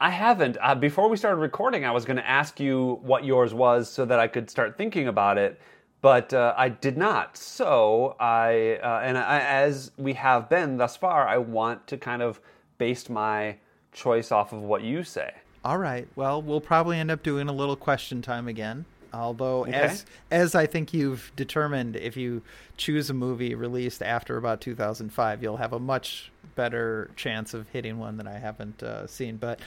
I 0.00 0.10
haven't. 0.10 0.58
Uh, 0.60 0.74
before 0.74 1.08
we 1.08 1.16
started 1.16 1.36
recording, 1.40 1.84
I 1.84 1.92
was 1.92 2.04
going 2.04 2.16
to 2.16 2.28
ask 2.28 2.58
you 2.58 2.98
what 3.02 3.24
yours 3.24 3.54
was 3.54 3.90
so 3.90 4.04
that 4.04 4.18
I 4.18 4.26
could 4.26 4.50
start 4.50 4.76
thinking 4.76 5.06
about 5.06 5.38
it, 5.38 5.60
but 6.00 6.34
uh, 6.34 6.54
I 6.56 6.70
did 6.70 6.98
not. 6.98 7.36
So 7.36 8.16
I, 8.18 8.80
uh, 8.82 9.00
and 9.04 9.16
I, 9.16 9.38
as 9.38 9.92
we 9.96 10.14
have 10.14 10.48
been 10.48 10.76
thus 10.76 10.96
far, 10.96 11.28
I 11.28 11.38
want 11.38 11.86
to 11.86 11.96
kind 11.96 12.20
of 12.20 12.40
base 12.78 13.08
my 13.08 13.56
choice 13.92 14.32
off 14.32 14.52
of 14.52 14.60
what 14.62 14.82
you 14.82 15.04
say. 15.04 15.32
All 15.64 15.78
right. 15.78 16.08
Well, 16.16 16.42
we'll 16.42 16.60
probably 16.60 16.98
end 16.98 17.10
up 17.10 17.22
doing 17.22 17.48
a 17.48 17.52
little 17.52 17.76
question 17.76 18.20
time 18.22 18.48
again. 18.48 18.84
Although, 19.14 19.64
as 19.66 20.06
as 20.30 20.54
I 20.54 20.64
think 20.64 20.94
you've 20.94 21.32
determined, 21.36 21.96
if 21.96 22.16
you 22.16 22.40
choose 22.78 23.10
a 23.10 23.14
movie 23.14 23.54
released 23.54 24.02
after 24.02 24.38
about 24.38 24.62
2005, 24.62 25.42
you'll 25.42 25.58
have 25.58 25.74
a 25.74 25.78
much 25.78 26.32
better 26.54 27.10
chance 27.14 27.52
of 27.52 27.68
hitting 27.68 27.98
one 27.98 28.16
that 28.16 28.26
I 28.26 28.38
haven't 28.38 28.82
uh, 28.82 29.06
seen. 29.06 29.36
But 29.36 29.60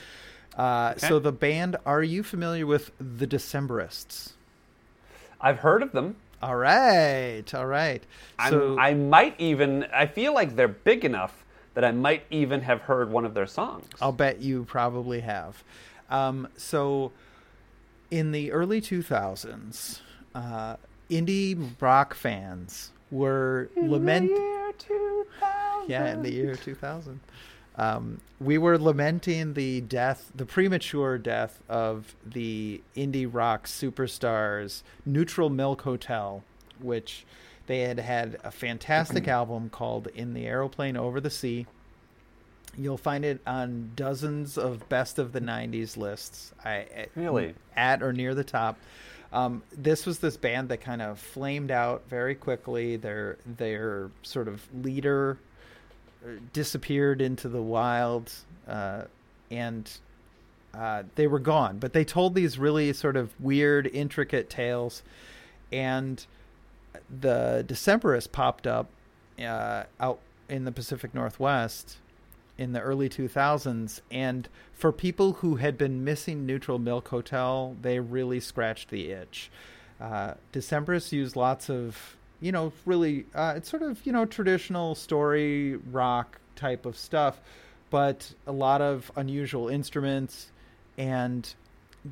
uh, 0.58 0.94
Okay. 0.96 1.06
so 1.06 1.18
the 1.20 1.30
band, 1.32 1.76
are 1.86 2.02
you 2.02 2.24
familiar 2.24 2.66
with 2.66 2.90
the 2.98 3.26
Decemberists? 3.26 4.32
I've 5.40 5.58
heard 5.58 5.82
of 5.82 5.92
them. 5.92 6.16
All 6.42 6.56
right, 6.56 7.44
all 7.54 7.66
right. 7.66 8.02
I'm, 8.38 8.50
So 8.50 8.78
I 8.78 8.94
might 8.94 9.36
even. 9.38 9.84
I 9.94 10.06
feel 10.06 10.34
like 10.34 10.56
they're 10.56 10.66
big 10.66 11.04
enough 11.04 11.44
that 11.76 11.84
I 11.84 11.92
might 11.92 12.24
even 12.30 12.62
have 12.62 12.80
heard 12.80 13.10
one 13.10 13.26
of 13.26 13.34
their 13.34 13.46
songs. 13.46 13.84
I'll 14.00 14.10
bet 14.10 14.40
you 14.40 14.64
probably 14.64 15.20
have. 15.20 15.62
Um, 16.08 16.48
so, 16.56 17.12
in 18.10 18.32
the 18.32 18.50
early 18.50 18.80
2000s, 18.80 20.00
uh, 20.34 20.76
indie 21.10 21.70
rock 21.78 22.14
fans 22.14 22.92
were 23.10 23.68
lament. 23.76 24.30
Yeah, 25.86 26.14
in 26.14 26.22
the 26.22 26.32
year 26.32 26.56
2000. 26.56 27.20
Um, 27.76 28.22
we 28.40 28.56
were 28.56 28.78
lamenting 28.78 29.52
the 29.52 29.82
death, 29.82 30.32
the 30.34 30.46
premature 30.46 31.18
death 31.18 31.62
of 31.68 32.14
the 32.24 32.80
indie 32.96 33.28
rock 33.30 33.66
superstars 33.66 34.82
Neutral 35.04 35.50
Milk 35.50 35.82
Hotel, 35.82 36.42
which 36.80 37.26
they 37.66 37.80
had 37.80 37.98
had 37.98 38.38
a 38.44 38.50
fantastic 38.50 39.28
album 39.28 39.70
called 39.70 40.08
In 40.08 40.34
the 40.34 40.46
Aeroplane 40.46 40.96
Over 40.96 41.20
the 41.20 41.30
Sea. 41.30 41.66
You'll 42.78 42.98
find 42.98 43.24
it 43.24 43.40
on 43.46 43.92
dozens 43.96 44.58
of 44.58 44.88
best 44.88 45.18
of 45.18 45.32
the 45.32 45.40
90s 45.40 45.96
lists. 45.96 46.52
I 46.64 47.06
Really? 47.14 47.54
at 47.76 48.02
or 48.02 48.12
near 48.12 48.34
the 48.34 48.44
top. 48.44 48.78
Um, 49.32 49.62
this 49.72 50.06
was 50.06 50.18
this 50.20 50.36
band 50.36 50.68
that 50.68 50.80
kind 50.80 51.02
of 51.02 51.18
flamed 51.18 51.70
out 51.70 52.04
very 52.08 52.34
quickly. 52.34 52.96
Their 52.96 53.38
their 53.44 54.10
sort 54.22 54.46
of 54.48 54.62
leader 54.82 55.38
uh, 56.24 56.30
disappeared 56.52 57.20
into 57.20 57.48
the 57.48 57.60
wild, 57.60 58.32
uh, 58.68 59.02
and 59.50 59.90
uh, 60.74 61.02
they 61.16 61.26
were 61.26 61.38
gone. 61.40 61.78
But 61.78 61.92
they 61.92 62.04
told 62.04 62.34
these 62.34 62.58
really 62.58 62.92
sort 62.92 63.16
of 63.16 63.30
weird, 63.40 63.86
intricate 63.88 64.48
tales, 64.48 65.02
and 65.72 66.24
the 67.08 67.64
Decemberists 67.66 68.30
popped 68.30 68.66
up 68.66 68.88
uh, 69.38 69.84
out 70.00 70.18
in 70.48 70.64
the 70.64 70.72
Pacific 70.72 71.14
Northwest 71.14 71.98
in 72.58 72.72
the 72.72 72.80
early 72.80 73.08
2000s 73.08 74.00
and 74.10 74.48
for 74.72 74.90
people 74.90 75.34
who 75.34 75.56
had 75.56 75.76
been 75.76 76.02
missing 76.02 76.46
neutral 76.46 76.78
milk 76.78 77.08
hotel 77.08 77.76
they 77.82 78.00
really 78.00 78.40
scratched 78.40 78.88
the 78.88 79.10
itch. 79.10 79.50
Uh, 80.00 80.34
decemberists 80.52 81.12
used 81.12 81.36
lots 81.36 81.68
of 81.70 82.16
you 82.40 82.52
know 82.52 82.72
really 82.84 83.26
uh, 83.34 83.54
it's 83.56 83.68
sort 83.68 83.82
of 83.82 84.04
you 84.06 84.12
know 84.12 84.24
traditional 84.24 84.94
story 84.94 85.76
rock 85.90 86.38
type 86.54 86.86
of 86.86 86.96
stuff 86.96 87.40
but 87.90 88.34
a 88.46 88.52
lot 88.52 88.80
of 88.80 89.10
unusual 89.16 89.68
instruments 89.68 90.50
and 90.98 91.54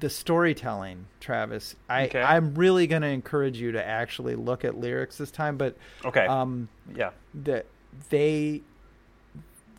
the 0.01 0.11
storytelling 0.11 1.07
travis 1.21 1.77
i 1.89 2.07
Okay. 2.07 2.23
i'm 2.23 2.55
really 2.55 2.87
going 2.87 3.03
to 3.03 3.09
encourage 3.09 3.59
you 3.59 3.73
to 3.73 3.85
actually 3.87 4.35
look 4.35 4.65
at 4.65 4.77
lyrics 4.77 5.19
this 5.19 5.31
time 5.31 5.57
but 5.57 5.77
Okay. 6.05 6.27
um 6.27 6.69
yeah. 6.95 7.11
that 7.35 7.67
they 8.11 8.63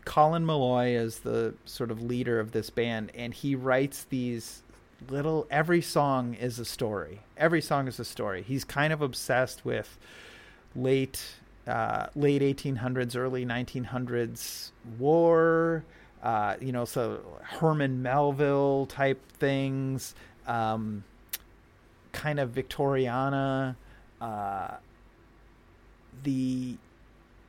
Colin 0.06 0.46
Meloy 0.46 0.96
is 0.96 1.20
the 1.20 1.56
sort 1.66 1.90
of 1.90 2.02
leader 2.02 2.40
of 2.40 2.52
this 2.52 2.70
band 2.70 3.12
and 3.16 3.34
he 3.34 3.56
writes 3.56 4.06
these 4.10 4.62
little 5.10 5.48
every 5.50 5.82
song 5.82 6.36
is 6.36 6.60
a 6.60 6.66
story. 6.66 7.22
Every 7.38 7.62
song 7.62 7.88
is 7.88 8.00
a 8.00 8.06
story. 8.06 8.44
He's 8.44 8.64
kind 8.64 8.94
of 8.94 9.02
obsessed 9.02 9.66
with 9.66 9.98
late 10.76 11.24
uh, 11.68 12.08
late 12.16 12.44
1800s, 12.44 13.18
early 13.18 13.44
1900s 13.46 14.70
war. 15.00 15.84
Uh, 16.26 16.56
you 16.60 16.72
know, 16.72 16.86
so 16.86 17.20
Herman 17.44 18.02
Melville 18.02 18.88
type 18.88 19.22
things, 19.34 20.16
um, 20.48 21.04
kind 22.14 22.40
of 22.40 22.50
Victoriana, 22.50 23.76
uh, 24.20 24.72
the 26.24 26.78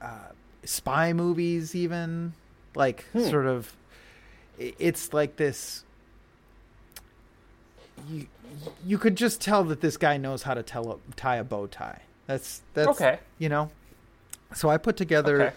uh, 0.03 0.29
spy 0.65 1.15
movies, 1.15 1.75
even 1.75 2.35
like 2.75 3.05
Hmm. 3.15 3.21
sort 3.31 3.47
of. 3.47 3.75
It's 4.59 5.15
like 5.15 5.37
this. 5.37 5.83
You 8.11 8.27
you 8.87 8.99
could 8.99 9.17
just 9.17 9.41
tell 9.41 9.65
that 9.65 9.81
this 9.81 9.97
guy 9.97 10.19
knows 10.19 10.43
how 10.43 10.53
to 10.53 10.63
tell 10.63 10.93
a, 10.93 11.15
tie 11.17 11.37
a 11.37 11.45
bow 11.45 11.67
tie. 11.67 12.03
That's 12.27 12.61
that's 12.75 13.01
Okay. 13.01 13.21
You 13.39 13.49
know, 13.49 13.71
so 14.55 14.69
I 14.69 14.77
put 14.77 14.99
together 14.99 15.43
Okay. 15.43 15.57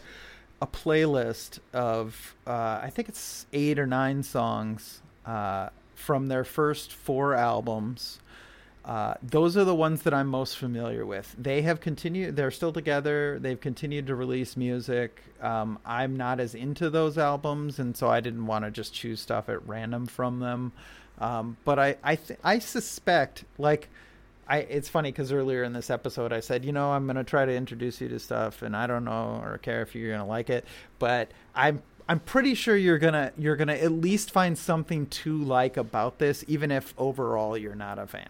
A 0.61 0.67
playlist 0.67 1.59
of 1.73 2.35
uh, 2.45 2.79
I 2.81 2.91
think 2.93 3.09
it's 3.09 3.45
eight 3.53 3.79
or 3.79 3.87
nine 3.87 4.23
songs 4.23 5.01
uh, 5.25 5.69
from 5.95 6.27
their 6.27 6.43
first 6.43 6.93
four 6.93 7.33
albums. 7.33 8.19
Uh, 8.85 9.13
those 9.21 9.55
are 9.55 9.65
the 9.65 9.75
ones 9.75 10.01
that 10.03 10.13
I'm 10.13 10.27
most 10.27 10.57
familiar 10.57 11.05
with. 11.05 11.35
They 11.37 11.61
have 11.61 11.79
continued; 11.79 12.35
they're 12.35 12.51
still 12.51 12.73
together. 12.73 13.37
They've 13.39 13.59
continued 13.59 14.07
to 14.07 14.15
release 14.15 14.57
music. 14.57 15.21
Um, 15.41 15.77
I'm 15.85 16.15
not 16.15 16.39
as 16.39 16.55
into 16.55 16.89
those 16.89 17.17
albums, 17.17 17.79
and 17.79 17.95
so 17.95 18.09
I 18.09 18.19
didn't 18.19 18.45
want 18.45 18.65
to 18.65 18.71
just 18.71 18.93
choose 18.93 19.19
stuff 19.19 19.47
at 19.49 19.67
random 19.67 20.07
from 20.07 20.39
them. 20.39 20.71
Um, 21.19 21.57
but 21.65 21.77
I, 21.77 21.97
I, 22.03 22.15
th- 22.15 22.39
I 22.43 22.59
suspect, 22.59 23.43
like, 23.57 23.89
I. 24.49 24.57
It's 24.57 24.89
funny 24.89 25.11
because 25.11 25.31
earlier 25.31 25.63
in 25.63 25.73
this 25.73 25.89
episode, 25.89 26.33
I 26.33 26.39
said, 26.39 26.65
you 26.65 26.71
know, 26.71 26.91
I'm 26.91 27.05
going 27.05 27.15
to 27.15 27.23
try 27.23 27.45
to 27.45 27.53
introduce 27.53 28.01
you 28.01 28.09
to 28.09 28.19
stuff, 28.19 28.61
and 28.61 28.75
I 28.75 28.87
don't 28.87 29.05
know 29.05 29.41
or 29.43 29.59
care 29.59 29.81
if 29.81 29.95
you're 29.95 30.09
going 30.09 30.19
to 30.19 30.25
like 30.25 30.49
it, 30.49 30.65
but 30.97 31.31
I'm. 31.55 31.81
I'm 32.07 32.19
pretty 32.19 32.55
sure 32.55 32.75
you're 32.75 32.97
gonna 32.97 33.31
you're 33.37 33.55
gonna 33.55 33.75
at 33.75 33.91
least 33.91 34.31
find 34.31 34.57
something 34.57 35.05
to 35.05 35.43
like 35.43 35.77
about 35.77 36.17
this, 36.17 36.43
even 36.47 36.71
if 36.71 36.91
overall 36.97 37.55
you're 37.55 37.75
not 37.75 37.99
a 37.99 38.07
fan. 38.07 38.29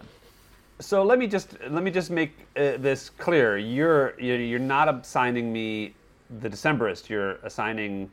So 0.82 1.04
let 1.04 1.18
me 1.18 1.28
just 1.28 1.56
let 1.70 1.84
me 1.84 1.90
just 1.90 2.10
make 2.10 2.32
uh, 2.58 2.76
this 2.78 3.10
clear. 3.10 3.58
You're 3.58 4.20
you're 4.20 4.60
not 4.60 4.94
assigning 4.94 5.54
me 5.54 5.94
the 6.42 6.50
Decemberist. 6.50 7.08
You're 7.08 7.36
assigning 7.44 8.12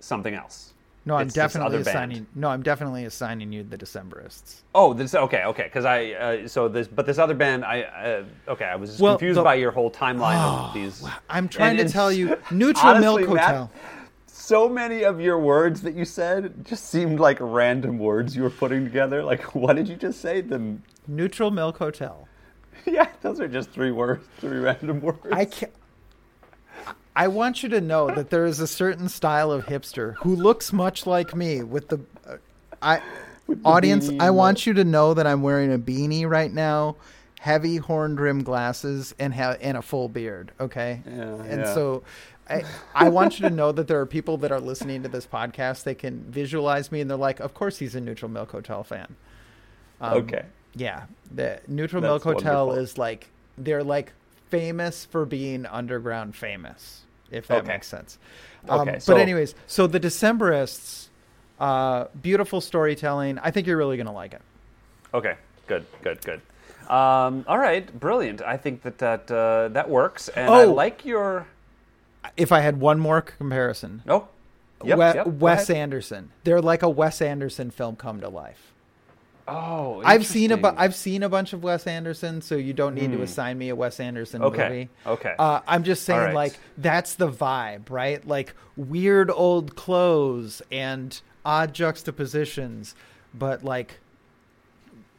something 0.00 0.34
else. 0.34 0.69
No, 1.06 1.16
I'm 1.16 1.26
It's 1.26 1.34
definitely 1.34 1.76
other 1.76 1.84
band. 1.84 1.88
assigning. 1.88 2.26
No, 2.34 2.48
I'm 2.48 2.62
definitely 2.62 3.04
assigning 3.06 3.50
you 3.52 3.62
the 3.62 3.78
Decemberists. 3.78 4.60
Oh, 4.74 4.92
this 4.92 5.14
okay, 5.14 5.44
okay. 5.44 5.62
Because 5.64 5.84
I 5.86 6.10
uh, 6.12 6.48
so 6.48 6.68
this 6.68 6.88
but 6.88 7.06
this 7.06 7.16
other 7.18 7.34
band 7.34 7.64
I 7.64 7.82
uh, 7.82 8.24
okay. 8.52 8.66
I 8.66 8.76
was 8.76 8.90
just 8.90 9.00
Well, 9.02 9.14
confused 9.14 9.38
the- 9.38 9.42
by 9.42 9.54
your 9.54 9.70
whole 9.70 9.90
timeline 9.90 10.36
of 10.36 10.74
these. 10.74 11.02
I'm 11.30 11.48
trying 11.48 11.70
And- 11.70 11.78
to 11.78 11.84
and 11.84 11.92
tell 11.92 12.12
you, 12.12 12.36
Neutral 12.50 12.86
honestly, 12.96 13.22
Milk 13.24 13.34
Matt, 13.34 13.44
Hotel. 13.46 13.70
so 14.26 14.68
many 14.68 15.02
of 15.04 15.20
your 15.20 15.38
words 15.38 15.80
that 15.82 15.94
you 15.94 16.04
said 16.04 16.66
just 16.66 16.90
seemed 16.90 17.18
like 17.18 17.38
random 17.40 17.98
words 17.98 18.36
you 18.36 18.42
were 18.42 18.50
putting 18.50 18.84
together. 18.84 19.22
Like, 19.24 19.54
what 19.54 19.76
did 19.76 19.88
you 19.88 19.96
just 19.96 20.20
say? 20.20 20.42
The 20.42 20.76
Neutral 21.08 21.50
Milk 21.50 21.78
Hotel. 21.78 22.28
yeah, 22.86 23.08
those 23.22 23.40
are 23.40 23.48
just 23.48 23.70
three 23.70 23.90
words, 23.90 24.26
three 24.38 24.58
random 24.58 25.00
words. 25.00 25.26
I 25.32 25.46
can 25.46 25.70
I 27.20 27.28
want 27.28 27.62
you 27.62 27.68
to 27.68 27.82
know 27.82 28.10
that 28.10 28.30
there 28.30 28.46
is 28.46 28.60
a 28.60 28.66
certain 28.66 29.10
style 29.10 29.52
of 29.52 29.66
hipster 29.66 30.14
who 30.22 30.34
looks 30.34 30.72
much 30.72 31.06
like 31.06 31.36
me 31.36 31.62
with 31.62 31.88
the 31.88 32.00
uh, 32.26 32.36
I 32.80 33.02
the 33.46 33.58
audience. 33.62 34.08
beanie 34.08 34.20
I 34.22 34.30
want 34.30 34.64
you 34.66 34.72
to 34.72 34.84
know 34.84 35.12
that 35.12 35.26
I'm 35.26 35.42
wearing 35.42 35.70
a 35.70 35.78
beanie 35.78 36.26
right 36.26 36.50
now, 36.50 36.96
heavy 37.38 37.76
horn 37.76 38.16
rim 38.16 38.42
glasses, 38.42 39.14
and 39.18 39.34
ha- 39.34 39.56
and 39.60 39.76
a 39.76 39.82
full 39.82 40.08
beard. 40.08 40.52
Okay, 40.58 41.02
Yeah, 41.06 41.34
and 41.42 41.60
yeah. 41.62 41.74
so. 41.74 42.02
I, 42.48 42.64
I 42.96 43.08
want 43.10 43.38
you 43.38 43.48
to 43.48 43.54
know 43.54 43.70
that 43.70 43.86
there 43.86 44.00
are 44.00 44.06
people 44.06 44.36
that 44.38 44.50
are 44.50 44.58
listening 44.58 45.04
to 45.04 45.08
this 45.08 45.24
podcast. 45.24 45.84
They 45.84 45.94
can 45.94 46.24
visualize 46.24 46.90
me, 46.90 47.00
and 47.00 47.08
they're 47.08 47.16
like, 47.16 47.38
"Of 47.38 47.54
course, 47.54 47.78
he's 47.78 47.94
a 47.94 48.00
Neutral 48.00 48.28
Milk 48.28 48.50
Hotel 48.50 48.82
fan." 48.82 49.14
Um, 50.00 50.14
okay. 50.24 50.46
Yeah, 50.74 51.04
the 51.32 51.60
Neutral 51.68 52.02
That's 52.02 52.24
Milk 52.24 52.38
Hotel 52.38 52.66
wonderful. 52.66 52.82
is 52.82 52.98
like 52.98 53.28
they're 53.56 53.84
like 53.84 54.12
famous 54.48 55.04
for 55.04 55.24
being 55.24 55.64
underground 55.64 56.34
famous, 56.34 57.02
if 57.30 57.46
that 57.48 57.58
Okay. 57.58 57.68
makes 57.68 57.86
sense. 57.88 58.18
Um, 58.68 58.80
Okay, 58.88 58.98
but 59.06 59.16
anyways, 59.18 59.54
so 59.66 59.86
the 59.86 60.00
Decemberists, 60.00 61.08
uh, 61.58 62.06
beautiful 62.20 62.60
storytelling. 62.60 63.38
I 63.38 63.50
think 63.50 63.66
you're 63.66 63.76
really 63.76 63.96
gonna 63.96 64.12
like 64.12 64.34
it. 64.34 64.42
Okay, 65.14 65.34
good, 65.66 65.84
good, 66.02 66.20
good. 66.24 66.40
Um, 66.90 67.44
all 67.46 67.58
right, 67.58 67.98
brilliant. 67.98 68.42
I 68.42 68.56
think 68.56 68.82
that 68.82 68.98
that 68.98 69.30
uh, 69.30 69.68
that 69.68 69.88
works, 69.88 70.28
and 70.28 70.50
I 70.50 70.64
Oh. 70.64 70.72
like 70.72 71.04
your. 71.04 71.46
If 72.36 72.52
I 72.52 72.60
had 72.60 72.80
one 72.80 72.98
more 73.00 73.20
comparison, 73.22 74.02
Oh, 74.08 74.28
yep, 74.84 74.98
We- 74.98 75.04
yep, 75.04 75.26
Wes. 75.26 75.70
Anderson. 75.70 76.30
They're 76.44 76.60
like 76.60 76.82
a 76.82 76.88
Wes 76.88 77.22
Anderson 77.22 77.70
film 77.70 77.96
come 77.96 78.20
to 78.20 78.28
life. 78.28 78.72
Oh, 79.52 80.00
I've 80.04 80.24
seen 80.24 80.52
a 80.52 80.56
bu- 80.56 80.74
I've 80.76 80.94
seen 80.94 81.24
a 81.24 81.28
bunch 81.28 81.52
of 81.52 81.62
Wes 81.64 81.86
Anderson, 81.86 82.40
so 82.40 82.54
you 82.54 82.72
don't 82.72 82.94
need 82.94 83.10
to 83.12 83.22
assign 83.22 83.58
me 83.58 83.68
a 83.70 83.74
Wes 83.74 83.98
Anderson 83.98 84.42
Okay, 84.42 84.68
movie. 84.68 84.88
okay. 85.06 85.34
Uh, 85.38 85.60
I'm 85.66 85.82
just 85.82 86.04
saying, 86.04 86.20
right. 86.20 86.34
like 86.34 86.58
that's 86.78 87.14
the 87.14 87.28
vibe, 87.28 87.90
right? 87.90 88.24
Like 88.26 88.54
weird 88.76 89.28
old 89.30 89.74
clothes 89.74 90.62
and 90.70 91.20
odd 91.44 91.74
juxtapositions, 91.74 92.94
but 93.34 93.64
like 93.64 93.98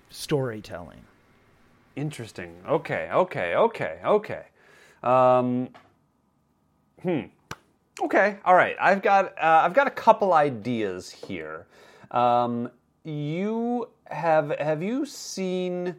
storytelling. 0.09 1.01
Interesting. 1.95 2.55
Okay, 2.67 3.09
okay, 3.11 3.55
okay, 3.55 3.99
okay. 4.05 4.43
Um, 5.03 5.69
hmm. 7.01 7.21
Okay. 8.01 8.37
All 8.45 8.55
right. 8.55 8.75
I've 8.79 9.01
got 9.01 9.25
uh, 9.37 9.61
I've 9.63 9.73
got 9.73 9.87
a 9.87 9.91
couple 9.91 10.33
ideas 10.33 11.09
here. 11.11 11.65
Um, 12.11 12.71
you 13.03 13.89
have 14.05 14.49
have 14.59 14.83
you 14.83 15.05
seen? 15.05 15.95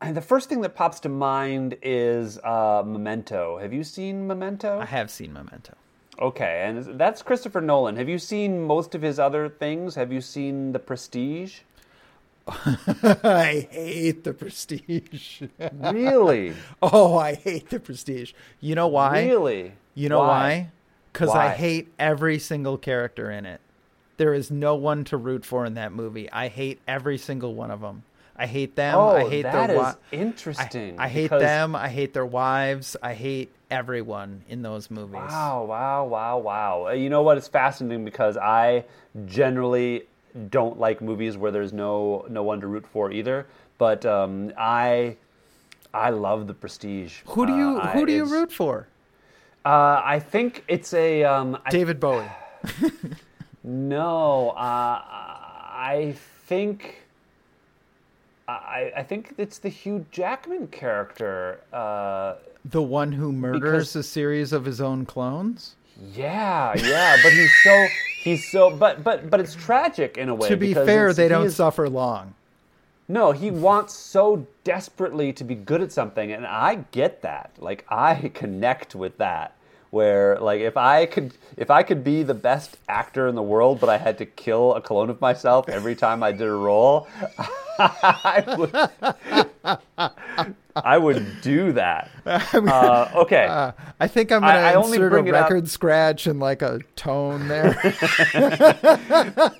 And 0.00 0.16
the 0.16 0.22
first 0.22 0.48
thing 0.48 0.60
that 0.60 0.76
pops 0.76 1.00
to 1.00 1.08
mind 1.08 1.76
is 1.82 2.38
uh, 2.38 2.82
Memento. 2.86 3.58
Have 3.58 3.72
you 3.72 3.82
seen 3.82 4.26
Memento? 4.26 4.78
I 4.78 4.84
have 4.84 5.10
seen 5.10 5.32
Memento. 5.32 5.74
Okay, 6.20 6.64
and 6.66 6.98
that's 6.98 7.22
Christopher 7.22 7.60
Nolan. 7.60 7.96
Have 7.96 8.08
you 8.08 8.18
seen 8.18 8.60
most 8.62 8.94
of 8.94 9.02
his 9.02 9.18
other 9.18 9.48
things? 9.48 9.94
Have 9.94 10.12
you 10.12 10.20
seen 10.20 10.72
The 10.72 10.78
Prestige? 10.78 11.60
I 12.48 13.68
hate 13.70 14.24
the 14.24 14.32
Prestige. 14.32 15.42
Really? 15.72 16.54
oh, 16.82 17.18
I 17.18 17.34
hate 17.34 17.68
the 17.68 17.78
Prestige. 17.78 18.32
You 18.60 18.74
know 18.74 18.88
why? 18.88 19.26
Really? 19.26 19.72
You 19.94 20.08
know 20.08 20.20
why? 20.20 20.70
Because 21.12 21.30
I 21.30 21.50
hate 21.50 21.92
every 21.98 22.38
single 22.38 22.78
character 22.78 23.30
in 23.30 23.44
it. 23.44 23.60
There 24.18 24.34
is 24.34 24.50
no 24.50 24.74
one 24.74 25.04
to 25.04 25.16
root 25.16 25.44
for 25.46 25.64
in 25.64 25.74
that 25.74 25.92
movie. 25.92 26.30
I 26.30 26.48
hate 26.48 26.80
every 26.86 27.16
single 27.18 27.54
one 27.54 27.70
of 27.70 27.80
them. 27.80 28.02
I 28.36 28.46
hate 28.46 28.76
them. 28.76 28.94
Oh, 28.96 29.16
I 29.16 29.28
hate 29.28 29.42
that 29.42 29.52
their 29.68 29.76
is 29.76 29.82
wi- 29.82 29.96
interesting. 30.12 30.98
I, 31.00 31.04
I 31.04 31.08
hate 31.08 31.22
because- 31.24 31.42
them. 31.42 31.74
I 31.74 31.88
hate 31.88 32.12
their 32.12 32.26
wives. 32.26 32.96
I 33.02 33.14
hate 33.14 33.50
everyone 33.70 34.42
in 34.48 34.62
those 34.62 34.90
movies. 34.90 35.14
Wow, 35.14 35.64
wow, 35.64 36.04
wow, 36.04 36.38
wow. 36.38 36.86
Uh, 36.88 36.92
You 36.92 37.10
know 37.10 37.22
what? 37.22 37.36
It's 37.36 37.48
fascinating 37.48 38.04
because 38.04 38.36
I 38.36 38.84
generally 39.26 40.04
don't 40.50 40.78
like 40.78 41.00
movies 41.00 41.36
where 41.36 41.50
there's 41.50 41.72
no 41.72 42.24
no 42.28 42.42
one 42.44 42.60
to 42.60 42.66
root 42.68 42.86
for 42.92 43.10
either. 43.10 43.46
But 43.78 44.04
um, 44.06 44.52
I 44.56 45.16
I 45.94 46.10
love 46.10 46.46
The 46.46 46.54
Prestige. 46.54 47.20
Who 47.26 47.46
do 47.46 47.54
you 47.56 47.78
Uh, 47.78 47.90
Who 47.92 48.02
I- 48.02 48.04
do 48.04 48.12
you 48.12 48.24
root 48.24 48.52
for? 48.52 48.86
Uh, 49.64 50.00
I 50.04 50.20
think 50.20 50.64
it's 50.68 50.94
a 50.94 51.24
um, 51.24 51.58
I 51.64 51.70
David 51.70 51.98
Bowie. 52.00 52.30
No, 53.72 54.50
uh, 54.50 55.02
I 55.04 56.14
think 56.46 57.02
I, 58.48 58.90
I 58.96 59.02
think 59.02 59.34
it's 59.36 59.58
the 59.58 59.68
Hugh 59.68 60.06
Jackman 60.10 60.68
character. 60.68 61.60
Uh, 61.70 62.36
The 62.64 62.80
one 62.80 63.12
who 63.12 63.30
murders 63.30 63.60
Because- 63.92 63.96
a 63.96 64.02
series 64.02 64.52
of 64.54 64.64
his 64.64 64.80
own 64.80 65.04
clones. 65.04 65.76
yeah, 66.14 66.72
yeah, 66.78 67.16
but 67.22 67.32
he's 67.32 67.52
so 67.62 67.86
he's 68.22 68.50
so 68.50 68.70
but 68.74 69.04
but 69.04 69.28
but 69.28 69.38
it's 69.38 69.54
tragic 69.54 70.16
in 70.16 70.30
a 70.30 70.34
way. 70.34 70.48
to 70.48 70.56
be 70.56 70.72
fair, 70.72 71.12
they 71.12 71.28
don't 71.28 71.46
is- 71.46 71.56
suffer 71.56 71.90
long. 71.90 72.34
No, 73.10 73.32
he 73.32 73.50
wants 73.50 73.94
so 73.94 74.46
desperately 74.64 75.32
to 75.34 75.44
be 75.44 75.54
good 75.54 75.80
at 75.82 75.92
something, 75.92 76.30
and 76.32 76.46
I 76.46 76.84
get 76.90 77.20
that. 77.22 77.50
Like 77.58 77.84
I 77.90 78.28
connect 78.34 78.94
with 78.94 79.18
that. 79.18 79.52
Where 79.90 80.38
like 80.38 80.60
if 80.60 80.76
I 80.76 81.06
could 81.06 81.32
if 81.56 81.70
I 81.70 81.82
could 81.82 82.04
be 82.04 82.22
the 82.22 82.34
best 82.34 82.76
actor 82.88 83.26
in 83.26 83.34
the 83.34 83.42
world, 83.42 83.80
but 83.80 83.88
I 83.88 83.96
had 83.96 84.18
to 84.18 84.26
kill 84.26 84.74
a 84.74 84.82
clone 84.82 85.08
of 85.08 85.20
myself 85.20 85.68
every 85.68 85.94
time 85.96 86.22
I 86.22 86.32
did 86.32 86.46
a 86.46 86.52
role, 86.52 87.08
I 87.78 88.44
would 88.58 89.78
I 90.76 90.98
would 90.98 91.40
do 91.40 91.72
that. 91.72 92.10
Uh, 92.54 93.10
okay. 93.14 93.46
Uh, 93.46 93.72
I 93.98 94.06
think 94.08 94.30
I'm 94.30 94.44
I- 94.44 94.52
going 94.52 94.64
I 94.66 94.72
to 94.72 94.78
only 94.78 94.96
insert 94.98 95.06
a 95.06 95.10
bring 95.22 95.28
up- 95.34 95.42
record 95.42 95.68
scratch 95.68 96.26
and 96.26 96.38
like 96.38 96.60
a 96.60 96.80
tone 96.94 97.48
there. 97.48 97.74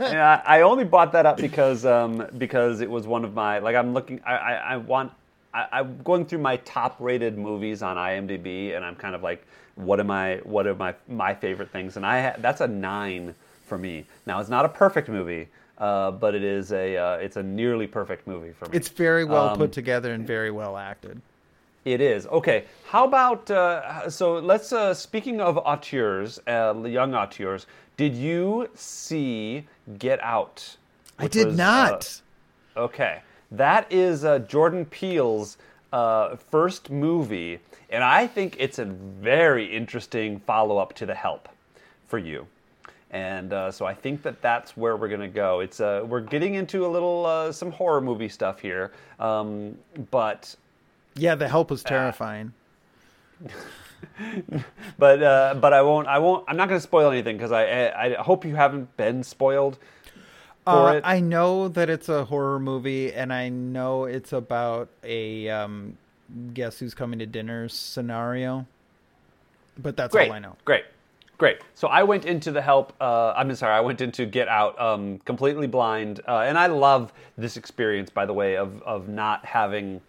I, 0.00 0.42
I 0.44 0.60
only 0.62 0.84
brought 0.84 1.12
that 1.12 1.24
up 1.26 1.38
because 1.38 1.84
um, 1.86 2.26
because 2.36 2.80
it 2.80 2.90
was 2.90 3.06
one 3.06 3.24
of 3.24 3.34
my 3.34 3.58
like 3.60 3.76
I'm 3.76 3.94
looking 3.94 4.20
I, 4.26 4.34
I, 4.36 4.52
I 4.54 4.76
want 4.76 5.12
I, 5.54 5.66
I'm 5.72 6.02
going 6.02 6.26
through 6.26 6.40
my 6.40 6.56
top 6.58 6.96
rated 7.00 7.38
movies 7.38 7.82
on 7.82 7.96
IMDb 7.96 8.76
and 8.76 8.84
I'm 8.84 8.94
kind 8.96 9.14
of 9.14 9.22
like 9.22 9.46
what 9.78 10.00
am 10.00 10.10
I? 10.10 10.36
What 10.44 10.66
are 10.66 10.74
my 10.74 10.94
my 11.08 11.34
favorite 11.34 11.70
things? 11.70 11.96
And 11.96 12.04
I 12.04 12.22
ha- 12.22 12.36
that's 12.38 12.60
a 12.60 12.66
nine 12.68 13.34
for 13.66 13.78
me. 13.78 14.04
Now 14.26 14.40
it's 14.40 14.50
not 14.50 14.64
a 14.64 14.68
perfect 14.68 15.08
movie, 15.08 15.48
uh, 15.78 16.10
but 16.10 16.34
it 16.34 16.42
is 16.42 16.72
a 16.72 16.96
uh, 16.96 17.16
it's 17.16 17.36
a 17.36 17.42
nearly 17.42 17.86
perfect 17.86 18.26
movie 18.26 18.52
for 18.52 18.66
me. 18.66 18.76
It's 18.76 18.88
very 18.88 19.24
well 19.24 19.50
Um, 19.50 19.58
put 19.58 19.72
together 19.72 20.12
and 20.12 20.26
very 20.26 20.50
well 20.50 20.76
acted. 20.76 21.20
It 21.84 22.00
is 22.00 22.26
okay. 22.26 22.64
How 22.88 23.04
about 23.06 23.50
uh, 23.50 24.10
so? 24.10 24.38
Let's. 24.38 24.72
Uh, 24.72 24.92
speaking 24.94 25.40
of 25.40 25.56
auteurs, 25.58 26.40
uh, 26.46 26.74
young 26.84 27.14
auteurs, 27.14 27.66
did 27.96 28.14
you 28.14 28.68
see 28.74 29.64
Get 29.98 30.22
Out? 30.22 30.76
I 31.18 31.28
did 31.28 31.46
was, 31.46 31.54
uh, 31.60 31.64
not. 31.64 32.20
okay, 32.76 33.20
that 33.52 33.90
is 33.92 34.24
uh, 34.24 34.40
Jordan 34.40 34.84
Peele's 34.86 35.56
uh, 35.92 36.36
first 36.36 36.90
movie, 36.90 37.60
and 37.90 38.04
I 38.04 38.26
think 38.26 38.56
it's 38.58 38.78
a 38.78 38.84
very 38.84 39.64
interesting 39.64 40.40
follow-up 40.40 40.94
to 40.94 41.06
The 41.06 41.14
Help 41.14 41.48
for 42.06 42.18
you. 42.18 42.46
And 43.10 43.52
uh, 43.52 43.70
so 43.70 43.86
I 43.86 43.94
think 43.94 44.22
that 44.22 44.42
that's 44.42 44.76
where 44.76 44.96
we're 44.96 45.08
gonna 45.08 45.28
go. 45.28 45.60
It's 45.60 45.80
uh, 45.80 46.04
we're 46.06 46.20
getting 46.20 46.56
into 46.56 46.84
a 46.84 46.88
little 46.88 47.24
uh, 47.24 47.52
some 47.52 47.72
horror 47.72 48.02
movie 48.02 48.28
stuff 48.28 48.60
here, 48.60 48.92
um, 49.18 49.78
but 50.10 50.54
yeah, 51.16 51.34
the 51.34 51.48
help 51.48 51.70
uh, 51.70 51.74
was 51.74 51.82
terrifying. 51.82 52.52
but 54.98 55.22
uh, 55.22 55.54
but 55.58 55.72
I 55.72 55.80
won't 55.80 56.06
I 56.06 56.18
won't 56.18 56.44
I'm 56.48 56.56
not 56.58 56.68
going 56.68 56.78
to 56.78 56.82
spoil 56.82 57.10
anything 57.10 57.36
because 57.36 57.52
I, 57.52 57.64
I 57.64 58.18
I 58.18 58.22
hope 58.22 58.44
you 58.44 58.54
haven't 58.54 58.94
been 58.98 59.22
spoiled 59.22 59.78
for 60.70 60.88
Uh, 60.88 60.92
it. 60.94 61.02
I 61.04 61.20
know 61.20 61.68
that 61.68 61.88
it's 61.90 62.08
a 62.08 62.24
horror 62.24 62.58
movie, 62.58 63.12
and 63.12 63.32
I 63.32 63.48
know 63.48 64.04
it's 64.04 64.32
about 64.32 64.88
a 65.02 65.48
um, 65.48 65.96
guess 66.54 66.78
who's 66.78 66.94
coming 66.94 67.18
to 67.20 67.26
dinner 67.26 67.68
scenario. 67.68 68.66
But 69.78 69.96
that's 69.96 70.12
great, 70.12 70.28
all 70.28 70.34
I 70.36 70.38
know. 70.40 70.56
great, 70.64 70.84
great. 71.38 71.58
So 71.74 71.88
I 71.88 72.02
went 72.02 72.24
into 72.24 72.50
the 72.50 72.60
help. 72.62 72.92
Uh, 73.00 73.32
I'm 73.36 73.54
sorry, 73.54 73.74
I 73.74 73.80
went 73.80 74.00
into 74.00 74.26
Get 74.26 74.48
Out 74.48 74.78
um, 74.80 75.18
completely 75.24 75.66
blind, 75.68 76.20
uh, 76.26 76.40
and 76.40 76.58
I 76.58 76.66
love 76.66 77.12
this 77.36 77.56
experience. 77.56 78.10
By 78.10 78.26
the 78.26 78.32
way, 78.34 78.56
of 78.56 78.82
of 78.82 79.08
not 79.08 79.44
having 79.44 80.00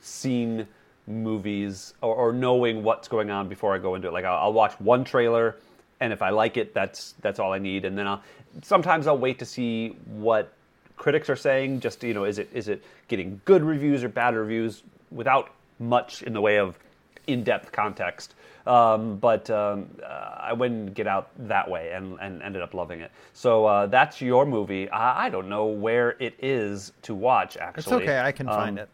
seen 0.00 0.66
movies 1.06 1.94
or, 2.02 2.14
or 2.14 2.32
knowing 2.32 2.82
what's 2.82 3.08
going 3.08 3.30
on 3.30 3.48
before 3.48 3.74
I 3.74 3.78
go 3.78 3.94
into 3.94 4.08
it. 4.08 4.12
Like 4.12 4.24
I'll, 4.24 4.36
I'll 4.44 4.52
watch 4.52 4.72
one 4.80 5.04
trailer, 5.04 5.56
and 6.00 6.12
if 6.12 6.22
I 6.22 6.30
like 6.30 6.56
it, 6.56 6.74
that's 6.74 7.14
that's 7.20 7.38
all 7.38 7.52
I 7.52 7.58
need. 7.58 7.84
And 7.84 7.96
then 7.98 8.06
I'll 8.06 8.22
sometimes 8.62 9.06
I'll 9.06 9.18
wait 9.18 9.38
to 9.40 9.44
see 9.44 9.96
what 10.06 10.52
critics 10.96 11.28
are 11.30 11.36
saying. 11.36 11.80
Just 11.80 12.02
you 12.02 12.14
know, 12.14 12.24
is 12.24 12.38
it 12.38 12.48
is 12.52 12.68
it 12.68 12.82
getting 13.08 13.40
good 13.44 13.62
reviews 13.62 14.04
or 14.04 14.08
bad 14.08 14.34
reviews 14.34 14.82
without 15.10 15.50
much 15.78 16.22
in 16.22 16.32
the 16.32 16.40
way 16.40 16.58
of 16.58 16.78
in-depth 17.26 17.72
context. 17.72 18.34
Um, 18.66 19.16
but 19.16 19.48
um, 19.48 19.86
uh, 20.02 20.06
I 20.40 20.52
wouldn't 20.52 20.92
get 20.94 21.06
out 21.06 21.30
that 21.48 21.70
way 21.70 21.92
and, 21.92 22.18
and 22.20 22.42
ended 22.42 22.60
up 22.60 22.74
loving 22.74 23.00
it. 23.00 23.10
So 23.32 23.64
uh, 23.64 23.86
that's 23.86 24.20
your 24.20 24.44
movie. 24.44 24.90
I, 24.90 25.26
I 25.26 25.28
don't 25.30 25.48
know 25.48 25.66
where 25.66 26.16
it 26.18 26.34
is 26.38 26.92
to 27.02 27.14
watch. 27.14 27.56
Actually, 27.56 27.80
It's 27.80 27.92
okay. 27.92 28.20
I 28.20 28.30
can 28.32 28.46
Um, 28.48 28.54
find 28.54 28.78
it. 28.78 28.88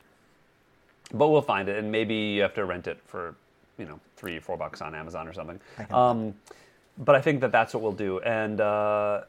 but 1.13 1.29
we'll 1.29 1.43
find 1.43 1.69
it, 1.69 1.77
and 1.79 1.91
maybe 1.91 2.15
you 2.15 2.43
have 2.43 2.55
to 2.55 2.65
rent 2.65 2.87
it 2.87 2.99
for, 3.07 3.35
you 3.79 3.85
know, 3.87 3.99
three 4.17 4.37
or 4.37 4.41
four 4.41 4.57
bucks 4.57 4.81
on 4.81 4.95
Amazon 4.95 5.27
or 5.27 5.33
something. 5.33 5.61
But 6.99 7.15
I 7.17 7.21
think 7.21 7.41
that 7.41 7.53
that's 7.53 7.75
what 7.75 7.83
we'll 7.83 7.93
do, 7.93 8.21
and 8.21 8.61
uh, 8.61 9.23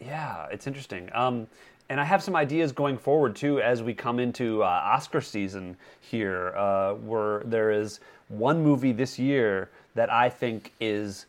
yeah, 0.00 0.46
it's 0.50 0.66
interesting. 0.66 1.10
Um, 1.12 1.46
and 1.90 2.00
I 2.00 2.04
have 2.04 2.22
some 2.22 2.36
ideas 2.36 2.72
going 2.72 2.96
forward 2.96 3.34
too 3.36 3.60
as 3.60 3.82
we 3.82 3.92
come 3.92 4.20
into 4.20 4.62
uh, 4.62 4.66
Oscar 4.66 5.20
season 5.20 5.76
here, 6.00 6.54
uh, 6.56 6.94
where 6.94 7.42
there 7.44 7.72
is 7.72 8.00
one 8.28 8.62
movie 8.62 8.92
this 8.92 9.18
year 9.18 9.68
that 9.94 10.10
I 10.10 10.30
think 10.30 10.72
is 10.80 11.26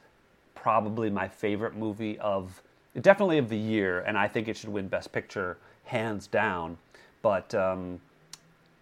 probably 0.55 1.09
my 1.09 1.27
favorite 1.27 1.75
movie 1.75 2.19
of 2.19 2.61
definitely 3.01 3.37
of 3.39 3.49
the 3.49 3.57
year, 3.57 4.01
and 4.01 4.17
I 4.17 4.27
think 4.27 4.47
it 4.47 4.55
should 4.55 4.69
win 4.69 4.87
Best 4.87 5.11
Picture 5.11 5.57
hands 5.85 6.27
down. 6.27 6.77
But 7.21 7.53
um, 7.55 7.99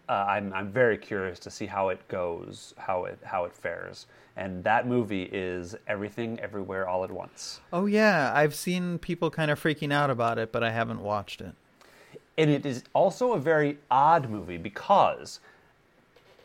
uh, 0.10 0.26
I'm 0.28 0.51
I'm 0.53 0.72
very 0.72 0.97
curious 0.97 1.39
to 1.39 1.51
see 1.51 1.66
how 1.66 1.89
it 1.89 2.05
goes, 2.07 2.74
how 2.78 3.05
it 3.05 3.20
how 3.24 3.45
it 3.45 3.53
fares. 3.53 4.05
And 4.39 4.63
that 4.63 4.87
movie 4.87 5.23
is 5.23 5.75
Everything 5.85 6.39
Everywhere 6.39 6.87
All 6.87 7.03
at 7.03 7.11
Once. 7.11 7.59
Oh 7.73 7.87
yeah, 7.87 8.31
I've 8.33 8.55
seen 8.55 8.97
people 8.97 9.29
kind 9.29 9.51
of 9.51 9.61
freaking 9.61 9.91
out 9.91 10.09
about 10.09 10.37
it, 10.37 10.53
but 10.53 10.63
I 10.63 10.71
haven't 10.71 11.01
watched 11.01 11.41
it. 11.41 11.53
And 12.37 12.49
it 12.49 12.65
is 12.65 12.85
also 12.93 13.33
a 13.33 13.37
very 13.37 13.79
odd 13.91 14.29
movie 14.29 14.55
because 14.55 15.41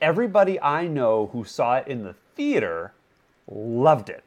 everybody 0.03 0.61
I 0.61 0.89
know 0.89 1.31
who 1.33 1.45
saw 1.45 1.77
it 1.77 1.87
in 1.87 2.03
the 2.03 2.17
theater 2.35 2.93
loved 3.49 4.09
it. 4.09 4.25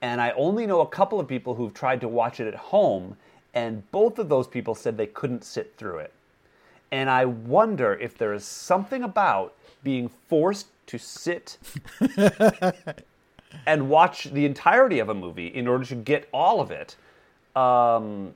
And 0.00 0.18
I 0.18 0.30
only 0.30 0.66
know 0.66 0.80
a 0.80 0.88
couple 0.88 1.20
of 1.20 1.28
people 1.28 1.56
who've 1.56 1.74
tried 1.74 2.00
to 2.00 2.08
watch 2.08 2.40
it 2.40 2.48
at 2.48 2.54
home, 2.54 3.18
and 3.52 3.88
both 3.90 4.18
of 4.18 4.30
those 4.30 4.46
people 4.46 4.74
said 4.74 4.96
they 4.96 5.08
couldn't 5.08 5.44
sit 5.44 5.74
through 5.76 5.98
it. 5.98 6.12
And 6.90 7.10
I 7.10 7.26
wonder 7.26 7.92
if 7.92 8.16
there 8.16 8.32
is 8.32 8.46
something 8.46 9.02
about 9.02 9.52
being 9.82 10.08
forced 10.08 10.68
to 10.86 10.98
sit 10.98 11.58
and 13.66 13.88
watch 13.88 14.24
the 14.24 14.44
entirety 14.44 14.98
of 14.98 15.08
a 15.08 15.14
movie 15.14 15.46
in 15.46 15.66
order 15.68 15.84
to 15.84 15.94
get 15.94 16.28
all 16.32 16.60
of 16.60 16.70
it 16.70 16.96
um, 17.56 18.34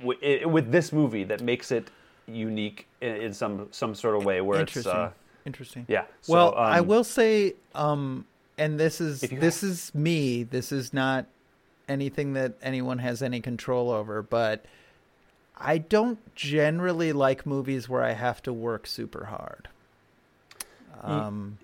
wi- 0.00 0.40
i- 0.42 0.44
with 0.46 0.72
this 0.72 0.92
movie 0.92 1.24
that 1.24 1.40
makes 1.42 1.70
it 1.70 1.90
unique 2.26 2.86
in, 3.00 3.16
in 3.16 3.34
some 3.34 3.68
some 3.70 3.94
sort 3.94 4.16
of 4.16 4.24
way 4.24 4.40
where 4.40 4.60
it's 4.60 4.76
Interesting. 4.76 5.00
uh, 5.00 5.10
Interesting. 5.46 5.84
yeah. 5.88 6.04
So, 6.20 6.32
well, 6.34 6.54
I 6.56 6.78
um, 6.80 6.86
will 6.86 7.04
say, 7.04 7.54
um, 7.74 8.26
and 8.58 8.78
this 8.78 9.00
is 9.00 9.20
this 9.20 9.62
is 9.62 9.94
me. 9.94 10.42
This 10.44 10.70
is 10.72 10.92
not 10.92 11.26
anything 11.88 12.34
that 12.34 12.52
anyone 12.62 12.98
has 12.98 13.22
any 13.22 13.40
control 13.40 13.90
over, 13.90 14.22
but 14.22 14.64
I 15.56 15.78
don't 15.78 16.18
generally 16.34 17.12
like 17.12 17.44
movies 17.46 17.88
where 17.88 18.02
I 18.04 18.12
have 18.12 18.42
to 18.44 18.52
work 18.52 18.86
super 18.86 19.24
hard. 19.26 19.68
Um, 21.02 21.58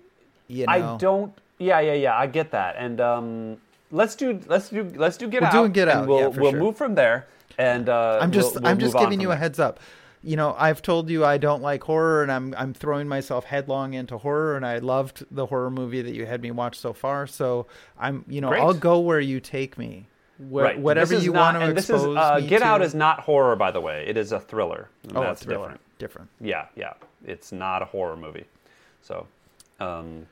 you 0.47 0.65
know, 0.65 0.71
I 0.71 0.97
don't. 0.97 1.33
Yeah, 1.59 1.79
yeah, 1.79 1.93
yeah. 1.93 2.17
I 2.17 2.27
get 2.27 2.51
that. 2.51 2.75
And 2.77 3.01
um, 3.01 3.57
let's 3.91 4.15
do 4.15 4.39
let's 4.47 4.69
do 4.69 4.83
let's 4.95 5.17
do 5.17 5.27
get 5.27 5.41
We're 5.41 5.47
out. 5.47 5.53
doing 5.53 5.71
Get 5.71 5.87
and 5.87 5.99
Out, 6.01 6.07
We'll 6.07 6.19
yeah, 6.19 6.27
we'll 6.27 6.51
sure. 6.51 6.59
move 6.59 6.77
from 6.77 6.95
there. 6.95 7.27
And 7.57 7.89
uh, 7.89 8.19
I'm 8.21 8.31
just 8.31 8.53
we'll- 8.53 8.61
we'll 8.63 8.71
I'm 8.71 8.79
just 8.79 8.97
giving 8.97 9.19
you 9.19 9.31
a 9.31 9.35
heads 9.35 9.59
up. 9.59 9.79
You 10.23 10.35
know, 10.35 10.55
I've 10.57 10.81
told 10.81 11.09
you 11.09 11.23
I 11.23 11.37
don't 11.37 11.61
like 11.61 11.83
horror, 11.83 12.21
and 12.23 12.31
I'm 12.31 12.53
I'm 12.57 12.73
throwing 12.73 13.07
myself 13.07 13.45
headlong 13.45 13.93
into 13.93 14.17
horror, 14.17 14.55
and 14.55 14.65
I 14.65 14.79
loved 14.79 15.25
the 15.31 15.45
horror 15.45 15.69
movie 15.71 16.01
that 16.01 16.13
you 16.13 16.25
had 16.25 16.41
me 16.41 16.51
watch 16.51 16.77
so 16.77 16.91
far. 16.91 17.27
So 17.27 17.67
I'm, 17.99 18.25
you 18.27 18.41
know, 18.41 18.49
Great. 18.49 18.61
I'll 18.61 18.73
go 18.73 18.99
where 18.99 19.19
you 19.19 19.39
take 19.39 19.77
me. 19.77 20.07
Where, 20.49 20.65
Right. 20.65 20.79
Whatever 20.79 21.15
you 21.15 21.31
not- 21.33 21.55
want 21.55 21.57
to 21.57 21.67
and 21.69 21.77
this 21.77 21.89
expose 21.89 22.11
is, 22.11 22.17
uh, 22.17 22.39
Get 22.41 22.59
to. 22.59 22.65
Out 22.65 22.81
is 22.81 22.93
not 22.93 23.21
horror, 23.21 23.55
by 23.55 23.71
the 23.71 23.81
way. 23.81 24.05
It 24.07 24.17
is 24.17 24.31
a 24.31 24.39
thriller. 24.39 24.89
oh, 25.15 25.21
that's 25.21 25.41
a 25.41 25.45
thriller. 25.45 25.61
different. 25.63 25.81
Different. 25.99 26.29
Yeah, 26.41 26.65
yeah. 26.75 26.93
It's 27.25 27.51
not 27.51 27.81
a 27.81 27.85
horror 27.85 28.15
movie. 28.17 28.45
So, 29.07 29.25
um, 29.79 30.25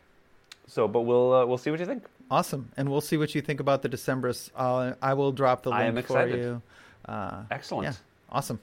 so 0.68 0.88
but 0.88 1.02
we'll 1.02 1.34
uh, 1.34 1.46
we'll 1.46 1.58
see 1.58 1.72
what 1.72 1.80
you 1.80 1.86
think. 1.86 2.04
Awesome, 2.30 2.70
and 2.76 2.90
we'll 2.90 3.02
see 3.02 3.18
what 3.18 3.34
you 3.34 3.42
think 3.42 3.60
about 3.60 3.82
the 3.84 3.90
December's. 3.90 4.52
Uh, 4.56 4.94
I 5.02 5.14
will 5.14 5.32
drop 5.32 5.64
the 5.64 5.70
link 5.70 5.82
I 5.82 5.86
am 5.86 5.94
for 5.94 6.00
excited. 6.00 6.40
you. 6.40 6.62
Uh, 7.08 7.44
Excellent. 7.52 7.86
yeah, 7.86 7.94
awesome. 8.30 8.60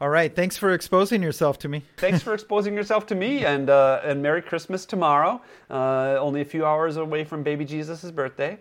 All 0.00 0.08
right, 0.08 0.34
thanks 0.34 0.58
for 0.58 0.72
exposing 0.72 1.22
yourself 1.22 1.60
to 1.60 1.68
me. 1.68 1.84
Thanks 1.96 2.22
for 2.22 2.34
exposing 2.34 2.74
yourself 2.74 3.06
to 3.06 3.14
me, 3.14 3.44
and 3.44 3.70
uh, 3.70 4.00
and 4.02 4.20
Merry 4.20 4.42
Christmas 4.42 4.84
tomorrow. 4.84 5.40
Uh, 5.70 6.16
only 6.18 6.40
a 6.40 6.44
few 6.44 6.66
hours 6.66 6.96
away 6.96 7.22
from 7.24 7.42
Baby 7.44 7.64
Jesus' 7.64 8.10
birthday, 8.10 8.58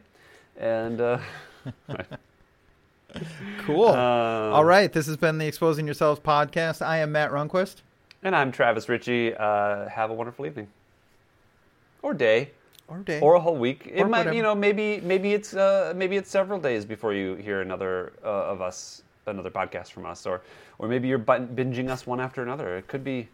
and 0.55 1.01
uh, 1.01 1.17
Cool. 3.65 3.87
uh, 3.89 3.95
All 4.53 4.63
right, 4.65 4.91
this 4.93 5.07
has 5.07 5.17
been 5.17 5.37
the 5.37 5.47
Exposing 5.47 5.85
Yourselves 5.85 6.19
podcast. 6.21 6.81
I 6.85 6.97
am 6.99 7.11
Matt 7.11 7.31
Runquist. 7.31 7.77
And 8.23 8.35
I'm 8.35 8.51
Travis 8.51 8.87
Ritchie. 8.87 9.33
Uh, 9.35 9.87
have 9.89 10.11
a 10.11 10.13
wonderful 10.13 10.45
evening, 10.45 10.67
or 12.01 12.13
day, 12.13 12.51
Or 12.87 12.97
day. 12.99 13.19
or 13.19 13.33
a 13.35 13.39
whole 13.39 13.55
week. 13.57 13.89
It 13.91 14.03
might, 14.05 14.19
whatever. 14.19 14.35
you 14.35 14.43
know, 14.43 14.53
maybe 14.53 15.01
maybe 15.01 15.33
it's 15.33 15.53
uh, 15.55 15.93
maybe 15.95 16.17
it's 16.17 16.29
several 16.29 16.59
days 16.59 16.85
before 16.85 17.13
you 17.13 17.35
hear 17.35 17.61
another 17.61 18.13
uh, 18.23 18.27
of 18.27 18.61
us, 18.61 19.01
another 19.25 19.49
podcast 19.49 19.91
from 19.91 20.05
us, 20.05 20.25
or 20.27 20.41
or 20.77 20.87
maybe 20.87 21.07
you're 21.07 21.19
binging 21.19 21.89
us 21.89 22.05
one 22.05 22.19
after 22.19 22.43
another. 22.43 22.77
It 22.77 22.87
could 22.87 23.03
be. 23.03 23.27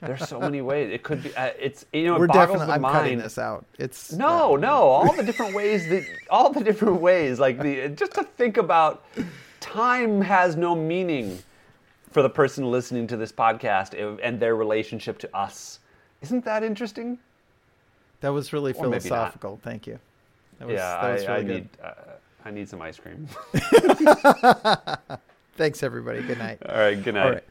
There's 0.00 0.28
so 0.28 0.38
many 0.38 0.60
ways. 0.62 0.92
It 0.92 1.02
could 1.02 1.22
be. 1.24 1.34
Uh, 1.36 1.50
it's 1.58 1.86
you 1.92 2.04
know. 2.06 2.18
We're 2.18 2.26
boggles 2.26 2.58
definitely. 2.60 2.66
the 2.66 2.72
I'm 2.74 2.82
mind. 2.82 2.94
cutting 2.94 3.18
this 3.18 3.38
out. 3.38 3.64
It's 3.78 4.12
No, 4.12 4.56
no, 4.56 4.74
all 4.74 5.12
the 5.12 5.22
different 5.24 5.54
ways 5.54 5.88
that 5.88 6.04
all 6.30 6.52
the 6.52 6.62
different 6.64 7.00
ways, 7.00 7.38
like 7.38 7.60
the 7.60 7.88
just 7.90 8.12
to 8.14 8.24
think 8.24 8.56
about 8.56 9.04
time 9.60 10.20
has 10.20 10.56
no 10.56 10.74
meaning 10.76 11.38
for 12.16 12.22
the 12.22 12.30
person 12.30 12.70
listening 12.70 13.06
to 13.06 13.14
this 13.14 13.30
podcast 13.30 13.92
and 14.22 14.40
their 14.40 14.56
relationship 14.56 15.18
to 15.18 15.36
us. 15.36 15.80
Isn't 16.22 16.46
that 16.46 16.62
interesting? 16.62 17.18
That 18.22 18.30
was 18.30 18.54
really 18.54 18.72
Or 18.72 18.84
philosophical. 18.84 19.60
Thank 19.62 19.86
you. 19.86 19.98
That 20.58 20.68
was, 20.68 20.76
yeah, 20.76 21.02
that 21.02 21.12
was 21.12 21.24
I, 21.24 21.36
really 21.36 21.44
I 21.44 21.54
need 21.56 21.68
uh, 21.84 21.92
I 22.46 22.50
need 22.52 22.70
some 22.70 22.80
ice 22.80 22.98
cream. 22.98 23.28
Thanks, 25.58 25.82
everybody. 25.82 26.22
Good 26.22 26.38
night. 26.38 26.58
all 26.66 26.78
right, 26.78 27.04
good 27.04 27.16
night. 27.16 27.44